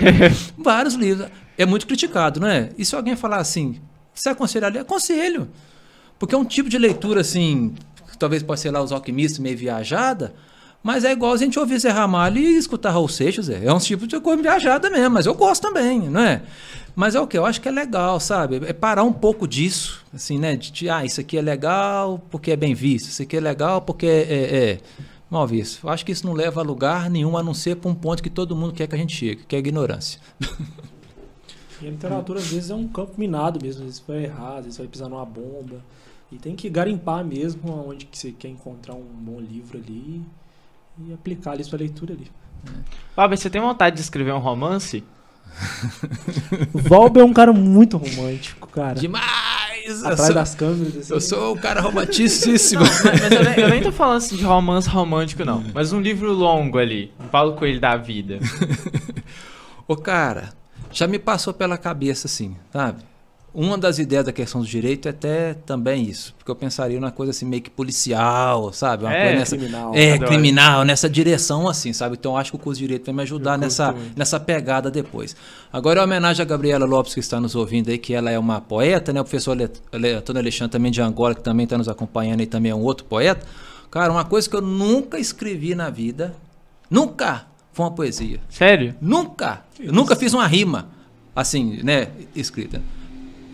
Vários 0.56 0.94
livros. 0.94 1.28
É 1.58 1.66
muito 1.66 1.86
criticado, 1.86 2.40
não 2.40 2.48
é? 2.48 2.70
E 2.78 2.84
se 2.84 2.94
alguém 2.94 3.16
falar 3.16 3.38
assim, 3.38 3.80
você 4.14 4.28
aconselha 4.28 4.68
ler? 4.68 4.80
Aconselho. 4.80 5.48
Porque 6.18 6.34
é 6.34 6.38
um 6.38 6.44
tipo 6.44 6.68
de 6.68 6.78
leitura 6.78 7.22
assim, 7.22 7.74
talvez 8.18 8.42
possa 8.42 8.62
ser 8.62 8.70
lá 8.70 8.82
os 8.82 8.92
alquimistas 8.92 9.38
meio 9.38 9.56
viajada, 9.56 10.34
mas 10.82 11.04
é 11.04 11.12
igual 11.12 11.32
a 11.32 11.36
gente 11.36 11.58
ouvir 11.58 11.78
Zé 11.78 11.90
Ramalho 11.90 12.38
e 12.38 12.56
escutar 12.56 12.90
Raul 12.90 13.08
Seixas. 13.08 13.48
É, 13.48 13.64
é 13.64 13.72
um 13.72 13.78
tipo 13.78 14.06
de 14.06 14.20
coisa 14.20 14.42
viajada 14.42 14.88
mesmo, 14.88 15.10
mas 15.10 15.26
eu 15.26 15.34
gosto 15.34 15.62
também, 15.62 15.98
não 15.98 16.20
é? 16.20 16.42
Mas 16.94 17.14
é 17.14 17.20
o 17.20 17.26
que? 17.26 17.36
Eu 17.36 17.46
acho 17.46 17.60
que 17.60 17.68
é 17.68 17.70
legal, 17.70 18.20
sabe? 18.20 18.60
É 18.66 18.72
parar 18.72 19.02
um 19.02 19.12
pouco 19.12 19.46
disso, 19.48 20.04
assim, 20.14 20.38
né? 20.38 20.56
De, 20.56 20.70
de 20.70 20.90
ah, 20.90 21.04
isso 21.04 21.20
aqui 21.20 21.38
é 21.38 21.42
legal 21.42 22.22
porque 22.30 22.50
é 22.50 22.56
bem 22.56 22.74
visto, 22.74 23.08
isso 23.08 23.22
aqui 23.22 23.36
é 23.36 23.40
legal 23.40 23.80
porque 23.80 24.06
é, 24.06 24.20
é, 24.20 24.70
é 24.70 24.78
Eu 25.82 25.90
acho 25.90 26.04
que 26.04 26.10
isso 26.12 26.26
não 26.26 26.32
leva 26.32 26.60
a 26.60 26.64
lugar 26.64 27.08
nenhum, 27.08 27.36
a 27.36 27.42
não 27.42 27.54
ser 27.54 27.76
para 27.76 27.90
um 27.90 27.94
ponto 27.94 28.22
que 28.22 28.30
todo 28.30 28.56
mundo 28.56 28.74
quer 28.74 28.88
que 28.88 28.94
a 28.94 28.98
gente 28.98 29.14
chegue, 29.14 29.44
que 29.46 29.54
é 29.54 29.58
a 29.58 29.60
ignorância. 29.60 30.20
E 31.80 31.86
a 31.86 31.90
literatura, 31.90 32.40
às 32.40 32.48
vezes, 32.48 32.70
é 32.70 32.74
um 32.74 32.86
campo 32.86 33.14
minado 33.16 33.58
mesmo. 33.62 33.82
Às 33.82 33.86
vezes 33.86 34.04
vai 34.06 34.24
errar, 34.24 34.58
às 34.58 34.64
vezes 34.64 34.78
vai 34.78 34.86
pisar 34.86 35.08
numa 35.08 35.24
bomba. 35.24 35.82
E 36.30 36.36
tem 36.36 36.54
que 36.54 36.68
garimpar 36.68 37.24
mesmo 37.24 37.88
onde 37.88 38.06
que 38.06 38.18
você 38.18 38.32
quer 38.32 38.48
encontrar 38.48 38.94
um 38.94 39.02
bom 39.02 39.40
livro 39.40 39.78
ali 39.78 40.22
e 40.98 41.12
aplicar 41.12 41.58
isso 41.58 41.70
para 41.70 41.78
leitura 41.78 42.12
ali. 42.12 42.30
Fábio, 43.14 43.36
você 43.36 43.48
tem 43.48 43.60
vontade 43.60 43.96
de 43.96 44.02
escrever 44.02 44.32
um 44.32 44.38
romance? 44.38 45.02
o 46.72 46.78
Valber 46.78 47.22
é 47.22 47.26
um 47.26 47.32
cara 47.32 47.52
muito 47.52 47.96
romântico, 47.96 48.68
cara. 48.68 49.00
Demais! 49.00 49.69
Atrás 49.98 50.26
sou, 50.26 50.34
das 50.34 50.54
câmeras, 50.54 50.96
assim. 50.96 51.14
eu 51.14 51.20
sou 51.20 51.54
o 51.54 51.58
cara 51.58 51.80
romanticíssimo. 51.80 52.82
Mas, 52.82 53.02
mas 53.04 53.32
eu, 53.32 53.44
nem, 53.44 53.58
eu 53.58 53.68
nem 53.68 53.82
tô 53.82 53.92
falando 53.92 54.18
assim 54.18 54.36
de 54.36 54.44
romance 54.44 54.88
romântico, 54.88 55.44
não. 55.44 55.64
Mas 55.74 55.92
um 55.92 56.00
livro 56.00 56.32
longo 56.32 56.78
ali. 56.78 57.12
Um 57.18 57.28
Paulo 57.28 57.54
Coelho 57.54 57.80
da 57.80 57.96
vida. 57.96 58.38
Ô, 59.86 59.96
cara, 59.96 60.50
já 60.92 61.06
me 61.06 61.18
passou 61.18 61.52
pela 61.52 61.76
cabeça 61.76 62.26
assim, 62.26 62.56
sabe? 62.72 63.09
Uma 63.52 63.76
das 63.76 63.98
ideias 63.98 64.24
da 64.24 64.32
questão 64.32 64.60
do 64.60 64.66
direito 64.66 65.06
é 65.06 65.10
até 65.10 65.54
também 65.54 66.04
isso, 66.04 66.32
porque 66.38 66.48
eu 66.50 66.54
pensaria 66.54 67.00
numa 67.00 67.10
coisa 67.10 67.30
assim 67.30 67.44
meio 67.44 67.60
que 67.60 67.68
policial, 67.70 68.72
sabe? 68.72 69.02
Uma 69.04 69.12
É, 69.12 69.22
coisa 69.24 69.38
nessa, 69.40 69.56
criminal. 69.56 69.92
é, 69.94 70.12
Adoro. 70.12 70.28
criminal, 70.30 70.84
nessa 70.84 71.08
direção 71.10 71.68
assim, 71.68 71.92
sabe? 71.92 72.16
Então 72.18 72.32
eu 72.32 72.36
acho 72.38 72.52
que 72.52 72.56
o 72.56 72.60
curso 72.60 72.78
de 72.78 72.86
direito 72.86 73.06
vai 73.06 73.14
me 73.14 73.22
ajudar 73.22 73.54
Eu 73.54 73.58
nessa, 73.58 73.94
nessa 74.14 74.38
pegada 74.38 74.88
depois. 74.88 75.34
Agora, 75.72 76.00
em 76.00 76.04
homenagem 76.04 76.40
a 76.40 76.46
Gabriela 76.46 76.86
Lopes, 76.86 77.12
que 77.12 77.18
está 77.18 77.40
nos 77.40 77.56
ouvindo 77.56 77.90
aí, 77.90 77.98
que 77.98 78.14
ela 78.14 78.30
é 78.30 78.38
uma 78.38 78.60
poeta, 78.60 79.12
né? 79.12 79.20
O 79.20 79.24
professor 79.24 79.56
Antônio 79.60 80.40
Alexandre 80.40 80.70
também 80.70 80.92
de 80.92 81.02
Angola, 81.02 81.34
que 81.34 81.42
também 81.42 81.64
está 81.64 81.76
nos 81.76 81.88
acompanhando 81.88 82.42
e 82.42 82.46
também 82.46 82.70
é 82.70 82.74
um 82.74 82.82
outro 82.82 83.04
poeta. 83.04 83.44
Cara, 83.90 84.12
uma 84.12 84.24
coisa 84.24 84.48
que 84.48 84.54
eu 84.54 84.62
nunca 84.62 85.18
escrevi 85.18 85.74
na 85.74 85.90
vida, 85.90 86.36
nunca, 86.88 87.46
foi 87.72 87.84
uma 87.84 87.90
poesia. 87.90 88.38
Sério? 88.48 88.94
Nunca. 89.00 89.64
Eu 89.80 89.92
nunca 89.92 90.14
fiz 90.14 90.32
uma 90.32 90.46
rima 90.46 90.88
assim, 91.34 91.80
né, 91.82 92.08
escrita. 92.36 92.80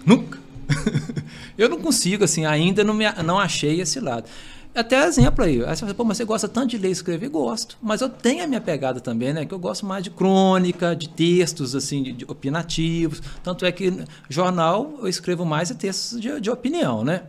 Nunca. 0.07 0.39
eu 1.59 1.69
não 1.69 1.81
consigo, 1.81 2.25
assim, 2.25 2.47
ainda 2.47 2.85
não, 2.85 2.95
me, 2.95 3.05
não 3.25 3.39
achei 3.39 3.81
esse 3.81 4.01
lado. 4.01 4.29
Até 4.77 5.07
exemplo 5.07 5.43
aí. 5.43 5.65
Aí 5.65 5.75
você 5.75 5.81
fala, 5.81 5.95
pô, 5.95 6.05
mas 6.05 6.19
você 6.19 6.25
gosta 6.25 6.47
tanto 6.47 6.69
de 6.69 6.79
ler 6.79 6.89
e 6.89 6.93
escrever? 6.93 7.31
Gosto. 7.31 7.79
Mas 7.81 8.03
eu 8.03 8.11
tenho 8.11 8.45
a 8.45 8.47
minha 8.47 8.61
pegada 8.61 9.01
também, 9.01 9.33
né? 9.33 9.47
Que 9.47 9.55
eu 9.55 9.59
gosto 9.59 9.87
mais 9.87 10.05
de 10.05 10.11
crônica, 10.11 10.95
de 10.95 11.09
textos, 11.09 11.75
assim, 11.75 12.03
de, 12.03 12.13
de 12.13 12.25
opinativos. 12.29 13.23
Tanto 13.43 13.65
é 13.65 13.73
que 13.73 14.05
jornal 14.29 14.95
eu 15.01 15.09
escrevo 15.09 15.47
mais 15.47 15.69
de 15.69 15.77
textos 15.77 16.21
de, 16.21 16.41
de 16.41 16.51
opinião, 16.51 17.03
né? 17.03 17.23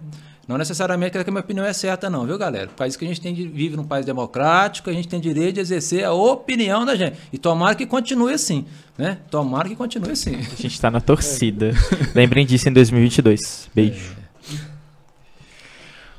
Não 0.47 0.57
necessariamente 0.57 1.11
que 1.11 1.17
a 1.17 1.31
minha 1.31 1.41
opinião 1.41 1.65
é 1.65 1.73
certa, 1.73 2.09
não, 2.09 2.25
viu, 2.25 2.37
galera? 2.37 2.67
O 2.67 2.73
país 2.73 2.95
que 2.95 3.03
a 3.03 3.07
gente 3.07 3.19
tem 3.19 3.33
vive 3.33 3.75
num 3.75 3.83
país 3.83 4.05
democrático, 4.05 4.89
a 4.89 4.93
gente 4.93 5.07
tem 5.07 5.19
direito 5.19 5.55
de 5.55 5.59
exercer 5.59 6.05
a 6.05 6.13
opinião 6.13 6.85
da 6.85 6.95
gente. 6.95 7.17
E 7.33 7.37
tomara 7.37 7.75
que 7.75 7.85
continue 7.85 8.33
assim, 8.33 8.65
né? 8.97 9.17
Tomara 9.29 9.67
que 9.67 9.75
continue 9.75 10.11
assim. 10.11 10.35
A 10.35 10.61
gente 10.61 10.79
tá 10.79 10.89
na 10.89 11.01
torcida. 11.01 11.73
Lembrem 12.15 12.45
disso 12.45 12.69
em 12.69 12.73
2022. 12.73 13.69
Beijo. 13.75 14.15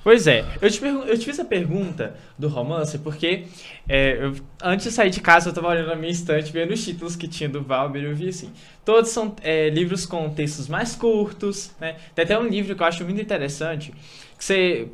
Pois 0.08 0.26
é, 0.26 0.42
eu 0.62 0.70
te, 0.70 0.82
eu 0.82 1.18
te 1.18 1.26
fiz 1.26 1.38
a 1.38 1.44
pergunta 1.44 2.16
do 2.38 2.48
romance 2.48 2.96
porque 2.98 3.44
é, 3.86 4.16
eu- 4.24 4.34
antes 4.62 4.86
de 4.86 4.90
sair 4.90 5.10
de 5.10 5.20
casa 5.20 5.50
eu 5.50 5.52
tava 5.52 5.68
olhando 5.68 5.88
na 5.88 5.96
minha 5.96 6.10
estante, 6.10 6.50
vendo 6.50 6.72
os 6.72 6.82
títulos 6.82 7.14
que 7.14 7.28
tinha 7.28 7.46
do 7.46 7.60
Valber 7.62 8.00
e 8.02 8.06
eu 8.06 8.16
vi 8.16 8.30
assim, 8.30 8.50
todos 8.86 9.10
são 9.10 9.36
é, 9.42 9.68
livros 9.68 10.06
com 10.06 10.30
textos 10.30 10.66
mais 10.66 10.94
curtos, 10.96 11.72
né? 11.78 11.96
Tem 12.14 12.24
até 12.24 12.38
um 12.38 12.48
livro 12.48 12.74
que 12.74 12.82
eu 12.82 12.86
acho 12.86 13.04
muito 13.04 13.20
interessante, 13.20 13.92
que 14.38 14.42
você... 14.42 14.88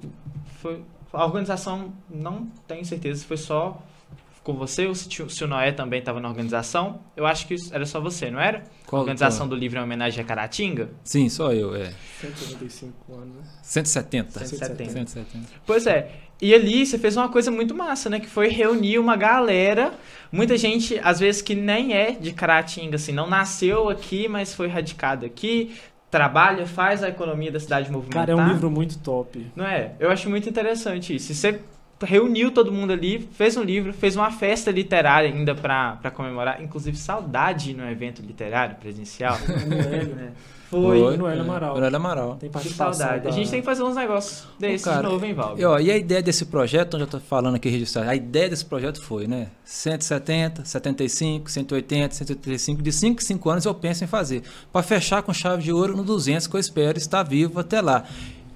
Foi, 0.60 0.82
a 1.12 1.24
organização, 1.24 1.92
não 2.10 2.48
tenho 2.66 2.84
certeza 2.84 3.20
se 3.20 3.24
foi 3.24 3.36
só 3.36 3.80
com 4.44 4.52
você 4.54 4.86
ou 4.86 4.94
se, 4.94 5.08
se 5.10 5.42
o 5.42 5.48
Noé 5.48 5.72
também 5.72 5.98
estava 5.98 6.20
na 6.20 6.28
organização. 6.28 7.00
Eu 7.16 7.26
acho 7.26 7.46
que 7.48 7.54
isso 7.54 7.74
era 7.74 7.86
só 7.86 7.98
você, 7.98 8.30
não 8.30 8.38
era? 8.38 8.62
Qual- 8.86 9.00
a 9.00 9.02
organização 9.02 9.46
qual? 9.46 9.48
do 9.48 9.56
livro 9.56 9.78
em 9.78 9.82
homenagem 9.82 10.22
a 10.22 10.24
Caratinga? 10.24 10.90
Sim, 11.02 11.28
só 11.30 11.52
eu, 11.52 11.74
é. 11.74 11.92
195 12.20 13.14
anos, 13.14 13.36
né? 13.36 13.42
170. 13.62 14.38
170. 14.46 14.90
170. 14.92 15.46
Pois 15.66 15.86
é. 15.86 16.10
E 16.42 16.52
ali 16.54 16.84
você 16.84 16.98
fez 16.98 17.16
uma 17.16 17.28
coisa 17.28 17.50
muito 17.50 17.74
massa, 17.74 18.10
né? 18.10 18.20
Que 18.20 18.26
foi 18.28 18.48
reunir 18.48 18.98
uma 18.98 19.16
galera. 19.16 19.94
Muita 20.30 20.58
gente, 20.58 21.00
às 21.02 21.20
vezes, 21.20 21.40
que 21.40 21.54
nem 21.54 21.94
é 21.94 22.12
de 22.12 22.32
Caratinga, 22.32 22.96
assim, 22.96 23.12
não 23.12 23.26
nasceu 23.28 23.88
aqui, 23.88 24.28
mas 24.28 24.52
foi 24.52 24.66
radicado 24.68 25.24
aqui, 25.24 25.74
trabalha, 26.10 26.66
faz 26.66 27.02
a 27.02 27.08
economia 27.08 27.50
da 27.50 27.58
cidade 27.60 27.90
movimentar. 27.90 28.26
Cara, 28.26 28.32
é 28.32 28.44
um 28.44 28.48
livro 28.48 28.70
muito 28.70 28.98
top. 28.98 29.46
Não 29.56 29.64
é? 29.64 29.94
Eu 29.98 30.10
acho 30.10 30.28
muito 30.28 30.48
interessante 30.48 31.14
isso. 31.14 31.32
E 31.32 31.34
você 31.34 31.60
reuniu 32.04 32.50
todo 32.50 32.70
mundo 32.70 32.92
ali, 32.92 33.28
fez 33.32 33.56
um 33.56 33.62
livro, 33.62 33.92
fez 33.92 34.14
uma 34.16 34.30
festa 34.30 34.70
literária 34.70 35.28
ainda 35.30 35.54
pra, 35.54 35.96
pra 36.00 36.10
comemorar. 36.10 36.62
Inclusive, 36.62 36.96
saudade 36.96 37.74
no 37.74 37.88
evento 37.90 38.22
literário 38.22 38.76
presencial. 38.76 39.36
Né? 39.64 40.32
Foi. 40.70 40.98
Foi. 41.18 41.30
Hélio 41.30 41.42
Amaral. 41.42 41.78
Noel 41.78 41.96
Amaral. 41.96 42.36
Tem 42.36 42.50
Que 42.50 42.68
saudade. 42.70 43.22
da- 43.24 43.28
A 43.28 43.32
gente 43.32 43.48
tem 43.48 43.60
que 43.60 43.64
fazer 43.66 43.82
uns 43.84 43.94
negócios 43.94 44.44
desses 44.58 44.84
cara, 44.84 45.02
de 45.02 45.02
novo, 45.04 45.24
hein, 45.24 45.32
Val? 45.32 45.54
E, 45.56 45.64
ó, 45.64 45.78
e 45.78 45.88
a 45.90 45.96
ideia 45.96 46.20
desse 46.20 46.46
projeto, 46.46 46.94
onde 46.94 47.02
eu 47.02 47.06
estou 47.06 47.20
falando 47.20 47.54
aqui 47.54 47.68
registrado, 47.68 48.08
a 48.10 48.14
ideia 48.16 48.48
desse 48.48 48.64
projeto 48.64 49.00
foi, 49.00 49.28
né? 49.28 49.48
170, 49.64 50.64
75, 50.64 51.48
180, 51.50 52.14
185, 52.14 52.82
de 52.82 52.90
5 52.92 53.22
em 53.22 53.24
5 53.24 53.50
anos 53.50 53.64
eu 53.66 53.74
penso 53.74 54.02
em 54.02 54.06
fazer. 54.08 54.42
Para 54.72 54.82
fechar 54.82 55.22
com 55.22 55.32
chave 55.32 55.62
de 55.62 55.72
ouro 55.72 55.96
no 55.96 56.02
200, 56.02 56.46
que 56.48 56.56
eu 56.56 56.60
espero 56.60 56.98
estar 56.98 57.22
vivo 57.22 57.60
até 57.60 57.80
lá. 57.80 58.04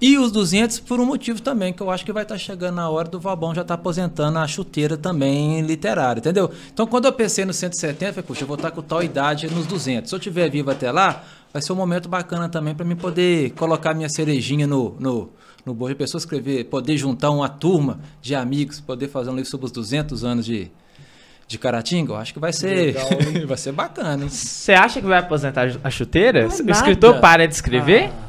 E 0.00 0.16
os 0.16 0.30
200 0.30 0.78
por 0.80 1.00
um 1.00 1.06
motivo 1.06 1.42
também, 1.42 1.72
que 1.72 1.82
eu 1.82 1.90
acho 1.90 2.04
que 2.04 2.12
vai 2.12 2.22
estar 2.22 2.38
chegando 2.38 2.76
na 2.76 2.88
hora 2.88 3.08
do 3.08 3.18
Valbão 3.18 3.52
já 3.52 3.62
estar 3.62 3.74
aposentando 3.74 4.38
a 4.38 4.46
chuteira 4.46 4.96
também 4.96 5.60
literária, 5.60 6.20
entendeu? 6.20 6.50
Então 6.72 6.86
quando 6.86 7.06
eu 7.06 7.12
pensei 7.12 7.44
no 7.44 7.52
170, 7.52 8.04
eu 8.04 8.14
falei, 8.14 8.26
puxa, 8.26 8.44
eu 8.44 8.46
vou 8.46 8.54
estar 8.54 8.70
com 8.70 8.80
tal 8.80 9.02
idade 9.02 9.48
nos 9.52 9.66
200. 9.66 10.08
Se 10.08 10.14
eu 10.14 10.18
estiver 10.18 10.48
vivo 10.48 10.70
até 10.70 10.92
lá, 10.92 11.24
vai 11.52 11.60
ser 11.60 11.72
um 11.72 11.76
momento 11.76 12.08
bacana 12.08 12.48
também 12.48 12.76
para 12.76 12.84
mim 12.84 12.94
poder 12.94 13.50
colocar 13.50 13.92
minha 13.92 14.08
cerejinha 14.08 14.68
no, 14.68 14.94
no, 15.00 15.30
no 15.66 15.74
bolo. 15.74 15.92
A 15.92 15.96
pessoa 15.96 16.20
escrever, 16.20 16.64
poder 16.66 16.96
juntar 16.96 17.30
uma 17.30 17.48
turma 17.48 17.98
de 18.22 18.36
amigos, 18.36 18.80
poder 18.80 19.08
fazer 19.08 19.30
um 19.30 19.34
livro 19.34 19.50
sobre 19.50 19.66
os 19.66 19.72
200 19.72 20.24
anos 20.24 20.46
de, 20.46 20.70
de 21.48 21.58
Caratinga, 21.58 22.12
eu 22.12 22.16
acho 22.16 22.32
que 22.32 22.38
vai 22.38 22.52
ser, 22.52 22.94
Legal, 22.94 23.08
vai 23.48 23.56
ser 23.56 23.72
bacana, 23.72 24.22
hein? 24.22 24.28
Você 24.28 24.74
acha 24.74 25.00
que 25.00 25.06
vai 25.08 25.18
aposentar 25.18 25.76
a 25.82 25.90
chuteira? 25.90 26.46
Não 26.46 26.54
é 26.54 26.62
o 26.62 26.70
escritor 26.70 27.18
para 27.18 27.48
de 27.48 27.54
escrever? 27.54 28.12
Ah, 28.12 28.27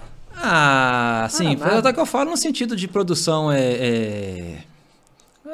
sim, 1.29 1.55
nada. 1.55 1.69
foi 1.69 1.77
até 1.79 1.93
que 1.93 1.99
eu 1.99 2.05
falo 2.05 2.31
no 2.31 2.37
sentido 2.37 2.75
de 2.75 2.87
produção 2.87 3.51
é, 3.51 3.59
é... 3.61 4.57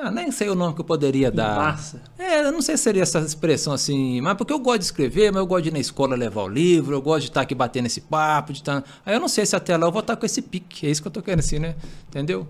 Ah, 0.01 0.11
nem 0.11 0.29
sei 0.29 0.49
o 0.49 0.55
nome 0.55 0.75
que 0.75 0.81
eu 0.81 0.86
poderia 0.86 1.29
Ah, 1.29 1.31
dar. 1.31 1.55
massa. 1.55 2.01
É, 2.19 2.41
eu 2.41 2.51
não 2.51 2.61
sei 2.61 2.75
se 2.75 2.83
seria 2.83 3.01
essa 3.01 3.19
expressão 3.19 3.71
assim, 3.71 4.19
mas 4.19 4.36
porque 4.36 4.51
eu 4.51 4.59
gosto 4.59 4.79
de 4.79 4.86
escrever, 4.86 5.31
mas 5.31 5.39
eu 5.39 5.47
gosto 5.47 5.63
de 5.63 5.69
ir 5.69 5.71
na 5.71 5.79
escola 5.79 6.15
levar 6.15 6.43
o 6.43 6.47
livro, 6.49 6.93
eu 6.95 7.01
gosto 7.01 7.21
de 7.21 7.27
estar 7.29 7.41
aqui 7.41 7.55
batendo 7.55 7.86
esse 7.86 8.01
papo, 8.01 8.51
de 8.51 8.59
estar... 8.59 8.83
Aí 9.05 9.15
eu 9.15 9.19
não 9.21 9.29
sei 9.29 9.45
se 9.45 9.55
até 9.55 9.77
lá 9.77 9.88
eu 9.88 9.91
vou 9.91 10.01
estar 10.01 10.15
com 10.17 10.25
esse 10.25 10.41
pique, 10.41 10.86
é 10.86 10.89
isso 10.91 11.01
que 11.01 11.07
eu 11.07 11.11
tô 11.11 11.21
querendo 11.21 11.39
assim, 11.39 11.59
né? 11.59 11.75
Entendeu? 12.09 12.45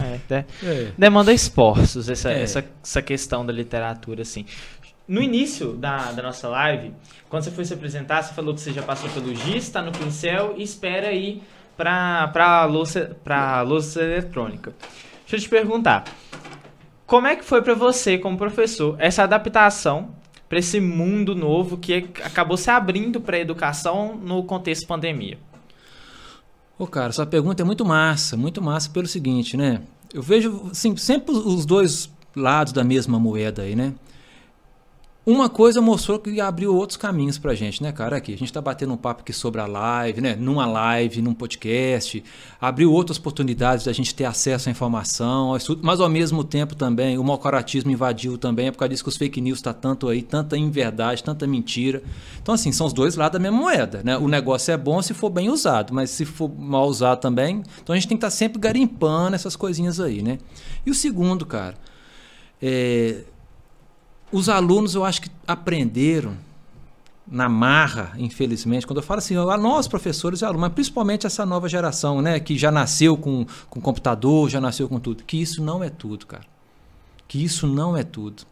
É, 0.00 0.20
de- 0.28 0.46
É. 0.64 0.92
demanda 0.96 1.32
esforços 1.32 2.08
essa, 2.08 2.30
É. 2.30 2.42
essa, 2.42 2.64
essa 2.84 3.02
questão 3.02 3.44
da 3.44 3.52
literatura, 3.52 4.22
assim. 4.22 4.46
No 5.08 5.22
início 5.22 5.72
da, 5.72 6.12
da 6.12 6.22
nossa 6.22 6.48
live, 6.48 6.92
quando 7.30 7.42
você 7.42 7.50
foi 7.50 7.64
se 7.64 7.72
apresentar, 7.72 8.22
você 8.22 8.34
falou 8.34 8.52
que 8.52 8.60
você 8.60 8.74
já 8.74 8.82
passou 8.82 9.08
pelo 9.08 9.34
GIS, 9.34 9.64
está 9.64 9.80
no 9.80 9.90
pincel 9.90 10.54
e 10.58 10.62
espera 10.62 11.10
ir 11.14 11.42
para 11.74 12.30
a 12.34 12.66
louça, 12.66 13.16
pra 13.24 13.62
louça 13.62 14.02
eletrônica. 14.02 14.74
Deixa 15.20 15.36
eu 15.36 15.40
te 15.40 15.48
perguntar, 15.48 16.04
como 17.06 17.26
é 17.26 17.34
que 17.34 17.42
foi 17.42 17.62
para 17.62 17.72
você, 17.72 18.18
como 18.18 18.36
professor, 18.36 18.96
essa 18.98 19.22
adaptação 19.22 20.14
para 20.46 20.58
esse 20.58 20.78
mundo 20.78 21.34
novo 21.34 21.78
que 21.78 21.94
acabou 22.22 22.58
se 22.58 22.70
abrindo 22.70 23.18
para 23.18 23.38
a 23.38 23.40
educação 23.40 24.14
no 24.14 24.42
contexto 24.42 24.86
pandemia? 24.86 25.38
Ô, 26.78 26.86
cara, 26.86 27.12
sua 27.12 27.24
pergunta 27.24 27.62
é 27.62 27.64
muito 27.64 27.82
massa, 27.82 28.36
muito 28.36 28.60
massa 28.60 28.90
pelo 28.90 29.06
seguinte, 29.06 29.56
né? 29.56 29.80
Eu 30.12 30.22
vejo, 30.22 30.68
assim, 30.70 30.94
sempre 30.98 31.34
os 31.34 31.64
dois 31.64 32.12
lados 32.36 32.74
da 32.74 32.84
mesma 32.84 33.18
moeda 33.18 33.62
aí, 33.62 33.74
né? 33.74 33.94
Uma 35.30 35.50
coisa 35.50 35.82
mostrou 35.82 36.18
que 36.18 36.40
abriu 36.40 36.74
outros 36.74 36.96
caminhos 36.96 37.36
pra 37.36 37.54
gente, 37.54 37.82
né, 37.82 37.92
cara? 37.92 38.16
Aqui, 38.16 38.32
a 38.32 38.38
gente 38.38 38.50
tá 38.50 38.62
batendo 38.62 38.94
um 38.94 38.96
papo 38.96 39.20
aqui 39.20 39.30
sobre 39.34 39.60
a 39.60 39.66
live, 39.66 40.22
né? 40.22 40.34
Numa 40.34 40.64
live, 40.64 41.20
num 41.20 41.34
podcast. 41.34 42.24
Abriu 42.58 42.90
outras 42.90 43.18
oportunidades 43.18 43.84
da 43.84 43.92
gente 43.92 44.14
ter 44.14 44.24
acesso 44.24 44.70
à 44.70 44.72
informação, 44.72 45.50
ao 45.50 45.58
estudo, 45.58 45.82
mas 45.84 46.00
ao 46.00 46.08
mesmo 46.08 46.42
tempo 46.42 46.74
também 46.74 47.18
o 47.18 47.22
mau 47.22 47.36
caratismo 47.36 47.90
invadiu 47.90 48.38
também, 48.38 48.68
é 48.68 48.70
por 48.70 48.78
causa 48.78 48.88
disso 48.88 49.02
que 49.02 49.10
os 49.10 49.18
fake 49.18 49.38
news 49.38 49.60
tá 49.60 49.74
tanto 49.74 50.08
aí, 50.08 50.22
tanta 50.22 50.56
inverdade, 50.56 51.22
tanta 51.22 51.46
mentira. 51.46 52.02
Então, 52.42 52.54
assim, 52.54 52.72
são 52.72 52.86
os 52.86 52.94
dois 52.94 53.14
lados 53.14 53.38
da 53.38 53.38
mesma 53.38 53.58
moeda, 53.58 54.00
né? 54.02 54.16
O 54.16 54.28
negócio 54.28 54.72
é 54.72 54.78
bom 54.78 55.02
se 55.02 55.12
for 55.12 55.28
bem 55.28 55.50
usado, 55.50 55.92
mas 55.92 56.08
se 56.08 56.24
for 56.24 56.50
mal 56.58 56.88
usado 56.88 57.20
também, 57.20 57.62
então 57.82 57.92
a 57.92 57.98
gente 57.98 58.08
tem 58.08 58.16
que 58.16 58.24
estar 58.24 58.34
sempre 58.34 58.58
garimpando 58.58 59.34
essas 59.34 59.54
coisinhas 59.54 60.00
aí, 60.00 60.22
né? 60.22 60.38
E 60.86 60.90
o 60.90 60.94
segundo, 60.94 61.44
cara, 61.44 61.74
é, 62.62 63.24
os 64.32 64.48
alunos 64.48 64.94
eu 64.94 65.04
acho 65.04 65.22
que 65.22 65.30
aprenderam 65.46 66.36
na 67.30 67.48
marra, 67.48 68.12
infelizmente, 68.18 68.86
quando 68.86 68.98
eu 68.98 69.02
falo 69.02 69.18
assim, 69.18 69.34
nós 69.34 69.86
professores 69.86 70.40
e 70.40 70.44
alunos, 70.44 70.62
mas 70.62 70.72
principalmente 70.72 71.26
essa 71.26 71.44
nova 71.44 71.68
geração, 71.68 72.22
né, 72.22 72.40
que 72.40 72.56
já 72.56 72.70
nasceu 72.70 73.16
com, 73.16 73.46
com 73.68 73.80
computador, 73.80 74.48
já 74.48 74.60
nasceu 74.60 74.88
com 74.88 74.98
tudo, 74.98 75.22
que 75.24 75.36
isso 75.36 75.62
não 75.62 75.84
é 75.84 75.90
tudo, 75.90 76.26
cara. 76.26 76.44
Que 77.26 77.44
isso 77.44 77.66
não 77.66 77.94
é 77.94 78.02
tudo. 78.02 78.44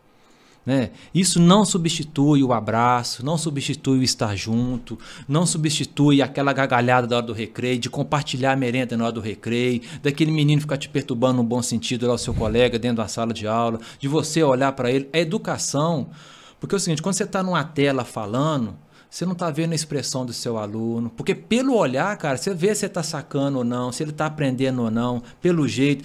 Né? 0.66 0.90
Isso 1.14 1.38
não 1.38 1.64
substitui 1.64 2.42
o 2.42 2.52
abraço, 2.52 3.24
não 3.24 3.38
substitui 3.38 4.00
o 4.00 4.02
estar 4.02 4.34
junto, 4.34 4.98
não 5.28 5.46
substitui 5.46 6.20
aquela 6.20 6.52
gargalhada 6.52 7.06
da 7.06 7.18
hora 7.18 7.26
do 7.26 7.32
recreio, 7.32 7.78
de 7.78 7.88
compartilhar 7.88 8.50
a 8.50 8.56
merenda 8.56 8.96
na 8.96 9.04
hora 9.04 9.12
do 9.12 9.20
recreio, 9.20 9.80
daquele 10.02 10.32
menino 10.32 10.60
ficar 10.60 10.76
te 10.76 10.88
perturbando 10.88 11.36
no 11.36 11.44
bom 11.44 11.62
sentido 11.62 12.08
lá 12.08 12.14
o 12.14 12.18
seu 12.18 12.34
colega 12.34 12.80
dentro 12.80 12.96
da 12.96 13.06
sala 13.06 13.32
de 13.32 13.46
aula, 13.46 13.78
de 14.00 14.08
você 14.08 14.42
olhar 14.42 14.72
para 14.72 14.90
ele. 14.90 15.08
É 15.12 15.20
educação. 15.20 16.10
Porque 16.58 16.74
é 16.74 16.78
o 16.78 16.80
seguinte, 16.80 17.00
quando 17.00 17.14
você 17.14 17.22
está 17.22 17.44
numa 17.44 17.62
tela 17.62 18.04
falando, 18.04 18.76
Você 19.08 19.24
não 19.24 19.32
está 19.32 19.50
vendo 19.50 19.72
a 19.72 19.74
expressão 19.74 20.26
do 20.26 20.32
seu 20.32 20.58
aluno. 20.58 21.10
Porque 21.10 21.34
pelo 21.34 21.74
olhar, 21.74 22.14
cara, 22.18 22.36
você 22.36 22.52
vê 22.52 22.74
se 22.74 22.84
ele 22.84 22.90
está 22.90 23.02
sacando 23.02 23.58
ou 23.58 23.64
não, 23.64 23.92
se 23.92 24.02
ele 24.02 24.10
está 24.10 24.26
aprendendo 24.26 24.82
ou 24.82 24.90
não, 24.90 25.22
pelo 25.40 25.66
jeito. 25.66 26.04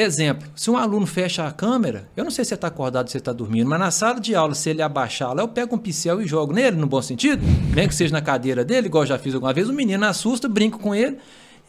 Exemplo, 0.00 0.48
se 0.54 0.70
um 0.70 0.76
aluno 0.76 1.04
fecha 1.08 1.44
a 1.44 1.50
câmera, 1.50 2.08
eu 2.16 2.22
não 2.22 2.30
sei 2.30 2.44
se 2.44 2.50
você 2.50 2.54
está 2.54 2.68
acordado 2.68 3.10
se 3.10 3.18
está 3.18 3.32
dormindo, 3.32 3.68
mas 3.68 3.80
na 3.80 3.90
sala 3.90 4.20
de 4.20 4.32
aula, 4.32 4.54
se 4.54 4.70
ele 4.70 4.80
abaixar 4.80 5.34
lá, 5.34 5.42
eu 5.42 5.48
pego 5.48 5.74
um 5.74 5.78
pincel 5.78 6.22
e 6.22 6.24
jogo 6.24 6.52
nele, 6.52 6.76
no 6.76 6.86
bom 6.86 7.02
sentido, 7.02 7.42
nem 7.74 7.88
que 7.88 7.94
seja 7.96 8.12
na 8.12 8.22
cadeira 8.22 8.64
dele, 8.64 8.86
igual 8.86 9.04
já 9.04 9.18
fiz 9.18 9.34
alguma 9.34 9.52
vez, 9.52 9.68
o 9.68 9.72
menino 9.72 10.06
assusta, 10.06 10.48
brinco 10.48 10.78
com 10.78 10.94
ele, 10.94 11.18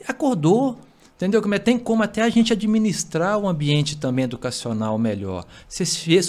acordou, 0.07 0.77
Entendeu? 1.15 1.41
Como 1.41 1.53
é, 1.53 1.59
tem 1.59 1.77
como 1.77 2.01
até 2.01 2.21
a 2.21 2.29
gente 2.29 2.53
administrar 2.53 3.37
o 3.37 3.45
ambiente 3.45 3.97
também 3.97 4.23
educacional 4.23 4.97
melhor. 4.97 5.43
Se 5.67 5.83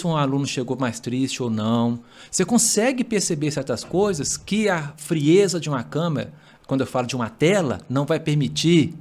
um 0.05 0.17
aluno 0.17 0.45
chegou 0.45 0.77
mais 0.77 0.99
triste 0.99 1.41
ou 1.41 1.49
não. 1.49 2.01
Você 2.29 2.43
consegue 2.43 3.01
perceber 3.01 3.51
certas 3.51 3.85
coisas 3.85 4.35
que 4.35 4.67
a 4.67 4.91
frieza 4.97 5.61
de 5.61 5.69
uma 5.69 5.81
câmera, 5.81 6.33
quando 6.67 6.81
eu 6.81 6.87
falo 6.87 7.07
de 7.07 7.15
uma 7.15 7.29
tela, 7.29 7.79
não 7.89 8.05
vai 8.05 8.19
permitir. 8.19 8.93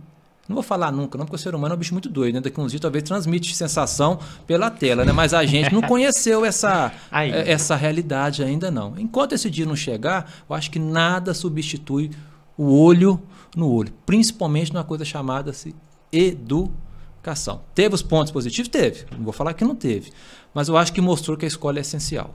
Não 0.51 0.57
vou 0.57 0.64
falar 0.64 0.90
nunca, 0.90 1.16
não, 1.16 1.24
porque 1.24 1.36
o 1.36 1.38
ser 1.38 1.55
humano 1.55 1.74
é 1.74 1.76
um 1.76 1.78
bicho 1.78 1.94
muito 1.94 2.09
doido, 2.09 2.34
né? 2.34 2.40
Daqui 2.40 2.61
uns 2.61 2.72
dias 2.72 2.80
talvez 2.80 3.05
transmite 3.05 3.55
sensação 3.55 4.18
pela 4.48 4.68
tela, 4.68 5.05
né? 5.05 5.12
Mas 5.12 5.32
a 5.32 5.46
gente 5.46 5.72
não 5.72 5.80
conheceu 5.86 6.44
essa, 6.44 6.92
é, 7.12 7.53
essa 7.53 7.76
realidade 7.76 8.42
ainda 8.42 8.68
não. 8.68 8.98
Enquanto 8.98 9.32
esse 9.32 9.48
dia 9.48 9.64
não 9.64 9.76
chegar, 9.76 10.28
eu 10.51 10.57
acho 10.57 10.68
que 10.68 10.80
nada 10.80 11.32
substitui 11.34 12.11
o 12.59 12.82
olho 12.82 13.22
no 13.55 13.70
olho, 13.72 13.92
principalmente 14.05 14.74
numa 14.74 14.82
coisa 14.82 15.05
chamada-se 15.05 15.72
educação. 16.11 17.61
Teve 17.72 17.94
os 17.94 18.03
pontos 18.03 18.32
positivos? 18.32 18.68
Teve. 18.68 19.07
Não 19.16 19.22
vou 19.22 19.32
falar 19.32 19.55
que 19.55 19.64
não 19.64 19.76
teve. 19.76 20.11
Mas 20.53 20.66
eu 20.66 20.76
acho 20.76 20.92
que 20.92 21.01
mostrou 21.01 21.36
que 21.36 21.44
a 21.44 21.48
escola 21.48 21.78
é 21.78 21.82
essencial. 21.82 22.34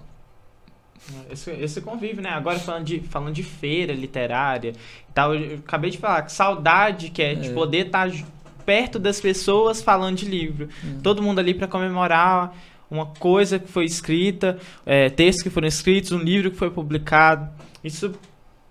Esse, 1.30 1.52
esse 1.52 1.82
convívio, 1.82 2.22
né? 2.22 2.30
Agora 2.30 2.60
falando 2.60 2.86
de, 2.86 3.00
falando 3.00 3.34
de 3.34 3.44
feira 3.44 3.94
literária 3.94 4.70
e 4.70 5.14
tal, 5.14 5.36
eu 5.36 5.58
acabei 5.58 5.92
de 5.92 5.98
falar 5.98 6.24
que 6.24 6.32
saudade 6.32 7.10
que 7.10 7.22
é, 7.22 7.34
é. 7.34 7.36
de 7.36 7.50
poder 7.52 7.88
estar 7.88 8.10
tá 8.10 8.18
perto 8.66 8.98
das 8.98 9.22
pessoas 9.22 9.82
falando 9.82 10.18
de 10.18 10.26
livro. 10.26 10.70
Hum. 10.84 11.00
Todo 11.04 11.22
mundo 11.22 11.40
ali 11.40 11.54
para 11.54 11.68
comemorar 11.68 12.56
uma 12.90 13.06
coisa 13.06 13.60
que 13.60 13.68
foi 13.68 13.86
escrita, 13.86 14.58
é, 14.86 15.10
textos 15.10 15.44
que 15.44 15.50
foram 15.50 15.68
escritos, 15.68 16.12
um 16.12 16.20
livro 16.20 16.52
que 16.52 16.58
foi 16.58 16.70
publicado. 16.70 17.50
Isso 17.84 18.14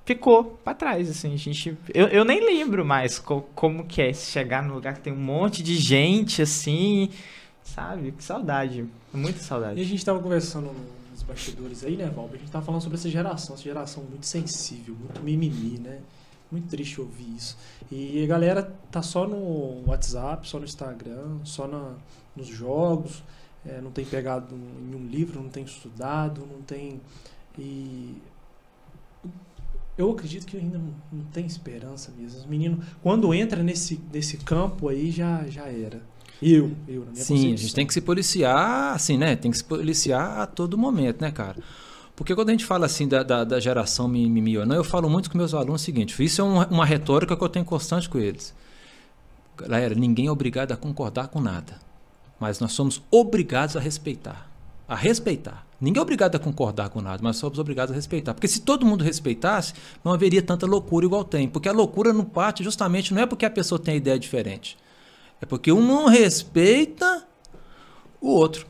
ficou 0.05 0.59
para 0.64 0.74
trás, 0.74 1.09
assim, 1.09 1.32
a 1.32 1.37
gente... 1.37 1.76
Eu, 1.93 2.09
eu 2.09 2.24
nem 2.24 2.45
lembro 2.45 2.85
mais 2.85 3.18
co 3.18 3.43
como 3.55 3.85
que 3.85 4.03
é 4.03 4.12
chegar 4.12 4.62
num 4.62 4.74
lugar 4.74 4.95
que 4.95 5.01
tem 5.01 5.12
um 5.12 5.16
monte 5.16 5.62
de 5.62 5.76
gente, 5.76 6.43
assim, 6.43 7.11
sabe? 7.62 8.12
Que 8.12 8.22
saudade, 8.22 8.85
muita 9.12 9.39
saudade. 9.39 9.80
E 9.80 9.82
a 9.82 9.87
gente 9.87 10.05
tava 10.05 10.20
conversando 10.20 10.70
bastidores 11.27 11.85
aí, 11.85 11.97
né, 11.97 12.09
Val? 12.11 12.29
A 12.33 12.37
gente 12.37 12.51
tava 12.51 12.64
falando 12.64 12.83
sobre 12.83 12.99
essa 12.99 13.09
geração, 13.09 13.55
essa 13.55 13.64
geração 13.64 14.03
muito 14.05 14.27
sensível, 14.27 14.95
muito 14.95 15.20
mimimi, 15.22 15.79
né? 15.79 16.01
Muito 16.51 16.68
triste 16.68 17.01
ouvir 17.01 17.35
isso. 17.37 17.57
E 17.91 18.22
a 18.22 18.27
galera 18.27 18.62
tá 18.91 19.03
só 19.03 19.27
no 19.27 19.89
WhatsApp, 19.89 20.49
só 20.49 20.59
no 20.59 20.64
Instagram, 20.64 21.39
só 21.45 21.66
na, 21.66 21.95
nos 22.37 22.47
jogos, 22.47 23.22
é, 23.66 23.81
não 23.81 23.91
tem 23.91 24.05
pegado 24.05 24.55
em 24.55 24.95
um 24.95 25.07
livro, 25.07 25.43
não 25.43 25.49
tem 25.49 25.64
estudado, 25.64 26.47
não 26.47 26.62
tem... 26.62 27.01
E 27.59 28.20
eu 29.97 30.11
acredito 30.11 30.47
que 30.47 30.57
ainda 30.57 30.79
não, 30.79 30.93
não 31.12 31.25
tem 31.27 31.47
esperança 31.47 32.12
mesmo. 32.16 32.41
Os 32.41 32.47
meninos, 32.47 32.85
quando 33.03 33.33
entra 33.33 33.62
nesse, 33.62 34.01
nesse 34.12 34.37
campo 34.39 34.89
aí, 34.89 35.11
já, 35.11 35.47
já 35.47 35.66
era. 35.66 36.03
Eu, 36.43 36.72
eu, 36.89 37.05
na 37.05 37.12
minha 37.12 37.24
Sim, 37.24 37.55
a 37.55 37.57
gente 37.57 37.74
tem 37.74 37.87
que 37.87 37.95
se 37.95 38.01
policiar, 38.01 38.95
assim, 38.95 39.16
né? 39.16 39.37
Tem 39.37 39.51
que 39.51 39.57
se 39.57 39.64
policiar 39.64 40.41
a 40.41 40.47
todo 40.47 40.76
momento, 40.76 41.20
né, 41.20 41.30
cara? 41.30 41.57
Porque 42.16 42.35
quando 42.35 42.51
a 42.51 42.53
gente 42.53 42.64
fala 42.64 42.87
assim 42.87 43.09
da, 43.09 43.22
da, 43.22 43.45
da 43.45 43.59
geração 43.59 44.07
mimimi 44.07 44.57
ou 44.57 44.64
não, 44.64 44.76
eu 44.76 44.85
falo 44.85 45.11
muito 45.11 45.30
com 45.30 45.37
meus 45.37 45.53
alunos 45.53 45.82
o 45.82 45.85
seguinte: 45.85 46.22
isso 46.22 46.41
é 46.41 46.45
uma, 46.45 46.66
uma 46.68 46.87
retórica 46.87 47.37
que 47.37 47.43
eu 47.43 47.49
tenho 47.49 47.64
constante 47.64 48.09
com 48.09 48.18
eles. 48.18 48.55
Galera, 49.57 49.95
ninguém 49.95 50.26
é 50.26 50.30
obrigado 50.30 50.72
a 50.72 50.76
concordar 50.76 51.28
com 51.28 51.41
nada. 51.41 51.78
Mas 52.39 52.61
nós 52.61 52.72
somos 52.72 53.01
obrigados 53.11 53.76
a 53.76 53.80
respeitar. 53.80 54.51
A 54.89 54.95
respeitar. 54.95 55.64
Ninguém 55.80 56.01
é 56.01 56.03
obrigado 56.03 56.37
a 56.37 56.39
concordar 56.39 56.89
com 56.89 57.01
nada, 57.01 57.20
mas 57.22 57.37
somos 57.37 57.59
obrigados 57.59 57.93
a 57.93 57.95
respeitar. 57.95 58.35
Porque 58.35 58.49
se 58.49 58.61
todo 58.61 58.87
mundo 58.87 59.05
respeitasse, 59.05 59.74
não 60.05 60.12
haveria 60.12 60.43
tanta 60.43 60.66
loucura 60.66 61.07
igual 61.07 61.24
tem. 61.24 61.49
Porque 61.49 61.68
a 61.68 61.72
loucura 61.72 62.12
não 62.12 62.24
parte 62.24 62.64
justamente 62.64 63.14
não 63.14 63.22
é 63.22 63.26
porque 63.26 63.45
a 63.45 63.51
pessoa 63.51 63.78
tem 63.78 63.97
ideia 63.97 64.18
diferente. 64.18 64.76
É 65.45 65.47
porque 65.47 65.70
um 65.70 65.86
não 65.86 66.07
respeita 66.07 67.22
o 68.18 68.28
outro. 68.28 68.66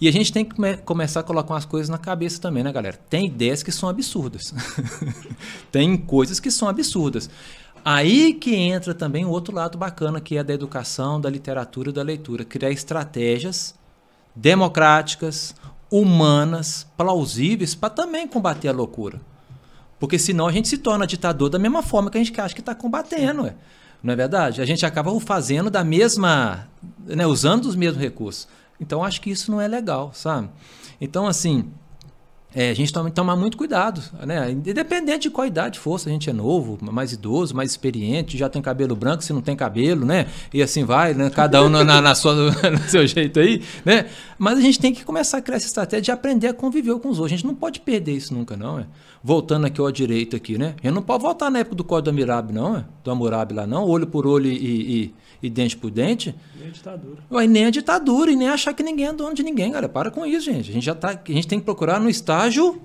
E 0.00 0.08
a 0.08 0.10
gente 0.10 0.32
tem 0.32 0.42
que 0.42 0.54
come 0.54 0.74
começar 0.78 1.20
a 1.20 1.22
colocar 1.22 1.52
umas 1.52 1.66
coisas 1.66 1.90
na 1.90 1.98
cabeça 1.98 2.40
também, 2.40 2.64
né, 2.64 2.72
galera? 2.72 2.98
Tem 3.10 3.26
ideias 3.26 3.62
que 3.62 3.70
são 3.70 3.90
absurdas. 3.90 4.54
tem 5.70 5.94
coisas 5.98 6.40
que 6.40 6.50
são 6.50 6.66
absurdas. 6.66 7.28
Aí 7.84 8.32
que 8.32 8.54
entra 8.54 8.94
também 8.94 9.26
o 9.26 9.28
outro 9.28 9.54
lado 9.54 9.76
bacana, 9.76 10.18
que 10.18 10.38
é 10.38 10.42
da 10.42 10.54
educação, 10.54 11.20
da 11.20 11.28
literatura 11.28 11.90
e 11.90 11.92
da 11.92 12.02
leitura. 12.02 12.42
Criar 12.42 12.70
estratégias 12.70 13.74
democráticas, 14.34 15.54
humanas, 15.90 16.86
plausíveis 16.96 17.74
para 17.74 17.90
também 17.90 18.26
combater 18.26 18.68
a 18.68 18.72
loucura. 18.72 19.20
Porque 20.00 20.18
senão 20.18 20.46
a 20.46 20.52
gente 20.52 20.68
se 20.68 20.78
torna 20.78 21.06
ditador 21.06 21.50
da 21.50 21.58
mesma 21.58 21.82
forma 21.82 22.10
que 22.10 22.16
a 22.16 22.24
gente 22.24 22.40
acha 22.40 22.54
que 22.54 22.62
está 22.62 22.74
combatendo. 22.74 23.42
Ué. 23.42 23.54
Não 24.04 24.12
é 24.12 24.16
verdade? 24.16 24.60
A 24.60 24.66
gente 24.66 24.84
acaba 24.84 25.18
fazendo 25.18 25.70
da 25.70 25.82
mesma. 25.82 26.68
Né, 27.06 27.26
usando 27.26 27.64
os 27.64 27.74
mesmos 27.74 28.00
recursos. 28.00 28.46
Então 28.78 29.02
acho 29.02 29.18
que 29.22 29.30
isso 29.30 29.50
não 29.50 29.58
é 29.58 29.66
legal, 29.66 30.12
sabe? 30.12 30.50
Então, 31.00 31.26
assim, 31.26 31.70
é, 32.54 32.70
a 32.70 32.74
gente 32.74 32.92
toma, 32.92 33.10
tomar 33.10 33.34
muito 33.34 33.56
cuidado, 33.56 34.00
né? 34.24 34.50
Independente 34.50 35.22
de 35.22 35.30
qual 35.30 35.46
idade 35.46 35.78
for, 35.78 35.98
se 35.98 36.08
a 36.08 36.12
gente 36.12 36.30
é 36.30 36.32
novo, 36.32 36.78
mais 36.80 37.12
idoso, 37.12 37.54
mais 37.54 37.72
experiente, 37.72 38.38
já 38.38 38.48
tem 38.48 38.62
cabelo 38.62 38.94
branco, 38.94 39.24
se 39.24 39.32
não 39.32 39.40
tem 39.40 39.56
cabelo, 39.56 40.06
né? 40.06 40.26
E 40.52 40.62
assim 40.62 40.84
vai, 40.84 41.14
né? 41.14 41.30
Cada 41.30 41.64
um 41.64 41.68
na, 41.68 41.82
na 41.84 42.14
sua, 42.14 42.34
no 42.70 42.78
seu 42.88 43.04
jeito 43.06 43.40
aí, 43.40 43.60
né? 43.84 44.06
Mas 44.38 44.58
a 44.58 44.60
gente 44.60 44.78
tem 44.78 44.94
que 44.94 45.04
começar 45.04 45.38
a 45.38 45.42
criar 45.42 45.56
essa 45.56 45.66
estratégia 45.66 46.02
de 46.02 46.10
aprender 46.12 46.46
a 46.46 46.54
conviver 46.54 46.96
com 47.00 47.08
os 47.08 47.18
outros. 47.18 47.32
A 47.32 47.36
gente 47.36 47.46
não 47.46 47.54
pode 47.54 47.80
perder 47.80 48.12
isso 48.12 48.32
nunca, 48.32 48.56
não, 48.56 48.78
é? 48.78 48.86
Voltando 49.22 49.66
aqui 49.66 49.80
ao 49.80 49.90
direito 49.90 50.36
aqui, 50.36 50.56
né? 50.56 50.76
A 50.80 50.86
gente 50.86 50.94
não 50.94 51.02
pode 51.02 51.22
voltar 51.22 51.50
na 51.50 51.58
época 51.58 51.74
do 51.74 51.82
Código 51.82 52.04
do 52.04 52.10
Hammurabi, 52.10 52.52
não, 52.52 52.76
é? 52.76 52.84
Do 53.02 53.10
Hammurabi 53.10 53.54
lá, 53.54 53.66
não. 53.66 53.84
Olho 53.84 54.06
por 54.06 54.26
olho 54.26 54.46
e, 54.46 55.02
e 55.02 55.14
e 55.44 55.50
dente 55.50 55.76
por 55.76 55.90
dente. 55.90 56.34
Nem 56.58 56.68
a 56.68 56.70
ditadura. 56.70 57.22
Ué, 57.30 57.46
nem 57.46 57.66
a 57.66 57.70
ditadura 57.70 58.30
e 58.30 58.36
nem 58.36 58.48
achar 58.48 58.72
que 58.72 58.82
ninguém 58.82 59.08
é 59.08 59.12
dono 59.12 59.34
de 59.34 59.42
ninguém, 59.42 59.70
cara. 59.70 59.88
Para 59.88 60.10
com 60.10 60.24
isso, 60.24 60.46
gente. 60.46 60.70
A 60.70 60.72
gente 60.72 60.84
já 60.84 60.94
tá, 60.94 61.10
a 61.10 61.32
gente 61.32 61.46
tem 61.46 61.58
que 61.58 61.66
procurar 61.66 62.00
no 62.00 62.08
estágio 62.44 62.82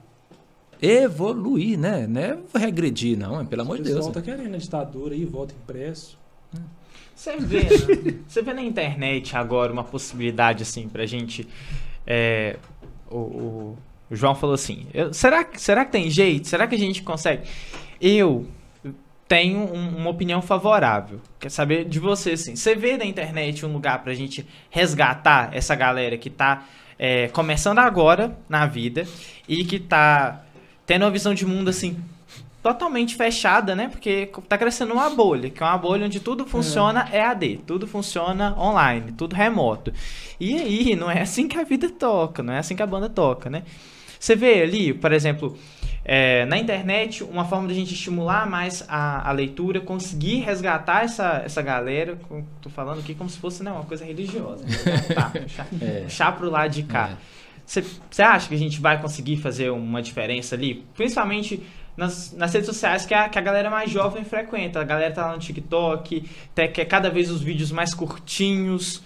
evoluir, 0.82 1.78
né? 1.78 2.08
Não 2.08 2.22
é 2.22 2.38
regredir, 2.56 3.18
não, 3.18 3.42
é, 3.42 3.44
pelo 3.44 3.64
amor 3.64 3.78
de 3.78 3.84
Deus. 3.84 4.06
Volta 4.06 4.22
querendo 4.22 4.56
a 4.56 4.58
ditadura 4.58 5.14
aí, 5.14 5.26
volta 5.26 5.54
impresso. 5.54 6.18
Você 7.14 7.36
vê, 7.38 7.64
né? 7.64 8.20
você 8.26 8.42
vê 8.42 8.54
na 8.54 8.62
internet 8.62 9.36
agora 9.36 9.74
uma 9.74 9.84
possibilidade 9.84 10.64
assim 10.64 10.88
pra 10.88 11.06
gente. 11.06 11.46
É, 12.08 12.58
o, 13.12 13.18
o, 13.18 13.78
o, 14.10 14.16
João 14.16 14.34
falou 14.34 14.54
assim: 14.54 14.88
eu, 14.94 15.14
será, 15.14 15.46
será 15.58 15.84
que 15.84 15.92
tem 15.92 16.10
jeito? 16.10 16.48
Será 16.48 16.66
que 16.66 16.76
a 16.76 16.80
gente 16.80 17.04
consegue? 17.04 17.46
Eu 18.00 18.48
tenho 19.28 19.60
um, 19.60 19.98
uma 19.98 20.10
opinião 20.10 20.42
favorável. 20.42 21.20
Quer 21.38 21.52
saber 21.52 21.84
de 21.84 22.00
você, 22.00 22.32
assim. 22.32 22.56
Você 22.56 22.74
vê 22.74 22.96
na 22.96 23.06
internet 23.06 23.66
um 23.66 23.74
lugar 23.74 24.02
pra 24.02 24.14
gente 24.14 24.48
resgatar 24.70 25.54
essa 25.54 25.76
galera 25.76 26.18
que 26.18 26.30
tá 26.30 26.66
é, 27.00 27.30
começando 27.30 27.80
agora 27.80 28.38
na 28.50 28.68
vida 28.68 29.08
e 29.48 29.64
que 29.64 29.80
tá 29.80 30.44
tendo 30.86 31.06
uma 31.06 31.12
visão 31.12 31.34
de 31.34 31.46
mundo, 31.46 31.70
assim, 31.70 31.98
totalmente 32.62 33.16
fechada, 33.16 33.74
né? 33.74 33.88
Porque 33.88 34.30
tá 34.50 34.58
crescendo 34.58 34.94
uma 34.94 35.10
bolha, 35.10 35.50
que 35.50 35.64
é 35.64 35.66
uma 35.66 35.78
bolha 35.78 36.06
onde 36.06 36.20
tudo 36.20 36.46
funciona 36.46 37.08
é. 37.12 37.20
EAD, 37.20 37.62
tudo 37.66 37.88
funciona 37.88 38.54
online, 38.60 39.14
tudo 39.14 39.34
remoto. 39.34 39.94
E 40.40 40.56
aí, 40.56 40.96
não 40.96 41.10
é 41.10 41.22
assim 41.22 41.48
que 41.48 41.58
a 41.58 41.64
vida 41.64 41.90
toca, 41.90 42.44
não 42.44 42.54
é 42.54 42.60
assim 42.60 42.76
que 42.76 42.84
a 42.84 42.88
banda 42.88 43.08
toca, 43.08 43.50
né? 43.50 43.64
Você 44.20 44.36
vê 44.36 44.62
ali, 44.62 44.94
por 44.94 45.14
exemplo, 45.14 45.58
é, 46.04 46.46
na 46.46 46.58
internet, 46.58 47.24
uma 47.24 47.46
forma 47.46 47.68
da 47.68 47.74
gente 47.74 47.94
estimular 47.94 48.50
mais 48.50 48.84
a, 48.88 49.28
a 49.30 49.32
leitura, 49.32 49.80
conseguir 49.80 50.40
resgatar 50.40 51.04
essa, 51.04 51.42
essa 51.46 51.62
galera, 51.62 52.18
tô 52.62 52.70
falando 52.70 53.00
aqui 53.00 53.14
como 53.14 53.30
se 53.30 53.38
fosse 53.38 53.64
né, 53.64 53.72
uma 53.72 53.84
coisa 53.84 54.06
religiosa, 54.06 54.64
tá, 55.14 55.30
puxar, 55.30 55.68
é. 55.82 56.02
puxar 56.02 56.32
pro 56.38 56.50
lado 56.50 56.72
de 56.72 56.84
cá. 56.84 57.18
Você 57.66 57.84
é. 58.18 58.26
acha 58.26 58.48
que 58.50 58.56
a 58.56 58.58
gente 58.58 58.80
vai 58.80 59.00
conseguir 59.00 59.38
fazer 59.38 59.70
uma 59.70 60.02
diferença 60.02 60.56
ali? 60.56 60.84
Principalmente 60.96 61.62
nas, 61.96 62.32
nas 62.32 62.54
redes 62.54 62.66
sociais 62.68 63.06
que 63.06 63.14
a, 63.14 63.30
que 63.30 63.38
a 63.38 63.42
galera 63.42 63.70
mais 63.70 63.92
jovem 63.92 64.24
frequenta. 64.24 64.80
A 64.80 64.84
galera 64.84 65.14
tá 65.14 65.28
lá 65.28 65.34
no 65.34 65.40
TikTok, 65.40 66.28
quer 66.56 66.86
cada 66.86 67.10
vez 67.10 67.30
os 67.30 67.42
vídeos 67.42 67.72
mais 67.72 67.94
curtinhos, 67.94 69.04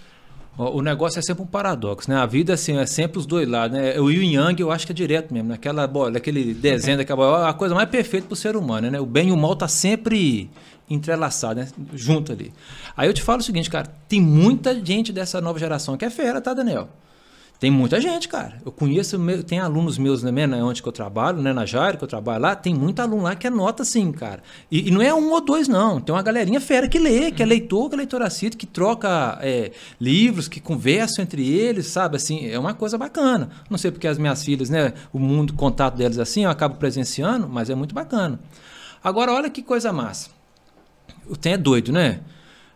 o 0.58 0.82
negócio 0.82 1.18
é 1.18 1.22
sempre 1.22 1.42
um 1.44 1.48
paradoxo, 1.48 2.10
né? 2.10 2.18
A 2.18 2.26
vida 2.26 2.54
assim, 2.54 2.78
é 2.78 2.86
sempre 2.86 3.18
os 3.18 3.26
dois 3.26 3.48
lados, 3.48 3.76
né? 3.78 4.00
O 4.00 4.12
Yin 4.12 4.36
Yang 4.36 4.62
eu 4.62 4.72
acho 4.72 4.86
que 4.86 4.92
é 4.92 4.96
direto 4.96 5.34
mesmo, 5.34 5.50
naquela 5.50 5.88
bola, 5.88 6.18
aquele 6.18 6.54
desenho 6.54 6.98
daquela 6.98 7.18
bola, 7.18 7.50
a 7.50 7.54
coisa 7.54 7.74
mais 7.74 7.90
perfeita 7.90 8.28
para 8.28 8.34
o 8.34 8.38
ser 8.38 8.56
humano, 8.56 8.92
né? 8.92 9.00
O 9.00 9.06
bem 9.06 9.30
e 9.30 9.32
o 9.32 9.38
mal 9.38 9.56
tá 9.56 9.68
sempre 9.68 10.52
entrelaçado, 10.88 11.60
né? 11.60 11.68
Junto 11.94 12.32
ali. 12.32 12.54
Aí 12.96 13.10
eu 13.10 13.14
te 13.14 13.22
falo 13.22 13.40
o 13.40 13.44
seguinte, 13.44 13.70
cara, 13.70 13.88
tem 14.08 14.22
muita 14.22 14.80
gente 14.84 15.12
dessa 15.12 15.42
nova 15.42 15.58
geração 15.58 15.98
que 15.98 16.06
é 16.06 16.10
fera, 16.10 16.40
tá, 16.40 16.54
Daniel? 16.54 16.88
Tem 17.60 17.72
muita 17.72 18.02
gente, 18.02 18.28
cara. 18.28 18.62
Eu 18.66 18.74
conheço, 18.74 19.18
tem 19.44 19.58
alunos 19.58 19.98
meus 19.98 20.22
né, 20.22 20.32
né, 20.32 20.62
onde 20.62 20.82
que 20.82 20.88
eu 20.88 20.92
trabalho, 20.92 21.42
né, 21.42 21.54
na 21.54 21.66
Jair, 21.66 21.98
que 21.98 22.04
eu 22.04 22.08
trabalho 22.08 22.42
lá, 22.42 22.56
tem 22.56 22.76
muito 22.76 23.00
aluno 23.00 23.24
lá 23.24 23.36
que 23.36 23.48
anota 23.48 23.84
assim, 23.84 24.12
cara. 24.12 24.44
E, 24.70 24.90
e, 24.90 24.92
não 24.92 25.02
é 25.02 25.14
um 25.14 25.32
ou 25.32 25.40
dois, 25.40 25.70
não. 25.70 26.02
Tem 26.02 26.14
uma 26.14 26.22
galerinha 26.22 26.60
fera 26.60 26.90
que 26.90 27.00
lê, 27.00 27.32
que 27.32 27.42
é 27.42 27.46
leitor, 27.46 27.88
que 27.88 27.96
é 27.96 27.98
leitor 28.00 28.22
assíduo, 28.22 28.58
que 28.58 28.66
troca 28.66 29.40
é, 29.42 29.72
livros, 30.00 30.50
que 30.50 30.60
conversam 30.60 31.24
entre 31.24 31.50
eles, 31.50 31.88
sabe? 31.88 32.18
Assim, 32.18 32.50
é 32.50 32.60
uma 32.60 32.74
coisa 32.74 32.98
bacana. 32.98 33.50
Não 33.70 33.78
sei 33.78 33.92
porque 33.92 34.10
as 34.10 34.18
minhas 34.18 34.44
filhas, 34.44 34.70
né, 34.70 34.94
o 35.14 35.20
mundo, 35.20 35.52
o 35.52 35.56
contato 35.56 35.96
delas 35.96 36.20
assim, 36.20 36.44
eu 36.44 36.50
acabo 36.50 36.76
presenciando, 36.76 37.48
mas 37.48 37.70
é 37.70 37.76
muito 37.76 37.96
bacana. 37.96 38.42
Agora, 39.02 39.32
olha 39.32 39.50
que 39.50 39.62
coisa 39.62 39.94
massa. 39.94 40.30
O 41.30 41.38
tem 41.38 41.54
é 41.54 41.58
doido, 41.58 41.94
né? 41.94 42.20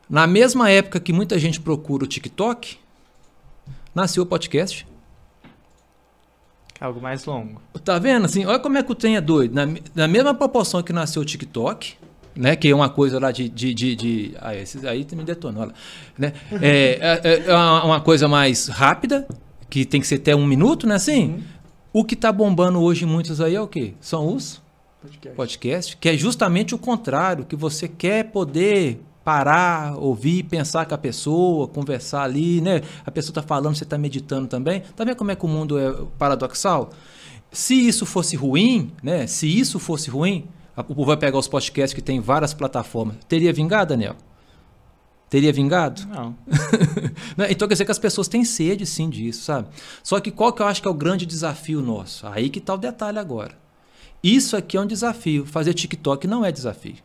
Na 0.10 0.26
mesma 0.26 0.70
época 0.70 1.00
que 1.00 1.12
muita 1.12 1.38
gente 1.38 1.60
procura 1.60 2.06
o 2.06 2.08
TikTok, 2.08 2.78
nasceu 3.98 4.22
o 4.22 4.26
podcast. 4.26 4.88
É 6.80 6.86
algo 6.86 7.02
mais 7.02 7.26
longo. 7.26 7.60
Tá 7.84 7.98
vendo? 7.98 8.26
Assim, 8.26 8.46
olha 8.46 8.60
como 8.60 8.78
é 8.78 8.84
que 8.84 8.92
o 8.92 8.96
trem 8.96 9.16
é 9.16 9.22
doido. 9.22 9.56
Na, 9.56 9.68
na 9.96 10.08
mesma 10.08 10.36
proporção 10.36 10.84
que 10.84 10.94
nasceu 10.94 11.24
o 11.24 11.26
TikTok, 11.26 11.96
né? 12.36 12.56
Que 12.56 12.70
é 12.70 12.76
uma 12.76 12.90
coisa 12.90 13.20
lá 13.20 13.32
de. 13.32 13.50
de, 13.50 13.74
de, 13.74 13.96
de 13.96 14.38
ah, 14.40 14.56
esses 14.56 14.86
aí 14.86 15.06
me 15.14 15.24
detonou. 15.24 15.66
Lá, 15.66 15.74
né? 16.16 16.34
É, 16.62 17.20
é, 17.24 17.44
é, 17.48 17.56
uma 17.56 18.00
coisa 18.00 18.28
mais 18.28 18.68
rápida, 18.68 19.28
que 19.68 19.84
tem 19.84 20.00
que 20.00 20.06
ser 20.06 20.16
até 20.16 20.36
um 20.36 20.46
minuto, 20.46 20.86
né? 20.86 20.96
Assim. 20.96 21.30
Uhum. 21.30 21.44
O 21.94 22.04
que 22.04 22.16
tá 22.16 22.32
bombando 22.32 22.80
hoje 22.80 23.08
muitos 23.08 23.42
aí 23.42 23.56
é 23.56 23.62
o 23.62 23.68
quê? 23.68 23.96
São 24.00 24.32
os 24.32 24.62
podcast. 25.02 25.36
podcast, 25.36 25.98
que 25.98 26.10
é 26.10 26.16
justamente 26.16 26.76
o 26.76 26.78
contrário, 26.78 27.46
que 27.46 27.56
você 27.56 27.88
quer 27.88 28.26
poder 28.26 29.00
parar, 29.28 29.98
ouvir, 29.98 30.44
pensar 30.44 30.86
com 30.86 30.96
a 30.96 30.98
pessoa, 30.98 31.68
conversar 31.68 32.22
ali, 32.22 32.62
né? 32.62 32.82
A 33.06 33.12
pessoa 33.12 33.32
está 33.32 33.42
falando, 33.42 33.76
você 33.76 33.84
está 33.84 33.98
meditando 33.98 34.48
também. 34.48 34.84
Tá 34.96 35.04
vendo 35.04 35.18
como 35.18 35.30
é 35.30 35.36
que 35.36 35.44
o 35.44 35.50
mundo 35.50 35.78
é 35.78 35.94
paradoxal? 36.18 36.92
Se 37.52 37.74
isso 37.76 38.06
fosse 38.06 38.38
ruim, 38.38 38.90
né? 39.04 39.28
Se 39.28 39.46
isso 39.46 39.80
fosse 39.80 40.10
ruim, 40.10 40.48
o 40.78 40.82
povo 40.82 41.04
vai 41.04 41.18
pegar 41.18 41.38
os 41.38 41.46
podcasts 41.50 41.94
que 41.94 42.02
tem 42.02 42.22
várias 42.22 42.54
plataformas. 42.54 43.18
Teria 43.28 43.52
vingado, 43.52 43.90
Daniel? 43.90 44.16
Teria 45.30 45.52
vingado? 45.52 46.08
Não. 46.08 46.34
Né? 47.36 47.48
então 47.52 47.68
quer 47.68 47.74
dizer 47.74 47.86
que 47.86 47.92
as 47.92 48.00
pessoas 48.00 48.28
têm 48.30 48.46
sede 48.46 48.86
sim 48.86 49.10
disso, 49.10 49.44
sabe? 49.44 49.68
Só 50.02 50.20
que 50.22 50.32
qual 50.32 50.54
que 50.54 50.62
eu 50.62 50.68
acho 50.68 50.82
que 50.82 50.88
é 50.88 50.92
o 50.92 50.94
grande 50.94 51.26
desafio 51.26 51.82
nosso? 51.82 52.26
Aí 52.28 52.50
que 52.50 52.60
está 52.60 52.74
o 52.74 52.78
detalhe 52.78 53.20
agora. 53.20 53.58
Isso 54.24 54.56
aqui 54.56 54.78
é 54.78 54.82
um 54.82 54.88
desafio. 54.88 55.46
Fazer 55.46 55.74
TikTok 55.74 56.26
não 56.28 56.46
é 56.46 56.52
desafio. 56.52 56.96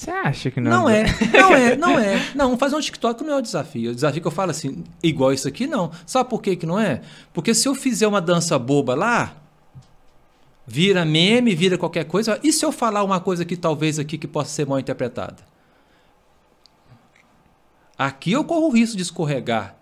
Você 0.00 0.10
acha 0.10 0.50
que 0.50 0.62
não? 0.62 0.70
Não 0.70 0.88
é, 0.88 1.04
não 1.30 1.54
é, 1.54 1.76
não 1.76 1.98
é. 1.98 2.32
Não, 2.34 2.56
fazer 2.56 2.74
um 2.74 2.80
TikTok 2.80 3.22
não 3.22 3.34
é 3.34 3.36
o 3.36 3.42
desafio. 3.42 3.90
O 3.90 3.94
desafio 3.94 4.22
que 4.22 4.26
eu 4.26 4.32
falo 4.32 4.50
assim, 4.50 4.82
igual 5.02 5.30
isso 5.30 5.46
aqui, 5.46 5.66
não. 5.66 5.90
Sabe 6.06 6.30
por 6.30 6.40
que, 6.40 6.56
que 6.56 6.64
não 6.64 6.80
é? 6.80 7.02
Porque 7.34 7.52
se 7.52 7.68
eu 7.68 7.74
fizer 7.74 8.06
uma 8.06 8.18
dança 8.18 8.58
boba 8.58 8.94
lá, 8.94 9.36
vira 10.66 11.04
meme, 11.04 11.54
vira 11.54 11.76
qualquer 11.76 12.04
coisa. 12.04 12.40
E 12.42 12.50
se 12.50 12.64
eu 12.64 12.72
falar 12.72 13.04
uma 13.04 13.20
coisa 13.20 13.44
que 13.44 13.58
talvez 13.58 13.98
aqui 13.98 14.16
que 14.16 14.26
possa 14.26 14.48
ser 14.48 14.66
mal 14.66 14.80
interpretada? 14.80 15.36
Aqui 17.98 18.32
eu 18.32 18.42
corro 18.42 18.68
o 18.68 18.70
risco 18.70 18.96
de 18.96 19.02
escorregar 19.02 19.76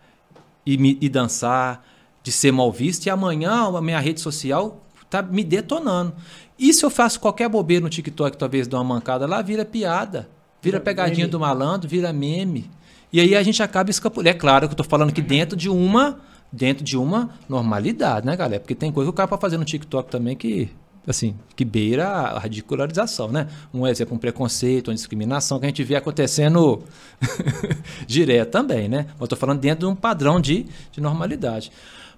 e, 0.66 0.76
me, 0.76 0.98
e 1.00 1.08
dançar, 1.08 1.86
de 2.24 2.32
ser 2.32 2.50
mal 2.50 2.72
visto, 2.72 3.06
e 3.06 3.10
amanhã 3.10 3.68
a 3.72 3.80
minha 3.80 4.00
rede 4.00 4.20
social 4.20 4.84
tá 5.10 5.22
me 5.22 5.44
detonando. 5.44 6.12
E 6.58 6.72
se 6.72 6.84
eu 6.84 6.90
faço 6.90 7.20
qualquer 7.20 7.48
bobeira 7.48 7.82
no 7.82 7.88
TikTok, 7.88 8.36
talvez 8.36 8.66
dê 8.66 8.76
uma 8.76 8.84
mancada 8.84 9.26
lá, 9.26 9.40
vira 9.42 9.64
piada. 9.64 10.28
Vira 10.60 10.80
pegadinha 10.80 11.18
meme. 11.18 11.30
do 11.30 11.40
malandro, 11.40 11.88
vira 11.88 12.12
meme. 12.12 12.70
E 13.12 13.20
aí 13.20 13.36
a 13.36 13.42
gente 13.42 13.62
acaba 13.62 13.90
escapulando. 13.90 14.28
É 14.28 14.34
claro 14.34 14.68
que 14.68 14.72
eu 14.72 14.76
tô 14.76 14.84
falando 14.84 15.12
que 15.12 15.22
dentro 15.22 15.56
de 15.56 15.68
uma 15.68 16.18
dentro 16.50 16.82
de 16.82 16.96
uma 16.96 17.30
normalidade, 17.48 18.26
né, 18.26 18.34
galera? 18.34 18.60
Porque 18.60 18.74
tem 18.74 18.90
coisa 18.90 19.10
que 19.10 19.14
o 19.14 19.16
cara 19.16 19.28
pode 19.28 19.40
fazer 19.40 19.58
no 19.58 19.66
TikTok 19.66 20.10
também 20.10 20.34
que 20.34 20.70
assim, 21.06 21.34
que 21.56 21.64
beira 21.64 22.06
a 22.06 22.38
ridicularização, 22.38 23.28
né? 23.28 23.48
Um 23.72 23.86
exemplo, 23.86 24.14
um 24.14 24.18
preconceito, 24.18 24.88
uma 24.88 24.94
discriminação 24.94 25.58
que 25.58 25.64
a 25.64 25.68
gente 25.68 25.82
vê 25.82 25.96
acontecendo 25.96 26.82
direto 28.06 28.50
também, 28.50 28.88
né? 28.88 29.06
Eu 29.18 29.26
tô 29.26 29.34
falando 29.34 29.58
dentro 29.58 29.86
de 29.86 29.92
um 29.92 29.96
padrão 29.96 30.38
de, 30.38 30.66
de 30.92 31.00
normalidade. 31.00 31.72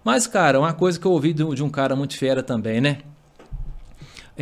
Mas, 0.04 0.26
cara, 0.26 0.58
uma 0.58 0.72
coisa 0.72 0.98
que 0.98 1.06
eu 1.06 1.12
ouvi 1.12 1.32
de 1.32 1.62
um 1.62 1.68
cara 1.68 1.94
muito 1.94 2.16
fera 2.16 2.42
também, 2.42 2.80
né? 2.80 2.98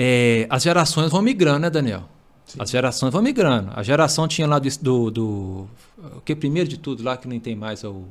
é, 0.01 0.47
as 0.49 0.63
gerações 0.63 1.11
vão 1.11 1.21
migrando, 1.21 1.59
né, 1.59 1.69
Daniel? 1.71 2.05
Sim. 2.47 2.59
As 2.61 2.71
gerações 2.71 3.13
vão 3.13 3.21
migrando. 3.21 3.73
A 3.75 3.83
geração 3.83 4.29
tinha 4.29 4.47
lá 4.47 4.61
do, 4.61 4.69
do, 4.81 5.11
do, 5.11 5.69
o 6.17 6.21
que 6.25 6.37
primeiro 6.37 6.69
de 6.69 6.79
tudo 6.79 7.03
lá 7.03 7.17
que 7.17 7.27
nem 7.27 7.41
tem 7.41 7.57
mais 7.57 7.83
é 7.83 7.89
o 7.89 8.05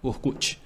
Orkut. 0.00 0.62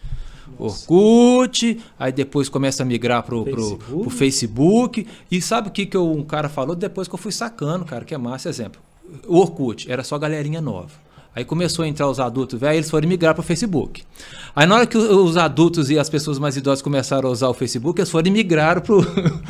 Nossa. 0.59 0.85
Orkut, 0.93 1.81
aí 1.99 2.12
depois 2.12 2.51
começa 2.51 2.83
a 2.83 2.87
migrar 2.87 3.22
pro 3.22 3.45
Facebook. 3.45 3.85
Pro, 3.85 4.01
pro 4.01 4.11
Facebook. 4.11 5.07
E 5.31 5.41
sabe 5.41 5.68
o 5.68 5.70
que, 5.70 5.87
que 5.87 5.97
eu, 5.97 6.12
um 6.12 6.22
cara 6.22 6.51
falou 6.51 6.76
depois 6.76 7.09
que 7.09 7.14
eu 7.14 7.18
fui 7.18 7.33
sacando, 7.33 7.87
cara, 7.87 8.05
que 8.05 8.14
é 8.14 8.18
massa 8.18 8.51
exemplo. 8.51 8.81
O 9.26 9.39
Orkut 9.39 9.91
era 9.91 10.05
só 10.05 10.18
galerinha 10.18 10.61
nova. 10.61 11.08
Aí 11.39 11.45
começou 11.45 11.84
a 11.84 11.89
entrar 11.89 12.09
os 12.09 12.18
adultos, 12.18 12.59
velho, 12.59 12.78
eles 12.78 12.91
foram 12.91 13.09
migrar 13.09 13.32
para 13.32 13.43
o 13.43 13.45
Facebook. 13.45 14.03
Aí 14.57 14.66
na 14.66 14.74
hora 14.74 14.86
que 14.89 14.99
os 14.99 15.36
adultos 15.36 15.89
e 15.89 15.97
as 15.97 16.11
pessoas 16.11 16.36
mais 16.36 16.57
idosas 16.57 16.82
começaram 16.82 17.28
a 17.28 17.30
usar 17.30 17.47
o 17.47 17.55
Facebook, 17.55 18.01
eles 18.01 18.11
foram 18.11 18.32
migrar 18.32 18.80
para 18.80 18.93
o 18.93 19.07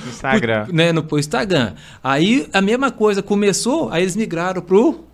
Instagram. 0.07 0.64
pro, 0.68 0.74
né, 0.74 0.93
no, 0.93 1.03
pro 1.03 1.18
Instagram. 1.18 1.72
Aí 2.05 2.47
a 2.53 2.61
mesma 2.61 2.91
coisa 2.91 3.22
começou, 3.22 3.91
aí 3.91 4.03
eles 4.03 4.16
migraram 4.16 4.61
para 4.61 4.76
o 4.76 5.08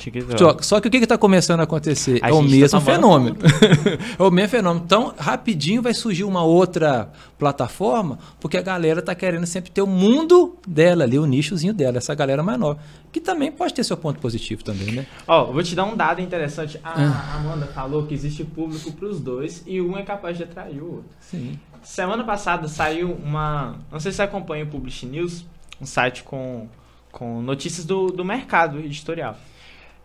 TikTok. 0.00 0.64
Só 0.64 0.80
que 0.80 0.88
o 0.88 0.90
que 0.90 0.96
está 0.96 1.18
começando 1.18 1.60
a 1.60 1.64
acontecer? 1.64 2.18
A 2.22 2.30
é 2.30 2.32
o 2.32 2.42
mesmo 2.42 2.78
tá 2.78 2.84
fenômeno. 2.84 3.36
é 4.18 4.22
o 4.22 4.30
mesmo 4.30 4.48
fenômeno. 4.48 4.82
Então, 4.84 5.14
rapidinho 5.18 5.82
vai 5.82 5.92
surgir 5.92 6.24
uma 6.24 6.42
outra 6.42 7.10
plataforma, 7.38 8.18
porque 8.40 8.56
a 8.56 8.62
galera 8.62 9.00
está 9.00 9.14
querendo 9.14 9.46
sempre 9.46 9.70
ter 9.70 9.82
o 9.82 9.86
mundo 9.86 10.56
dela 10.66 11.04
ali, 11.04 11.18
o 11.18 11.26
nichozinho 11.26 11.74
dela, 11.74 11.98
essa 11.98 12.14
galera 12.14 12.42
mais 12.42 12.58
nova. 12.58 12.80
Que 13.12 13.20
também 13.20 13.52
pode 13.52 13.74
ter 13.74 13.84
seu 13.84 13.96
ponto 13.96 14.20
positivo 14.20 14.64
também, 14.64 14.92
né? 14.92 15.06
Ó, 15.26 15.42
oh, 15.42 15.52
vou 15.52 15.62
te 15.62 15.74
dar 15.74 15.84
um 15.84 15.96
dado 15.96 16.20
interessante. 16.20 16.80
A 16.82 16.94
ah. 16.94 17.36
Amanda 17.36 17.66
falou 17.66 18.06
que 18.06 18.14
existe 18.14 18.44
público 18.44 18.92
para 18.92 19.08
os 19.08 19.20
dois 19.20 19.62
e 19.66 19.80
um 19.80 19.96
é 19.96 20.02
capaz 20.02 20.36
de 20.36 20.44
atrair 20.44 20.80
o 20.80 20.96
outro. 20.96 21.10
Sim. 21.20 21.58
Semana 21.82 22.22
passada 22.24 22.68
saiu 22.68 23.12
uma. 23.12 23.76
Não 23.90 23.98
sei 23.98 24.12
se 24.12 24.16
você 24.16 24.22
acompanha 24.22 24.64
o 24.64 24.66
Publish 24.68 25.06
News, 25.06 25.44
um 25.80 25.86
site 25.86 26.22
com, 26.22 26.68
com 27.10 27.40
notícias 27.42 27.84
do, 27.84 28.08
do 28.08 28.24
mercado 28.24 28.78
editorial. 28.78 29.36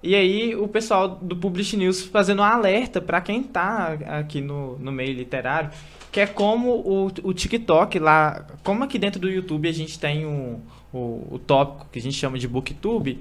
E 0.06 0.14
aí 0.14 0.56
o 0.56 0.68
pessoal 0.68 1.10
do 1.20 1.36
Publish 1.36 1.76
News 1.76 2.03
fazendo 2.03 2.43
um 2.43 2.45
alerta 2.45 3.01
para 3.01 3.20
quem 3.20 3.41
tá 3.41 3.97
aqui 4.20 4.39
no, 4.39 4.78
no 4.78 4.91
meio 4.91 5.12
literário, 5.16 5.72
que 6.12 6.20
é 6.20 6.28
como 6.28 6.70
o, 6.70 7.12
o 7.24 7.34
TikTok 7.34 7.97
lá, 7.97 8.45
como 8.64 8.84
aqui 8.84 8.99
dentro 8.99 9.20
do 9.20 9.28
YouTube 9.28 9.68
a 9.68 9.72
gente 9.72 9.97
tem 9.97 10.24
o, 10.24 10.62
o, 10.93 11.39
tópico 11.39 11.88
que 11.91 11.97
a 11.97 12.01
gente 12.03 12.16
chama 12.16 12.38
de 12.38 12.47
Booktube, 12.47 13.20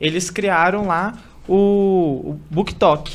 eles 0.00 0.30
criaram 0.30 0.86
lá 0.86 1.22
o, 1.46 1.54
o 2.24 2.40
BookTok. 2.50 3.12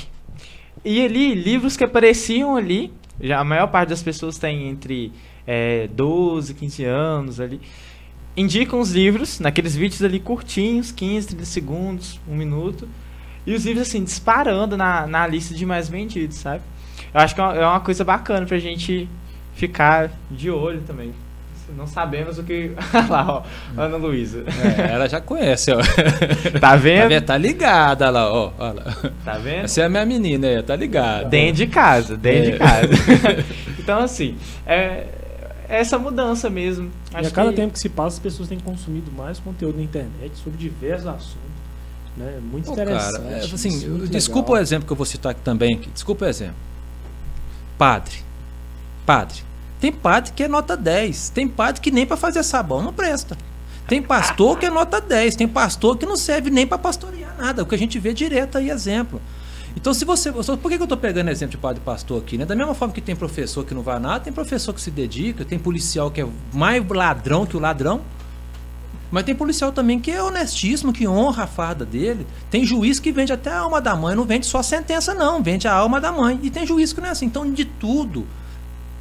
E 0.85 1.03
ali, 1.03 1.33
livros 1.33 1.75
que 1.75 1.83
apareciam 1.83 2.55
ali, 2.55 2.93
já 3.19 3.39
a 3.39 3.43
maior 3.43 3.65
parte 3.65 3.89
das 3.89 4.03
pessoas 4.03 4.37
tem 4.37 4.69
entre 4.69 5.11
é, 5.47 5.87
12, 5.87 6.53
15 6.53 6.85
anos 6.85 7.39
ali, 7.39 7.59
indicam 8.37 8.79
os 8.79 8.91
livros 8.91 9.39
naqueles 9.39 9.75
vídeos 9.75 10.03
ali 10.03 10.19
curtinhos, 10.19 10.91
15, 10.91 11.29
30 11.29 11.45
segundos, 11.45 12.19
um 12.29 12.35
minuto, 12.35 12.87
e 13.47 13.55
os 13.55 13.65
livros, 13.65 13.87
assim, 13.87 14.03
disparando 14.03 14.75
na, 14.75 15.07
na 15.07 15.25
lista 15.25 15.55
de 15.55 15.65
mais 15.65 15.87
vendidos, 15.87 16.35
sabe? 16.35 16.61
Eu 17.13 17.21
acho 17.21 17.33
que 17.33 17.39
é 17.39 17.43
uma, 17.45 17.55
é 17.55 17.65
uma 17.65 17.79
coisa 17.79 18.03
bacana 18.03 18.45
pra 18.45 18.59
gente 18.59 19.09
ficar 19.53 20.11
de 20.29 20.51
olho 20.51 20.81
também. 20.81 21.13
Não 21.75 21.87
sabemos 21.87 22.37
o 22.37 22.43
que. 22.43 22.71
Olha 22.93 23.07
lá, 23.09 23.25
ó. 23.27 23.43
Ana 23.81 23.95
Luísa. 23.95 24.43
É, 24.77 24.91
ela 24.91 25.07
já 25.07 25.21
conhece, 25.21 25.71
ó. 25.71 25.77
Tá 26.59 26.75
vendo? 26.75 27.21
Tá, 27.21 27.37
ligada 27.37 28.09
lá, 28.09 28.31
ó. 28.31 28.51
Olha 28.57 28.83
Tá 29.23 29.37
vendo? 29.37 29.63
Essa 29.63 29.81
é 29.81 29.85
a 29.85 29.89
minha 29.89 30.05
menina 30.05 30.47
aí, 30.47 30.61
tá 30.63 30.75
ligada. 30.75 31.29
Dentro 31.29 31.55
de 31.55 31.67
casa, 31.67 32.17
dentro 32.17 32.49
é. 32.49 32.51
de 32.51 32.57
casa. 32.57 33.45
então, 33.79 33.99
assim, 33.99 34.37
é, 34.65 35.07
é 35.69 35.79
essa 35.79 35.97
mudança 35.97 36.49
mesmo. 36.49 36.91
Acho 37.13 37.29
e 37.29 37.31
a 37.31 37.31
cada 37.31 37.49
que... 37.49 37.55
tempo 37.55 37.73
que 37.73 37.79
se 37.79 37.89
passa, 37.89 38.17
as 38.17 38.19
pessoas 38.19 38.49
têm 38.49 38.59
consumido 38.59 39.09
mais 39.11 39.39
conteúdo 39.39 39.77
na 39.77 39.83
internet 39.83 40.35
sobre 40.37 40.57
diversos 40.57 41.07
assuntos. 41.07 41.46
Né? 42.17 42.39
Muito 42.41 42.71
interessante. 42.71 43.21
Cara, 43.21 43.37
é, 43.37 43.43
assim, 43.43 44.07
desculpa 44.09 44.49
legal. 44.49 44.61
o 44.61 44.63
exemplo 44.63 44.87
que 44.87 44.91
eu 44.91 44.97
vou 44.97 45.05
citar 45.05 45.31
aqui 45.33 45.41
também. 45.41 45.79
Desculpa 45.93 46.25
o 46.25 46.27
exemplo. 46.27 46.55
Padre. 47.77 48.17
Padre. 49.05 49.43
Tem 49.79 49.91
padre 49.91 50.33
que 50.35 50.43
é 50.43 50.47
nota 50.47 50.75
10. 50.75 51.29
Tem 51.29 51.47
padre 51.47 51.79
que 51.79 51.91
nem 51.91 52.05
para 52.05 52.17
fazer 52.17 52.43
sabão 52.43 52.81
não 52.81 52.91
presta. 52.91 53.37
Tem 53.87 54.01
pastor 54.01 54.57
que 54.57 54.65
é 54.65 54.69
nota 54.69 54.99
10. 54.99 55.35
Tem 55.35 55.47
pastor 55.47 55.97
que 55.97 56.05
não 56.05 56.17
serve 56.17 56.49
nem 56.49 56.65
para 56.65 56.77
pastorear 56.77 57.35
nada. 57.37 57.61
O 57.61 57.65
que 57.65 57.75
a 57.75 57.77
gente 57.77 57.99
vê 57.99 58.13
direto 58.13 58.57
aí, 58.57 58.69
exemplo. 58.69 59.21
Então, 59.75 59.93
se 59.93 60.03
você. 60.03 60.31
Por 60.31 60.69
que 60.71 60.75
eu 60.75 60.83
estou 60.83 60.97
pegando 60.97 61.29
exemplo 61.29 61.51
de 61.51 61.57
padre 61.57 61.79
e 61.79 61.85
pastor 61.85 62.19
aqui? 62.19 62.35
Né? 62.35 62.45
Da 62.45 62.55
mesma 62.55 62.73
forma 62.73 62.93
que 62.93 62.99
tem 62.99 63.15
professor 63.15 63.63
que 63.63 63.75
não 63.75 63.83
vai 63.83 63.99
nada, 63.99 64.21
tem 64.21 64.33
professor 64.33 64.73
que 64.73 64.81
se 64.81 64.89
dedica, 64.89 65.45
tem 65.45 65.59
policial 65.59 66.09
que 66.09 66.21
é 66.21 66.27
mais 66.51 66.83
ladrão 66.89 67.45
que 67.45 67.55
o 67.55 67.59
ladrão. 67.59 68.01
Mas 69.09 69.23
tem 69.23 69.33
policial 69.35 69.71
também 69.71 69.99
que 69.99 70.11
é 70.11 70.21
honestíssimo, 70.21 70.91
que 70.91 71.07
honra 71.07 71.43
a 71.43 71.47
farda 71.47 71.85
dele. 71.85 72.27
Tem 72.51 72.65
juiz 72.65 72.99
que 72.99 73.11
vende 73.11 73.31
até 73.31 73.49
a 73.49 73.59
alma 73.59 73.79
da 73.79 73.95
mãe, 73.95 74.15
não 74.15 74.25
vende 74.25 74.45
só 74.45 74.59
a 74.59 74.63
sentença, 74.63 75.13
não, 75.13 75.41
vende 75.41 75.67
a 75.67 75.73
alma 75.73 76.01
da 76.01 76.11
mãe. 76.11 76.39
E 76.43 76.49
tem 76.49 76.65
juiz 76.65 76.91
que 76.91 76.99
não 76.99 77.07
é 77.07 77.11
assim. 77.11 77.25
Então, 77.25 77.49
de 77.49 77.63
tudo, 77.65 78.27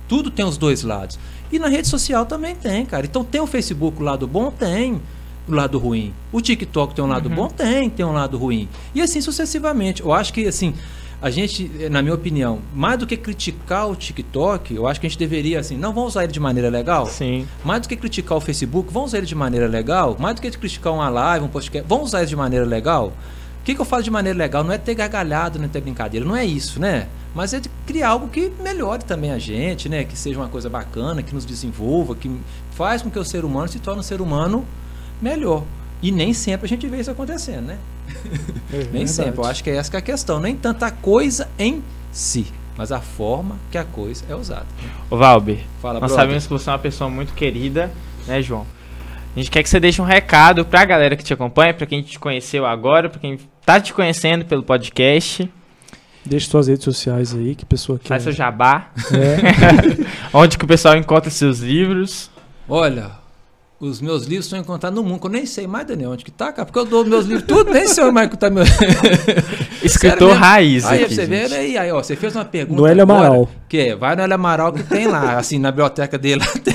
tudo 0.09 0.31
tem 0.31 0.45
os 0.45 0.57
dois 0.57 0.83
lados. 0.83 1.19
E 1.51 1.59
na 1.59 1.69
rede 1.69 1.89
social 1.89 2.25
também 2.27 2.55
tem, 2.55 2.87
cara. 2.87 3.05
Então, 3.07 3.25
tem 3.25 3.41
o 3.41 3.47
Facebook 3.47 4.01
o 4.01 4.05
lado 4.05 4.27
bom? 4.27 4.51
Tem 4.51 5.01
o 5.49 5.53
lado 5.53 5.79
ruim. 5.79 6.13
O 6.33 6.41
TikTok 6.41 6.95
tem 6.95 7.05
um 7.05 7.09
lado 7.09 7.29
Uhum. 7.29 7.35
bom? 7.35 7.49
Tem, 7.49 7.89
tem 7.91 8.05
um 8.07 8.13
lado 8.13 8.37
ruim. 8.39 8.69
E 8.95 9.01
assim 9.03 9.21
sucessivamente. 9.21 10.03
Eu 10.03 10.13
acho 10.13 10.33
que, 10.33 10.47
assim, 10.47 10.75
a 11.21 11.31
gente, 11.31 11.71
na 11.91 12.03
minha 12.03 12.14
opinião, 12.14 12.61
mais 12.75 12.99
do 12.99 13.07
que 13.07 13.17
criticar 13.17 13.89
o 13.89 13.97
TikTok, 13.97 14.75
eu 14.75 14.87
acho 14.87 15.01
que 15.01 15.07
a 15.07 15.11
gente 15.11 15.19
deveria, 15.19 15.59
assim, 15.59 15.77
não 15.77 15.93
vamos 15.93 16.11
usar 16.11 16.25
ele 16.25 16.33
de 16.33 16.41
maneira 16.41 16.69
legal? 16.69 17.07
Sim. 17.07 17.47
Mais 17.64 17.81
do 17.81 17.89
que 17.89 17.97
criticar 17.97 18.37
o 18.37 18.41
Facebook, 18.41 18.93
vamos 18.93 19.11
usar 19.11 19.19
ele 19.19 19.27
de 19.27 19.35
maneira 19.35 19.67
legal? 19.67 20.17
Mais 20.19 20.35
do 20.35 20.43
que 20.43 20.51
criticar 20.51 20.93
uma 20.93 21.09
live, 21.09 21.45
um 21.47 21.49
podcast, 21.49 21.89
vamos 21.89 22.09
usar 22.09 22.19
ele 22.19 22.29
de 22.29 22.37
maneira 22.37 22.67
legal? 22.67 23.12
O 23.61 23.64
que, 23.64 23.75
que 23.75 23.81
eu 23.81 23.85
falo 23.85 24.03
de 24.03 24.11
maneira 24.11 24.39
legal? 24.39 24.62
Não 24.62 24.73
é 24.73 24.79
ter 24.79 24.95
gargalhado, 24.95 25.59
não 25.59 25.64
é 25.64 25.69
ter 25.69 25.81
brincadeira, 25.81 26.25
não 26.25 26.37
é 26.37 26.45
isso, 26.45 26.79
né? 26.79 27.09
Mas 27.35 27.53
é 27.53 27.61
de 27.61 27.69
criar 27.87 28.11
algo 28.11 28.29
que 28.29 28.53
melhore 28.62 29.05
também 29.05 29.33
a 29.33 29.39
gente, 29.39 29.89
né? 29.89 30.05
Que 30.05 30.17
seja 30.17 30.39
uma 30.39 30.49
coisa 30.49 30.71
bacana, 30.71 31.23
que 31.23 31.35
nos 31.35 31.45
desenvolva, 31.45 32.14
que 32.14 32.31
faz 32.73 33.03
com 33.03 33.11
que 33.11 33.19
o 33.19 33.25
ser 33.25 33.45
humano 33.45 33.69
se 33.69 33.79
torne 33.79 34.01
um 34.01 34.05
ser 34.05 34.21
humano 34.21 34.64
melhor. 35.21 35.64
E 36.03 36.11
nem 36.12 36.32
sempre 36.32 36.66
a 36.66 36.68
gente 36.68 36.86
vê 36.86 37.01
isso 37.01 37.11
acontecendo, 37.11 37.66
né? 37.66 37.78
Nem 38.92 39.07
sempre. 39.07 39.38
Eu 39.40 39.44
acho 39.44 39.64
que 39.64 39.70
é 39.70 39.76
essa 39.76 39.90
que 39.90 39.97
é 39.97 39.99
a 39.99 40.03
questão. 40.03 40.38
Nem 40.38 40.55
tanta 40.57 40.90
coisa 40.90 41.49
em 41.59 41.82
si, 42.12 42.47
mas 42.76 42.92
a 42.92 43.01
forma 43.01 43.57
que 43.70 43.78
a 43.78 43.84
coisa 43.84 44.24
é 44.28 44.34
usada. 44.34 44.66
Ô, 45.11 45.16
Valber, 45.16 45.59
Fala, 45.80 45.94
nós 46.01 46.11
brother. 46.11 46.16
sabemos 46.16 46.44
que 46.47 46.53
você 46.53 46.68
é 46.68 46.72
uma 46.72 46.78
pessoa 46.78 47.09
muito 47.11 47.32
querida, 47.34 47.90
né, 48.26 48.40
João? 48.42 48.66
A 49.34 49.38
gente 49.38 49.51
quer 49.51 49.62
que 49.62 49.68
você 49.68 49.78
deixe 49.80 50.01
um 50.01 50.05
recado 50.05 50.64
pra 50.64 50.84
galera 50.84 51.14
que 51.16 51.22
te 51.24 51.32
acompanha, 51.32 51.74
pra 51.74 51.86
quem 51.86 52.03
te 52.03 52.18
conheceu 52.18 52.64
agora, 52.64 53.09
pra 53.11 53.18
quem 53.20 53.38
tá 53.64 53.78
te 53.80 53.92
conhecendo 53.92 54.44
pelo 54.44 54.62
podcast. 54.62 55.51
Deixe 56.24 56.47
suas 56.49 56.66
redes 56.68 56.84
sociais 56.84 57.34
aí, 57.34 57.55
que 57.55 57.64
pessoa 57.64 57.99
que 57.99 58.09
Faz 58.09 58.22
seu 58.22 58.32
jabá. 58.32 58.90
é. 59.12 60.07
onde 60.32 60.57
que 60.59 60.64
o 60.64 60.68
pessoal 60.68 60.97
encontra 60.97 61.30
seus 61.30 61.61
livros. 61.61 62.30
Olha, 62.68 63.12
os 63.79 64.01
meus 64.01 64.24
livros 64.24 64.47
estão 64.47 64.59
encontrados 64.59 64.97
no 64.97 65.07
mundo, 65.07 65.20
eu 65.24 65.31
nem 65.31 65.45
sei 65.45 65.66
mais, 65.66 65.87
Daniel, 65.87 66.12
onde 66.12 66.24
que 66.24 66.31
tá, 66.31 66.51
cara, 66.51 66.64
porque 66.64 66.79
eu 66.79 66.87
dou 66.87 67.05
meus 67.05 67.27
livros 67.27 67.47
tudo, 67.47 67.70
nem 67.70 67.87
sei 67.87 68.11
mais 68.11 68.31
que 68.31 68.37
tá 68.37 68.49
meu. 68.49 68.64
Escritor 69.85 70.33
raiz 70.33 70.85
Aí 70.87 71.05
aqui, 71.05 71.14
você 71.14 71.27
vê, 71.27 71.43
gente. 71.43 71.53
olha 71.53 71.61
aí, 71.61 71.79
aí, 71.79 71.93
ó, 71.93 72.03
você 72.03 72.16
fez 72.16 72.35
uma 72.35 72.45
pergunta. 72.45 72.81
No 72.81 72.87
Hélio 72.87 73.03
agora, 73.03 73.27
Amaral. 73.27 73.49
Que 73.68 73.79
é, 73.79 73.97
vai 73.97 74.16
no 74.16 74.22
Hélio 74.22 74.35
Amaral 74.35 74.72
que 74.72 74.83
tem 74.83 75.07
lá, 75.07 75.37
assim, 75.37 75.59
na 75.59 75.70
biblioteca 75.70 76.16
dele 76.16 76.41
lá 76.41 76.53
tem. 76.53 76.74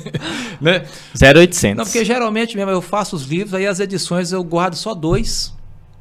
né? 0.58 0.84
0800. 1.20 1.76
Não, 1.76 1.84
porque 1.84 2.02
geralmente 2.02 2.56
mesmo 2.56 2.70
eu 2.70 2.80
faço 2.80 3.14
os 3.14 3.24
livros, 3.24 3.52
aí 3.52 3.66
as 3.66 3.78
edições 3.78 4.32
eu 4.32 4.42
guardo 4.42 4.74
só 4.74 4.94
dois, 4.94 5.52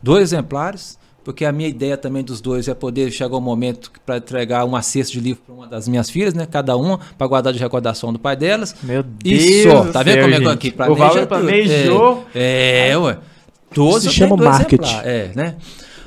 dois 0.02 0.24
exemplares, 0.24 0.98
porque 1.28 1.44
a 1.44 1.52
minha 1.52 1.68
ideia 1.68 1.98
também 1.98 2.24
dos 2.24 2.40
dois 2.40 2.70
é 2.70 2.74
poder 2.74 3.12
chegar 3.12 3.36
um 3.36 3.42
momento 3.42 3.92
para 4.06 4.16
entregar 4.16 4.64
uma 4.64 4.82
cesta 4.82 5.12
de 5.12 5.20
livro 5.20 5.42
para 5.46 5.54
uma 5.54 5.68
das 5.68 5.86
minhas 5.86 6.10
filhas, 6.10 6.34
né? 6.34 6.46
Cada 6.50 6.78
uma, 6.78 7.02
para 7.18 7.28
guardar 7.28 7.52
de 7.52 7.60
recordação 7.60 8.14
do 8.14 8.18
pai 8.18 8.38
delas. 8.38 8.74
Meu 8.82 9.04
Deus 9.04 9.44
Isso, 9.44 9.70
ó, 9.70 9.84
do 9.84 9.92
tá 9.92 10.04
vendo 10.04 10.22
como 10.22 10.34
é 10.34 10.40
que 10.40 10.48
aqui 10.48 10.70
O 10.70 10.72
planeja 10.72 10.96
Valber 10.96 11.28
tudo. 11.28 11.28
planejou. 11.28 12.26
É, 12.34 12.92
é 12.92 12.98
ué. 12.98 13.18
Todos 13.74 14.04
Se 14.04 14.12
chama 14.12 14.38
marketing. 14.38 15.00
É, 15.04 15.32
né? 15.36 15.58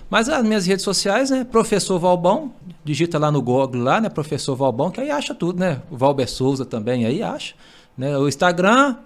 Mas 0.09 0.31
as 0.31 0.43
minhas 0.43 0.65
redes 0.65 0.83
sociais, 0.83 1.29
né? 1.29 1.45
Professor 1.45 1.99
Valbão, 1.99 2.51
digita 2.83 3.19
lá 3.19 3.31
no 3.31 3.43
Google 3.43 3.83
lá, 3.83 4.01
né? 4.01 4.09
Professor 4.09 4.57
Valbão, 4.57 4.91
que 4.91 5.03
aí 5.03 5.11
acha 5.11 5.35
tudo, 5.35 5.61
né? 5.61 5.83
O 5.91 5.99
Valber 5.99 6.31
Souza 6.31 6.65
também 6.65 7.05
aí 7.05 7.23
acha, 7.23 7.55
né? 7.95 8.17
O 8.17 8.27
Instagram, 8.27 8.97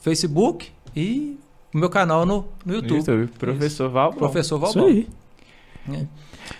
Facebook 0.00 0.70
e 0.96 1.38
o 1.72 1.78
meu 1.78 1.88
canal 1.88 2.26
no, 2.26 2.46
no 2.66 2.74
YouTube. 2.74 2.98
YouTube, 2.98 3.26
Professor 3.38 3.88
Val. 3.88 4.12
Professor 4.12 4.56
Isso 4.56 4.74
Valbão. 4.74 4.86
aí. 4.86 5.06
É. 5.90 6.06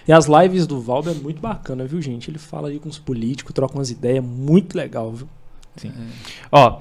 E 0.07 0.13
as 0.13 0.27
lives 0.27 0.67
do 0.67 0.81
Valber 0.81 1.15
é 1.15 1.19
muito 1.19 1.41
bacana, 1.41 1.85
viu, 1.85 2.01
gente? 2.01 2.31
Ele 2.31 2.39
fala 2.39 2.69
aí 2.69 2.79
com 2.79 2.89
os 2.89 2.99
políticos, 2.99 3.53
troca 3.53 3.75
umas 3.75 3.91
ideias, 3.91 4.25
muito 4.25 4.77
legal, 4.77 5.13
viu? 5.13 5.29
Ó, 6.51 6.81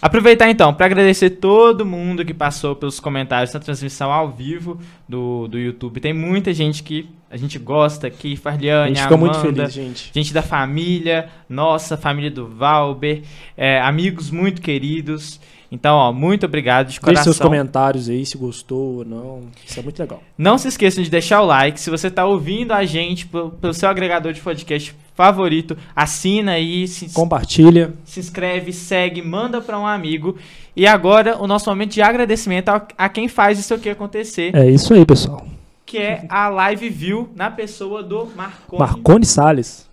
aproveitar 0.00 0.50
então 0.50 0.74
para 0.74 0.86
agradecer 0.86 1.30
todo 1.30 1.86
mundo 1.86 2.24
que 2.24 2.34
passou 2.34 2.74
pelos 2.74 2.98
comentários 2.98 3.52
na 3.52 3.60
transmissão 3.60 4.12
ao 4.12 4.30
vivo 4.30 4.80
do, 5.08 5.46
do 5.46 5.58
YouTube. 5.58 6.00
Tem 6.00 6.12
muita 6.12 6.52
gente 6.52 6.82
que 6.82 7.08
a 7.30 7.36
gente 7.36 7.58
gosta 7.58 8.08
aqui, 8.08 8.34
A 8.34 8.36
Farliane, 8.36 8.94
gente 8.94 9.02
fica 9.04 9.16
muito 9.16 9.38
Amanda, 9.38 9.68
feliz, 9.68 9.72
gente. 9.72 10.10
gente 10.12 10.34
da 10.34 10.42
família, 10.42 11.28
nossa, 11.48 11.96
família 11.96 12.30
do 12.30 12.46
Valber, 12.46 13.22
é, 13.56 13.80
amigos 13.80 14.30
muito 14.30 14.60
queridos. 14.60 15.40
Então, 15.74 15.96
ó, 15.96 16.12
muito 16.12 16.44
obrigado 16.44 16.88
de 16.88 16.92
Deixe 16.92 17.00
coração. 17.00 17.24
seus 17.24 17.38
comentários 17.38 18.08
aí, 18.10 18.26
se 18.26 18.36
gostou 18.36 18.98
ou 18.98 19.04
não. 19.06 19.44
Isso 19.66 19.80
é 19.80 19.82
muito 19.82 19.98
legal. 19.98 20.22
Não 20.36 20.58
se 20.58 20.68
esqueçam 20.68 21.02
de 21.02 21.08
deixar 21.08 21.40
o 21.40 21.46
like. 21.46 21.80
Se 21.80 21.88
você 21.88 22.08
está 22.08 22.26
ouvindo 22.26 22.72
a 22.72 22.84
gente 22.84 23.26
pelo, 23.26 23.50
pelo 23.52 23.72
seu 23.72 23.88
agregador 23.88 24.34
de 24.34 24.40
podcast 24.42 24.94
favorito, 25.14 25.74
assina 25.96 26.52
aí, 26.52 26.86
se, 26.86 27.08
Compartilha. 27.14 27.94
se 28.04 28.20
inscreve, 28.20 28.70
segue, 28.72 29.22
manda 29.22 29.62
para 29.62 29.78
um 29.78 29.86
amigo. 29.86 30.36
E 30.76 30.86
agora 30.86 31.38
o 31.42 31.46
nosso 31.46 31.70
momento 31.70 31.92
de 31.94 32.02
agradecimento 32.02 32.68
a, 32.68 32.86
a 32.98 33.08
quem 33.08 33.26
faz 33.26 33.58
isso 33.58 33.72
aqui 33.72 33.88
acontecer, 33.88 34.54
É 34.54 34.68
isso 34.70 34.92
aí, 34.92 35.06
pessoal. 35.06 35.46
que 35.86 35.96
é 35.96 36.26
a 36.28 36.48
Live 36.50 36.88
View 36.90 37.30
na 37.34 37.50
pessoa 37.50 38.02
do 38.02 38.26
Marconi. 38.36 38.78
Marcone 38.78 39.24
Salles. 39.24 39.88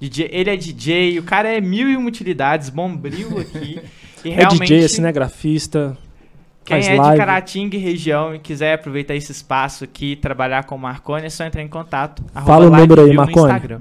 DJ, 0.00 0.28
ele 0.32 0.50
é 0.50 0.56
DJ, 0.56 1.18
o 1.20 1.22
cara 1.22 1.48
é 1.48 1.60
mil 1.60 1.88
e 1.88 1.96
uma 1.96 2.08
utilidades, 2.08 2.70
bombril 2.70 3.38
aqui. 3.38 3.78
E 4.24 4.30
É 4.32 4.46
DJ, 4.46 4.84
é 4.84 4.88
cinegrafista. 4.88 5.96
quem 6.64 6.76
faz 6.76 6.86
é 6.88 6.92
de 6.92 6.98
live. 6.98 7.16
Caratinga 7.18 7.76
e 7.76 7.78
região 7.80 8.34
e 8.34 8.38
quiser 8.38 8.74
aproveitar 8.74 9.14
esse 9.14 9.32
espaço 9.32 9.84
aqui, 9.84 10.14
trabalhar 10.16 10.64
com 10.64 10.74
o 10.74 10.78
Marconi, 10.78 11.26
é 11.26 11.30
só 11.30 11.44
entrar 11.44 11.62
em 11.62 11.68
contato. 11.68 12.22
Fala 12.44 12.66
o 12.66 12.70
número 12.70 13.02
aí, 13.04 13.12
Marconi. 13.14 13.46
Instagram. 13.52 13.80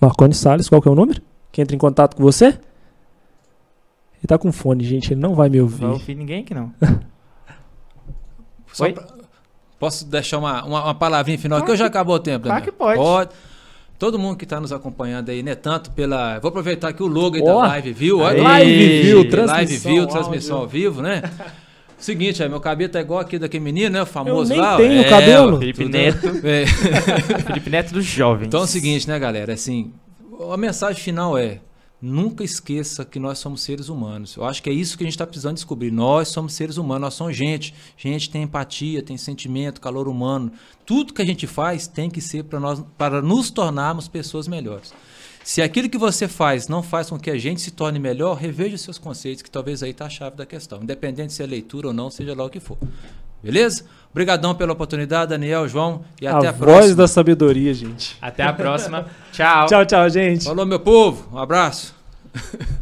Marcone 0.00 0.32
Salles, 0.34 0.68
qual 0.68 0.80
que 0.80 0.88
é 0.88 0.90
o 0.90 0.94
número? 0.94 1.20
Quem 1.52 1.62
entra 1.62 1.76
em 1.76 1.78
contato 1.78 2.16
com 2.16 2.22
você? 2.22 2.46
Ele 2.46 4.26
tá 4.26 4.38
com 4.38 4.50
fone, 4.52 4.84
gente, 4.84 5.12
ele 5.12 5.20
não 5.20 5.34
vai 5.34 5.48
me 5.48 5.58
Não 5.58 5.66
vai 5.66 5.88
ouvir. 5.88 6.00
ouvir 6.00 6.14
ninguém 6.14 6.40
aqui 6.42 6.54
não. 6.54 6.72
Pra- 8.76 9.20
Posso 9.78 10.04
deixar 10.04 10.36
uma, 10.38 10.62
uma, 10.64 10.84
uma 10.84 10.94
palavrinha 10.94 11.38
final, 11.38 11.62
que 11.64 11.70
eu 11.70 11.76
já 11.76 11.86
acabou 11.86 12.14
o 12.16 12.18
tempo. 12.18 12.44
claro 12.46 12.60
Daniel. 12.60 12.72
que 12.72 12.78
pode. 12.78 13.30
Todo 14.00 14.18
mundo 14.18 14.38
que 14.38 14.44
está 14.44 14.58
nos 14.58 14.72
acompanhando 14.72 15.28
aí, 15.30 15.42
né? 15.42 15.54
Tanto 15.54 15.90
pela. 15.90 16.38
Vou 16.38 16.48
aproveitar 16.48 16.88
aqui 16.88 17.02
o 17.02 17.06
logo 17.06 17.36
aí 17.36 17.44
da 17.44 17.54
Ó. 17.54 17.60
Live 17.60 17.92
View. 17.92 18.18
Olha, 18.20 18.42
Live 18.42 19.02
View, 19.02 19.16
Live 19.18 19.30
transmissão, 19.30 19.92
View, 19.92 20.02
áudio. 20.04 20.14
transmissão 20.18 20.56
ao 20.56 20.66
vivo, 20.66 21.02
né? 21.02 21.22
Seguinte, 21.98 22.42
aí, 22.42 22.48
meu 22.48 22.60
cabelo 22.60 22.90
tá 22.90 22.98
igual 22.98 23.20
aqui 23.20 23.38
daquele 23.38 23.62
menino, 23.62 23.90
né? 23.90 24.00
O 24.02 24.06
famoso 24.06 24.48
nem 24.48 24.58
lá. 24.58 24.78
tenho 24.78 25.06
cabelo. 25.06 25.56
ó, 25.56 25.58
Felipe 25.58 25.82
tudo- 25.84 25.92
Neto. 25.92 26.28
É. 26.46 26.66
Felipe 27.42 27.68
Neto 27.68 27.92
dos 27.92 28.06
jovens. 28.06 28.46
Então 28.46 28.60
é 28.60 28.64
o 28.64 28.66
seguinte, 28.66 29.06
né, 29.06 29.18
galera? 29.18 29.52
Assim, 29.52 29.92
a 30.50 30.56
mensagem 30.56 30.98
final 30.98 31.36
é: 31.36 31.58
nunca 32.00 32.42
esqueça 32.42 33.04
que 33.04 33.18
nós 33.18 33.38
somos 33.38 33.62
seres 33.62 33.88
humanos. 33.88 34.36
Eu 34.36 34.44
acho 34.44 34.62
que 34.62 34.70
é 34.70 34.72
isso 34.72 34.96
que 34.96 35.04
a 35.04 35.06
gente 35.06 35.14
está 35.14 35.26
precisando 35.26 35.54
descobrir. 35.54 35.90
Nós 35.90 36.28
somos 36.28 36.54
seres 36.54 36.76
humanos, 36.76 37.02
nós 37.02 37.14
somos 37.14 37.36
gente. 37.36 37.74
Gente 37.96 38.30
tem 38.30 38.42
empatia, 38.42 39.02
tem 39.02 39.16
sentimento, 39.16 39.80
calor 39.80 40.08
humano. 40.08 40.50
Tudo 40.86 41.12
que 41.12 41.22
a 41.22 41.26
gente 41.26 41.46
faz 41.46 41.86
tem 41.86 42.08
que 42.08 42.20
ser 42.20 42.44
para 42.44 42.58
nós, 42.58 42.82
para 42.96 43.20
nos 43.20 43.50
tornarmos 43.50 44.08
pessoas 44.08 44.48
melhores. 44.48 44.92
Se 45.44 45.62
aquilo 45.62 45.88
que 45.88 45.98
você 45.98 46.28
faz 46.28 46.68
não 46.68 46.82
faz 46.82 47.08
com 47.10 47.18
que 47.18 47.30
a 47.30 47.38
gente 47.38 47.60
se 47.60 47.70
torne 47.70 47.98
melhor, 47.98 48.36
reveja 48.36 48.76
os 48.76 48.82
seus 48.82 48.98
conceitos, 48.98 49.42
que 49.42 49.50
talvez 49.50 49.82
aí 49.82 49.90
está 49.90 50.06
a 50.06 50.10
chave 50.10 50.36
da 50.36 50.46
questão. 50.46 50.82
Independente 50.82 51.32
se 51.32 51.42
é 51.42 51.46
leitura 51.46 51.88
ou 51.88 51.94
não, 51.94 52.10
seja 52.10 52.34
lá 52.34 52.44
o 52.44 52.50
que 52.50 52.60
for. 52.60 52.78
Beleza? 53.42 53.84
Obrigadão 54.10 54.54
pela 54.54 54.72
oportunidade, 54.72 55.30
Daniel, 55.30 55.68
João, 55.68 56.02
e 56.20 56.26
até 56.26 56.46
a 56.48 56.50
a, 56.50 56.52
voz 56.52 56.58
próxima. 56.58 56.94
da 56.96 57.08
sabedoria, 57.08 57.72
gente. 57.72 58.16
Até 58.20 58.42
a 58.42 58.52
próxima. 58.52 59.06
Tchau. 59.32 59.66
Tchau, 59.66 59.86
tchau, 59.86 60.10
gente. 60.10 60.44
Falou, 60.44 60.66
meu 60.66 60.80
povo. 60.80 61.28
Um 61.32 61.38
abraço. 61.38 61.94